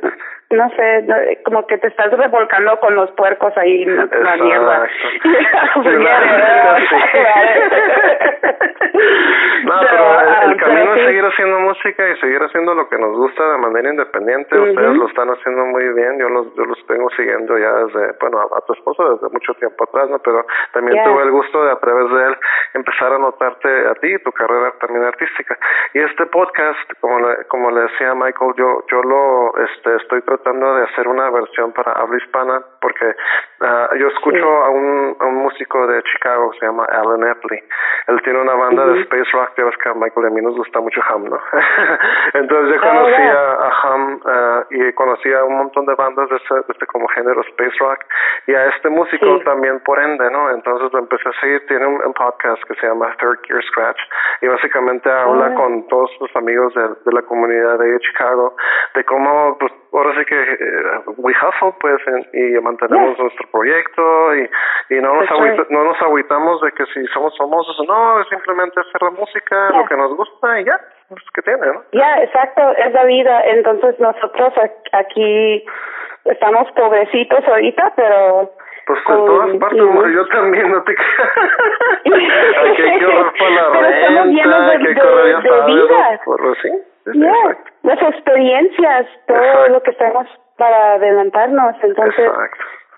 no 0.52 0.70
sé, 0.72 1.40
como 1.44 1.66
que 1.68 1.78
te 1.78 1.88
estás 1.88 2.12
revolcando 2.12 2.80
con 2.80 2.96
los 2.96 3.12
puercos 3.12 3.56
ahí 3.58 3.86
la 3.86 4.38
mierda. 4.38 4.88
no, 9.64 9.74
pero 9.90 10.22
el, 10.44 10.58
camino 10.58 10.96
es 10.96 11.06
seguir 11.06 11.26
haciendo 11.26 11.60
música 11.60 12.10
y 12.10 12.20
seguir 12.20 12.42
haciendo 12.42 12.74
lo 12.74 12.88
que 12.90 12.98
nos 12.98 13.16
gusta 13.16 13.52
de 13.52 13.58
manera 13.58 13.90
independiente. 13.90 14.60
Ustedes 14.60 14.98
lo 14.98 15.08
están 15.08 15.30
haciendo 15.30 15.66
muy 15.66 15.88
bien. 15.94 16.20
Yo 16.20 16.30
los, 16.30 16.54
yo 16.56 16.66
los 16.66 16.86
tengo 16.88 17.10
siguiendo 17.12 17.58
ya 17.58 17.72
desde, 17.86 18.14
bueno, 18.20 18.40
a, 18.40 18.62
tu 18.62 18.74
esposo 18.74 19.16
desde 19.16 19.30
mucho 19.30 19.54
tiempo 19.56 19.84
atrás, 19.84 20.10
¿no? 20.10 20.20
Pero 20.20 20.46
también 20.74 21.04
tuve 21.04 21.24
el 21.24 21.32
gusto 21.32 21.64
de 21.64 21.72
a 21.72 21.80
través 21.80 22.12
de 22.12 22.26
él 22.28 22.38
empezar 22.74 23.14
a 23.14 23.18
notarte 23.18 23.70
a 23.88 23.94
ti 23.96 24.14
y 24.14 24.20
tu 24.20 24.32
carrera 24.32 24.74
también 24.80 25.06
artística. 25.06 25.58
Y 25.94 26.00
este 26.00 26.26
podcast, 26.28 26.92
como 27.00 27.20
le, 27.20 27.46
como 27.48 27.72
le 27.72 27.82
decía 27.82 28.14
Michael, 28.14 28.54
yo, 28.58 28.84
yo 28.92 29.02
lo 29.04 29.54
este, 29.58 29.96
estoy 29.98 30.22
tratando 30.22 30.41
tratando 30.42 30.76
de 30.76 30.84
hacer 30.84 31.08
una 31.08 31.30
versión 31.30 31.72
para 31.72 31.92
habla 31.94 32.18
hispana 32.18 32.62
porque 32.82 33.06
uh, 33.06 33.96
yo 33.96 34.08
escucho 34.08 34.46
a, 34.46 34.70
un, 34.70 35.16
a 35.20 35.26
un 35.26 35.36
músico 35.36 35.86
de 35.88 36.02
Chicago, 36.04 36.52
se 36.60 36.66
llama 36.66 36.86
Alan 36.86 37.28
Epley. 37.28 37.62
Él 38.08 38.22
tiene 38.24 38.40
una 38.40 38.54
banda 38.54 38.86
de 38.88 39.02
space 39.02 39.32
rock, 39.34 39.52
ya 39.58 39.66
ves 39.66 39.78
que 39.78 39.90
a 39.90 39.94
Michael 39.94 40.26
y 40.26 40.28
a 40.28 40.30
mí 40.32 40.42
nos 40.42 40.56
gusta 40.56 40.80
mucho 40.80 41.02
Ham, 41.08 41.26
¿no? 41.26 41.40
Entonces 42.34 42.76
yo 42.76 42.82
oh, 42.82 42.90
conocí 42.90 43.22
a, 43.22 43.72
Ham 43.84 44.20
uh, 44.26 44.74
y 44.74 44.94
conocí 44.94 45.32
a 45.34 45.44
un 45.44 45.58
montón 45.58 45.86
de 45.86 45.96
bandas 45.96 46.30
de 46.30 46.38
este, 46.38 46.56
de 46.56 46.66
este 46.70 46.86
como 46.88 47.08
género 47.10 47.42
space 47.42 47.78
rock 47.80 48.00
y 48.48 48.54
a 48.54 48.68
este 48.68 48.90
músico 48.90 49.40
también 49.46 49.80
por 49.82 50.00
ende, 50.00 50.30
¿no? 50.32 50.50
Entonces 50.52 50.92
lo 50.92 51.00
empecé 51.00 51.30
a 51.30 51.40
seguir, 51.40 51.66
tiene 51.68 51.88
un, 51.88 52.14
podcast 52.14 52.62
que 52.64 52.76
se 52.76 52.88
llama 52.88 53.16
Third 53.20 53.40
Gear 53.48 53.64
Scratch. 53.64 54.00
Y 54.42 54.48
básicamente 54.48 55.10
habla 55.10 55.52
oh. 55.54 55.56
con 55.56 55.88
todos 55.88 56.12
sus 56.18 56.36
amigos 56.36 56.74
de, 56.76 56.82
de 56.82 57.12
la 57.14 57.22
comunidad 57.22 57.80
de 57.80 58.00
Chicago 58.00 58.56
de 58.96 59.04
cómo 59.06 59.58
pues 59.60 59.72
ahora 59.94 60.14
sí 60.18 60.26
que 60.26 60.42
eh, 60.42 61.02
we 61.18 61.34
hustle 61.34 61.74
pues 61.80 62.02
y 62.34 62.60
mantenemos 62.62 63.18
nuestro 63.18 63.48
proyecto 63.52 64.36
y, 64.36 64.50
y 64.90 65.00
no 65.02 65.16
nos 65.16 65.70
no 65.70 65.84
nos 65.84 66.02
agüitamos 66.02 66.62
de 66.62 66.72
que 66.72 66.86
si 66.94 67.06
somos 67.08 67.38
famosos 67.38 67.80
o 67.80 67.84
no, 67.84 68.22
es 68.22 68.28
simplemente 68.30 68.80
hacer 68.80 69.02
la 69.02 69.12
música, 69.12 69.70
lo 69.72 69.86
que 69.86 69.96
nos 69.96 70.16
gusta 70.16 70.60
y 70.60 70.66
ya, 70.66 70.80
pues 71.10 71.24
que 71.34 71.42
tiene, 71.42 71.68
¿no? 71.68 71.84
Ya, 71.92 72.22
exacto, 72.24 72.72
es 72.78 72.94
la 72.94 73.06
vida, 73.06 73.42
entonces 73.46 74.00
nosotros 74.00 74.54
aquí 74.92 75.66
estamos 76.26 76.72
pobrecitos 76.74 77.48
ahorita, 77.48 77.94
pero 77.96 78.52
pues 78.88 79.00
con, 79.04 79.26
todas 79.26 79.58
partes, 79.58 79.80
yo 79.80 80.28
también, 80.28 80.72
no 80.72 80.84
te 80.84 80.92
hay 82.14 83.00
que 83.00 83.06
ahorrar 83.06 83.34
para 83.38 84.10
la 84.10 84.24
renta, 84.24 84.68
hay 84.72 84.84
que 84.84 84.96
correr 84.96 85.42
de, 85.42 85.66
vida. 85.66 86.22
Por, 86.26 86.58
¿sí? 86.62 86.70
Yeah, 87.14 87.58
las 87.84 88.02
experiencias, 88.02 89.08
todo 89.28 89.70
lo 89.70 89.82
que 89.84 89.92
estamos 89.92 90.28
para 90.58 90.94
adelantarnos, 90.94 91.76
entonces, 91.84 92.32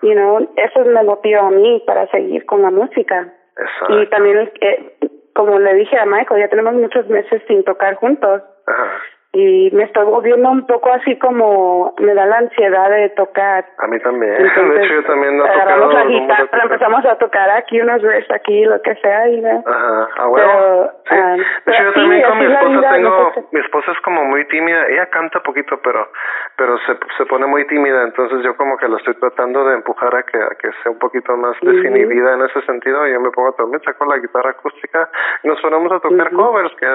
you 0.02 0.12
know, 0.12 0.46
eso 0.56 0.84
me 0.84 1.02
motiva 1.02 1.46
a 1.46 1.50
mí 1.50 1.82
para 1.86 2.06
seguir 2.08 2.44
con 2.46 2.62
la 2.62 2.70
música. 2.70 3.32
Exacto. 3.56 4.00
Y 4.00 4.06
también, 4.08 4.52
eh, 4.60 4.96
como 5.34 5.58
le 5.58 5.74
dije 5.74 5.98
a 5.98 6.06
Michael, 6.06 6.40
ya 6.40 6.48
tenemos 6.48 6.74
muchos 6.74 7.06
meses 7.08 7.42
sin 7.46 7.64
tocar 7.64 7.94
juntos. 7.94 8.42
Ajá 8.66 9.00
y 9.34 9.70
me 9.72 9.82
estoy 9.82 10.04
volviendo 10.04 10.48
un 10.48 10.64
poco 10.64 10.92
así 10.92 11.18
como 11.18 11.92
me 11.98 12.14
da 12.14 12.24
la 12.24 12.38
ansiedad 12.38 12.88
de 12.88 13.10
tocar. 13.10 13.66
A 13.78 13.86
mí 13.88 13.98
también. 13.98 14.32
de 14.38 14.84
hecho, 14.84 14.94
yo 14.94 15.04
también 15.04 15.36
no 15.36 15.44
agarramos 15.44 15.92
la 15.92 16.04
guitarra, 16.04 16.62
empezamos 16.62 17.04
a 17.04 17.18
tocar 17.18 17.50
aquí 17.50 17.80
unos 17.80 18.00
versos 18.00 18.30
aquí, 18.30 18.64
lo 18.64 18.80
que 18.80 18.94
sea. 18.96 19.28
Y, 19.28 19.44
Ajá, 19.44 20.08
ah, 20.18 20.26
bueno. 20.26 20.90
sí. 21.08 21.14
Ah, 21.14 21.36
de 21.66 21.72
hecho, 21.72 21.82
yo 21.82 21.92
también 21.94 22.22
con 22.22 22.38
mi 22.38 22.44
esposa 22.44 22.90
tengo, 22.92 23.32
mi 23.50 23.60
esposa 23.60 23.92
es 23.92 24.00
como 24.02 24.24
muy 24.24 24.46
tímida, 24.46 24.86
ella 24.88 25.06
canta 25.06 25.40
poquito, 25.40 25.80
pero 25.82 26.08
pero 26.56 26.78
se, 26.86 26.96
se 27.16 27.26
pone 27.26 27.46
muy 27.46 27.66
tímida, 27.66 28.04
entonces 28.04 28.38
yo 28.44 28.56
como 28.56 28.76
que 28.76 28.86
la 28.86 28.98
estoy 28.98 29.14
tratando 29.14 29.64
de 29.64 29.74
empujar 29.74 30.14
a 30.14 30.22
que, 30.22 30.38
a 30.38 30.50
que 30.50 30.70
sea 30.82 30.92
un 30.92 30.98
poquito 30.98 31.36
más 31.36 31.56
desinhibida 31.60 32.34
en 32.34 32.42
ese 32.42 32.62
sentido, 32.62 33.06
y 33.08 33.12
yo 33.12 33.20
me 33.20 33.30
pongo 33.30 33.52
también, 33.52 33.82
saco 33.82 34.04
la 34.04 34.18
guitarra 34.18 34.50
acústica 34.50 35.10
y 35.42 35.48
nos 35.48 35.60
ponemos 35.60 35.90
a 35.90 36.00
tocar 36.00 36.30
covers, 36.32 36.72
que 36.76 36.86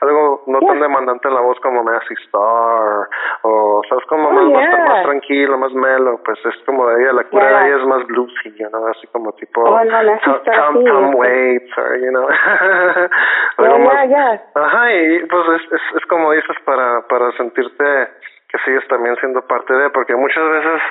algo 0.00 0.42
no 0.48 0.58
tan 0.60 0.80
demandante 0.80 1.30
la 1.30 1.40
voz 1.40 1.58
como 1.60 1.75
como 1.76 1.90
Massey 1.90 2.16
Star 2.26 3.08
o 3.42 3.82
sabes 3.88 4.04
como 4.06 4.28
oh, 4.28 4.32
más, 4.32 4.78
más, 4.78 5.02
tranquilo 5.02 5.58
más 5.58 5.72
melo 5.72 6.20
pues 6.24 6.38
es 6.44 6.64
como 6.64 6.86
de 6.88 7.02
ella 7.02 7.12
la 7.12 7.24
cura 7.24 7.60
de 7.60 7.68
ella 7.68 7.76
es 7.78 7.86
más 7.86 8.06
bluesy 8.06 8.54
you 8.58 8.68
know 8.68 8.86
así 8.88 9.06
como 9.08 9.32
tipo 9.32 9.62
oh, 9.62 9.84
no, 9.84 10.18
Tom, 10.44 10.84
Tom, 10.84 11.14
Waits 11.14 11.78
or 11.78 11.98
you 11.98 12.10
know. 12.10 12.28
Algo 13.58 13.78
más, 13.80 14.40
ajá 14.54 14.94
y 14.94 15.26
pues 15.26 15.60
es, 15.60 15.72
es, 15.72 15.82
es 15.96 16.06
como 16.06 16.32
dices 16.32 16.56
para 16.64 17.02
para 17.08 17.32
sentirte 17.32 18.08
que 18.56 18.64
sigues 18.64 18.86
también 18.88 19.16
siendo 19.16 19.42
parte 19.42 19.72
de, 19.74 19.90
porque 19.90 20.14
muchas 20.14 20.48
veces 20.48 20.82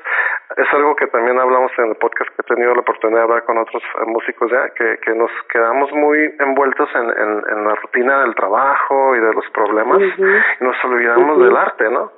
es 0.58 0.74
algo 0.74 0.96
que 0.96 1.08
también 1.08 1.40
hablamos 1.40 1.72
en 1.78 1.90
el 1.90 1.96
podcast 1.96 2.30
que 2.32 2.42
he 2.42 2.56
tenido 2.56 2.74
la 2.74 2.82
oportunidad 2.82 3.20
de 3.20 3.24
hablar 3.24 3.44
con 3.46 3.58
otros 3.58 3.84
eh, 3.84 4.06
músicos 4.06 4.52
ya, 4.52 4.70
que, 4.70 4.98
que 5.00 5.14
nos 5.16 5.32
quedamos 5.50 5.92
muy 5.94 6.34
envueltos 6.40 6.90
en, 6.96 7.04
en, 7.04 7.66
la 7.66 7.76
rutina 7.76 8.22
del 8.22 8.36
trabajo 8.36 9.16
y 9.16 9.20
de 9.20 9.34
los 9.34 9.50
problemas 9.52 10.00
y 10.02 10.64
nos 10.64 10.84
olvidamos 10.84 11.40
del 11.40 11.58
arte, 11.58 11.90
¿no? 11.90 12.12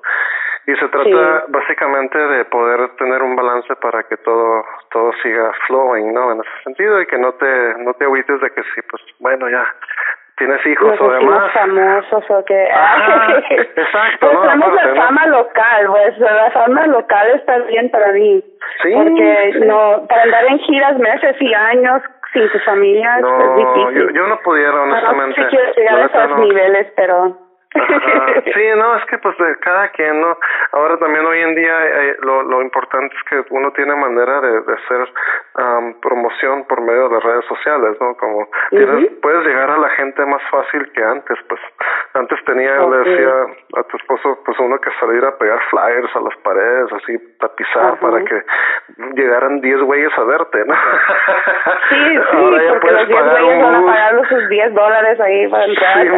Y 0.66 0.76
se 0.76 0.88
trata 0.90 1.46
básicamente 1.48 2.18
de 2.18 2.44
poder 2.46 2.90
tener 2.98 3.24
un 3.24 3.38
balance 3.38 3.74
para 3.78 4.04
que 4.04 4.18
todo 4.18 4.66
todo 4.92 5.14
siga 5.24 5.54
flowing, 5.66 6.14
¿no? 6.14 6.34
En 6.34 6.42
ese 6.42 6.64
sentido 6.66 7.02
y 7.02 7.06
que 7.06 7.18
no 7.18 7.34
te 7.36 7.76
no 7.76 7.94
te 7.94 8.04
agüites 8.04 8.42
de 8.42 8.50
que 8.52 8.64
sí, 8.64 8.82
pues 8.90 9.02
bueno, 9.20 9.50
ya 9.50 9.66
tienes 10.38 10.66
hijos 10.66 11.00
o 11.02 11.12
demás. 11.12 11.52
famosos 11.52 12.24
o 12.30 12.46
que... 12.46 12.64
exacto. 13.50 14.28
Pues 14.28 14.42
tenemos 14.42 14.74
la 14.74 14.96
fama 14.96 15.26
local, 15.28 15.88
pues 15.88 16.18
la 16.20 16.52
fama 16.52 16.88
local 16.88 17.28
está 17.36 17.58
bien 17.60 17.90
para 17.90 18.12
mí. 18.14 18.44
Sí. 18.84 18.94
Porque 18.94 19.52
no, 19.66 20.06
para 20.08 20.24
andar 20.24 20.46
en 20.46 20.60
giras 20.60 20.98
meses 21.00 21.36
y 21.40 21.54
años 21.54 22.02
sin 22.34 22.50
tu 22.52 22.60
familia 22.60 23.20
es 23.20 23.56
difícil. 23.56 24.08
Yo, 24.08 24.10
yo 24.14 24.28
no 24.28 24.40
pudiera, 24.42 24.82
honestamente. 24.82 25.42
No, 25.42 25.48
quiero 25.50 25.74
llegar 25.74 26.00
a 26.00 26.06
esos 26.06 26.40
niveles, 26.40 26.88
pero... 26.96 27.47
Sí, 28.54 28.64
no, 28.76 28.96
es 28.96 29.06
que 29.06 29.18
pues 29.18 29.38
de 29.38 29.56
cada 29.60 29.90
quien, 29.90 30.22
¿no? 30.22 30.38
Ahora 30.72 30.98
también 30.98 31.26
hoy 31.26 31.40
en 31.40 31.56
día 31.56 31.86
eh, 31.86 32.18
lo, 32.22 32.44
lo 32.44 32.62
importante 32.62 33.16
es 33.16 33.24
que 33.30 33.54
uno 33.54 33.72
tiene 33.72 33.96
manera 33.96 34.42
de, 34.42 34.62
de 34.62 34.74
hacer 34.74 35.10
promoción 36.02 36.66
por 36.68 36.82
medio 36.82 37.10
de 37.10 37.20
redes 37.20 37.46
sociales, 37.46 37.98
¿no? 38.00 38.16
Como 38.18 38.48
tienes, 38.70 39.12
puedes 39.22 39.46
llegar 39.46 39.72
a 39.72 39.78
la 39.78 39.90
gente 39.90 40.24
más 40.26 40.42
fácil 40.52 40.92
que 40.92 41.04
antes, 41.04 41.38
pues 41.50 41.60
antes 42.14 42.40
tenía, 42.46 42.78
le 42.78 42.98
decía 42.98 43.34
a 43.76 43.84
tu 43.84 43.98
esposo, 43.98 44.40
pues 44.46 44.58
uno 44.60 44.80
que 44.80 44.92
salir 45.00 45.26
a 45.26 45.36
pegar 45.38 45.60
flyers 45.70 46.16
a 46.16 46.22
las 46.22 46.38
paredes, 46.44 46.94
así 46.94 47.18
tapizar 47.40 48.00
para 48.00 48.24
que 48.24 48.44
llegaran 49.16 49.62
10 49.62 49.82
güeyes 49.82 50.12
a 50.18 50.24
verte, 50.24 50.66
¿no? 50.66 50.76
Sí, 51.90 51.96
sí, 52.32 52.38
Ahora 52.38 52.62
porque 52.70 52.92
los 52.92 53.08
10 53.08 53.24
güeyes 53.24 53.64
van 53.64 53.76
a 53.76 53.86
pagar 53.86 54.28
sus 54.30 54.50
10 54.50 54.74
dólares 54.74 55.20
ahí 55.20 55.48
para 55.48 55.66
entrar. 55.66 56.02
Sí, 56.02 56.10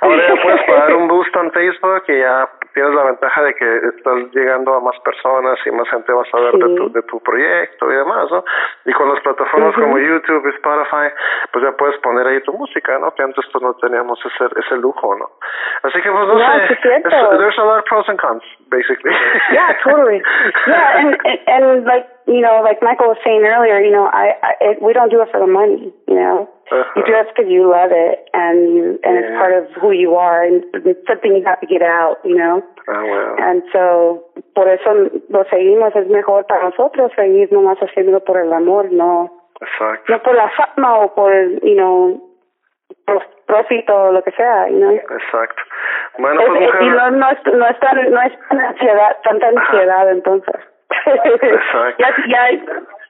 Ahora 0.00 0.28
ya 0.28 0.42
puedes 0.42 0.62
pagar 0.66 0.94
un 0.94 1.08
boost 1.08 1.34
en 1.36 1.50
Facebook 1.52 2.02
y 2.08 2.18
ya 2.18 2.48
tienes 2.74 2.94
la 2.94 3.04
ventaja 3.04 3.42
de 3.42 3.54
que 3.54 3.76
estás 3.96 4.16
llegando 4.32 4.74
a 4.74 4.80
más 4.80 4.98
personas 5.00 5.58
y 5.66 5.70
más 5.70 5.88
gente 5.88 6.12
va 6.12 6.22
a 6.22 6.30
saber 6.30 6.52
de, 6.52 6.74
tu, 6.76 6.92
de 6.92 7.02
tu 7.02 7.20
proyecto 7.20 7.90
y 7.90 7.96
demás, 7.96 8.30
¿no? 8.30 8.44
Y 8.84 8.92
con 8.92 9.08
las 9.08 9.20
plataformas 9.20 9.74
como 9.74 9.98
YouTube 9.98 10.46
y 10.46 10.50
Spotify, 10.50 11.10
pues 11.52 11.64
ya 11.64 11.72
puedes 11.72 11.98
poner 11.98 12.26
ahí 12.26 12.40
tu 12.42 12.52
música, 12.52 12.98
¿no? 12.98 13.12
Que 13.14 13.22
antes 13.22 13.44
pues 13.52 13.62
no 13.62 13.74
teníamos 13.74 14.18
ese, 14.24 14.46
ese 14.60 14.76
lujo, 14.76 15.16
¿no? 15.16 15.28
Así 15.82 16.00
que 16.00 16.10
pues 16.10 16.28
no 16.28 16.38
yeah, 16.38 16.68
sé, 16.68 16.76
there's 17.38 17.58
a 17.58 17.64
lot 17.64 17.78
of 17.78 17.84
pros 17.84 18.08
and 18.08 18.18
cons, 18.18 18.42
basically. 18.70 19.12
yeah, 19.52 19.74
totally. 19.82 20.22
Yeah, 20.66 20.98
and, 21.00 21.16
and, 21.24 21.38
and 21.46 21.84
like, 21.84 22.06
you 22.26 22.40
know, 22.40 22.60
like 22.62 22.82
Michael 22.82 23.08
was 23.08 23.18
saying 23.24 23.42
earlier, 23.42 23.80
you 23.80 23.90
know, 23.90 24.06
I, 24.06 24.36
I 24.42 24.52
it, 24.60 24.82
we 24.82 24.92
don't 24.92 25.10
do 25.10 25.22
it 25.22 25.28
for 25.32 25.40
the 25.40 25.50
money, 25.50 25.92
you 26.06 26.14
know. 26.14 26.48
Uh-huh. 26.70 26.84
You 26.96 27.02
do 27.06 27.14
it 27.16 27.28
because 27.32 27.50
you 27.50 27.64
love 27.70 27.90
it 27.92 28.28
and 28.34 28.76
you 28.76 28.84
and 29.02 29.14
yeah. 29.16 29.20
it's 29.24 29.32
part 29.40 29.54
of 29.56 29.64
who 29.80 29.92
you 29.92 30.16
are 30.16 30.44
and 30.44 30.64
it's 30.84 31.00
something 31.08 31.32
you 31.32 31.44
have 31.44 31.60
to 31.60 31.66
get 31.66 31.82
out, 31.82 32.16
you 32.24 32.36
know. 32.36 32.60
Oh, 32.88 33.04
wow. 33.04 33.36
And 33.40 33.62
so 33.72 34.24
por 34.54 34.68
eso 34.68 35.08
lo 35.30 35.44
seguimos, 35.48 35.96
es 35.96 36.08
mejor 36.08 36.46
para 36.46 36.70
nosotros 36.70 37.12
seguir 37.16 37.52
nomás 37.52 37.78
haciéndolo 37.78 38.20
por 38.24 38.38
el 38.38 38.52
amor, 38.52 38.92
no 38.92 39.32
Exacto. 39.60 40.12
no 40.12 40.22
por 40.22 40.34
la 40.34 40.50
fama 40.50 40.98
o 40.98 41.14
por, 41.14 41.32
you 41.62 41.74
know, 41.74 42.20
profit 43.46 43.88
o 43.90 44.12
lo 44.12 44.22
que 44.22 44.32
sea, 44.32 44.68
you 44.68 44.78
know. 44.78 44.92
Exacto. 44.92 45.62
Bueno, 46.18 46.40
pues, 46.46 46.62
es, 46.62 46.80
y 46.80 46.88
no, 46.88 47.10
no, 47.10 47.30
es, 47.30 47.38
no 47.46 47.66
es 47.66 47.80
tan, 47.80 48.10
no 48.10 48.22
es 48.22 48.32
tan 48.48 48.60
ansiedad, 48.60 49.16
tanta 49.24 49.48
ansiedad 49.48 50.10
entonces. 50.10 50.54
Exacto. 51.06 52.04
ya, 52.04 52.14
ya 52.28 52.58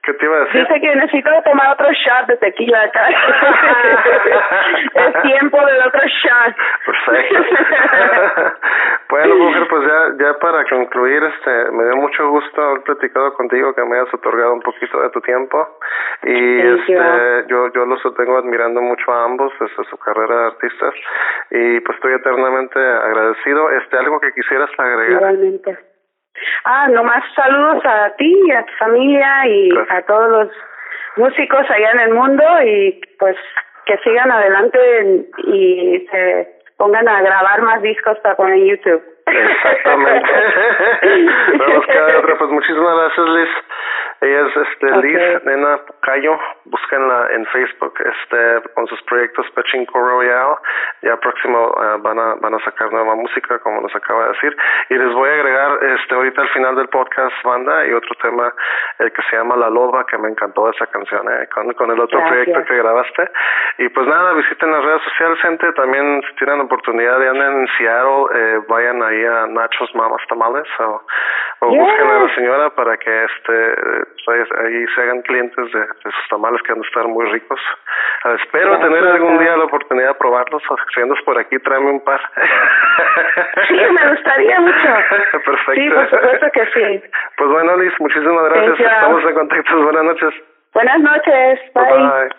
¿Qué 0.09 0.15
te 0.15 0.25
iba 0.25 0.37
a 0.37 0.39
decir? 0.39 0.61
Dice 0.61 0.81
que 0.81 0.95
necesito 0.95 1.29
tomar 1.45 1.73
otro 1.73 1.87
shot 1.91 2.25
de 2.25 2.37
tequila 2.37 2.81
acá. 2.81 3.09
es 4.95 5.21
tiempo 5.21 5.63
del 5.63 5.81
otro 5.85 6.01
shot. 6.01 6.55
Perfecto. 6.83 7.37
bueno, 9.09 9.35
mujer, 9.35 9.67
pues 9.69 9.87
ya, 9.87 10.25
ya 10.25 10.39
para 10.39 10.63
concluir, 10.63 11.23
este, 11.23 11.71
me 11.73 11.83
dio 11.83 11.97
mucho 11.97 12.27
gusto 12.27 12.59
haber 12.59 12.81
platicado 12.81 13.35
contigo, 13.35 13.75
que 13.75 13.85
me 13.85 13.99
hayas 13.99 14.11
otorgado 14.11 14.53
un 14.53 14.61
poquito 14.61 14.99
de 14.99 15.09
tu 15.11 15.21
tiempo. 15.21 15.77
Y 16.23 16.59
este, 16.59 17.45
yo, 17.47 17.71
yo 17.71 17.85
los 17.85 18.01
tengo 18.17 18.35
admirando 18.39 18.81
mucho 18.81 19.11
a 19.11 19.25
ambos 19.25 19.53
desde 19.59 19.83
su 19.91 19.97
carrera 19.97 20.35
de 20.39 20.45
artistas. 20.47 20.95
Y 21.51 21.81
pues 21.81 21.95
estoy 21.97 22.13
eternamente 22.13 22.79
agradecido. 22.79 23.69
Este, 23.73 23.95
algo 23.95 24.19
que 24.19 24.31
quisieras 24.31 24.71
agregar. 24.75 25.21
Igualmente. 25.21 25.88
Ah, 26.65 26.87
nomás 26.89 27.23
saludos 27.35 27.83
a 27.85 28.11
ti, 28.17 28.51
a 28.51 28.65
tu 28.65 28.73
familia 28.73 29.47
y 29.47 29.69
a 29.89 30.01
todos 30.03 30.29
los 30.29 30.49
músicos 31.17 31.69
allá 31.69 31.91
en 31.91 31.99
el 31.99 32.13
mundo 32.13 32.43
y 32.63 33.01
pues 33.17 33.35
que 33.85 33.97
sigan 33.97 34.31
adelante 34.31 35.25
y 35.45 36.07
se 36.11 36.47
pongan 36.77 37.07
a 37.07 37.21
grabar 37.21 37.61
más 37.61 37.81
discos 37.81 38.17
para 38.19 38.35
poner 38.35 38.55
en 38.55 38.67
YouTube. 38.67 39.03
Exactamente. 39.25 40.29
Vamos 41.57 41.85
cada 41.87 42.19
otra. 42.19 42.37
Pues 42.37 42.51
muchísimas 42.51 42.95
gracias, 42.97 43.27
Liz. 43.27 43.49
Ella 44.21 44.47
es 44.47 44.57
este, 44.57 44.91
Liz 44.97 45.45
Nena 45.45 45.77
Pucayo, 45.77 46.37
búsquenla 46.65 47.27
en 47.31 47.45
Facebook, 47.47 47.93
este, 47.99 48.69
con 48.73 48.85
sus 48.87 49.01
proyectos 49.03 49.49
Pachinko 49.51 49.97
Royale, 49.97 50.55
ya 51.01 51.15
próximo 51.17 51.67
uh, 51.69 52.01
van 52.01 52.19
a 52.19 52.35
van 52.35 52.53
a 52.53 52.59
sacar 52.59 52.91
nueva 52.91 53.15
música, 53.15 53.59
como 53.59 53.79
nos 53.79 53.95
acaba 53.95 54.23
de 54.25 54.31
decir, 54.31 54.57
y 54.89 54.95
les 54.95 55.13
voy 55.13 55.29
a 55.29 55.33
agregar 55.33 55.83
este 55.83 56.15
ahorita 56.15 56.41
al 56.41 56.49
final 56.49 56.75
del 56.75 56.89
podcast 56.89 57.33
banda 57.43 57.85
y 57.87 57.93
otro 57.93 58.13
tema 58.21 58.53
el 58.99 59.11
que 59.13 59.21
se 59.29 59.37
llama 59.37 59.55
La 59.55 59.69
Loba, 59.69 60.05
que 60.05 60.17
me 60.17 60.27
encantó 60.27 60.69
esa 60.69 60.85
canción, 60.87 61.25
eh, 61.31 61.47
con, 61.53 61.71
con 61.73 61.89
el 61.89 61.99
otro 61.99 62.21
proyecto 62.21 62.61
que 62.65 62.75
grabaste, 62.75 63.31
y 63.77 63.87
pues 63.87 64.05
nada, 64.05 64.33
visiten 64.33 64.71
las 64.71 64.83
redes 64.83 65.01
sociales, 65.03 65.39
gente, 65.39 65.71
también 65.73 66.21
si 66.27 66.35
tienen 66.35 66.59
oportunidad 66.59 67.19
de 67.19 67.29
andar 67.29 67.51
en 67.53 67.67
Seattle, 67.77 68.25
eh, 68.35 68.59
vayan 68.67 69.01
ahí 69.01 69.23
a 69.23 69.47
Nachos 69.47 69.95
Mamas 69.95 70.21
Tamales, 70.27 70.67
o, 70.79 71.01
o 71.61 71.67
busquen 71.67 72.07
a 72.07 72.19
la 72.19 72.35
señora 72.35 72.69
para 72.71 72.97
que 72.97 73.23
este 73.23 74.08
pues 74.25 74.47
ahí, 74.59 74.85
se 74.95 75.01
hagan 75.01 75.21
clientes 75.23 75.71
de, 75.71 75.87
sus 76.03 76.27
tamales 76.29 76.61
que 76.63 76.73
van 76.73 76.83
a 76.83 76.87
estar 76.87 77.07
muy 77.07 77.25
ricos. 77.31 77.59
Ah, 78.23 78.35
espero 78.41 78.79
tener 78.79 79.05
algún 79.05 79.39
día 79.39 79.57
la 79.57 79.65
oportunidad 79.65 80.09
de 80.09 80.13
probarlos. 80.15 80.61
Si 80.93 81.01
andas 81.01 81.19
por 81.25 81.37
aquí, 81.37 81.57
tráeme 81.59 81.91
un 81.91 82.03
par. 82.03 82.21
Sí, 83.67 83.73
me 83.73 84.09
gustaría 84.09 84.59
mucho. 84.59 84.89
Perfecto. 85.31 85.73
Sí, 85.73 85.89
por 85.89 86.09
supuesto 86.09 86.47
que 86.53 86.65
sí. 86.73 87.03
Pues 87.37 87.49
bueno, 87.49 87.77
Liz, 87.77 87.93
muchísimas 87.99 88.49
gracias. 88.49 88.79
Estamos 88.79 89.23
en 89.23 89.33
contacto. 89.33 89.83
Buenas 89.83 90.03
noches. 90.03 90.33
Buenas 90.73 90.99
noches. 90.99 91.59
Bye. 91.73 91.83
Bye. 91.85 92.29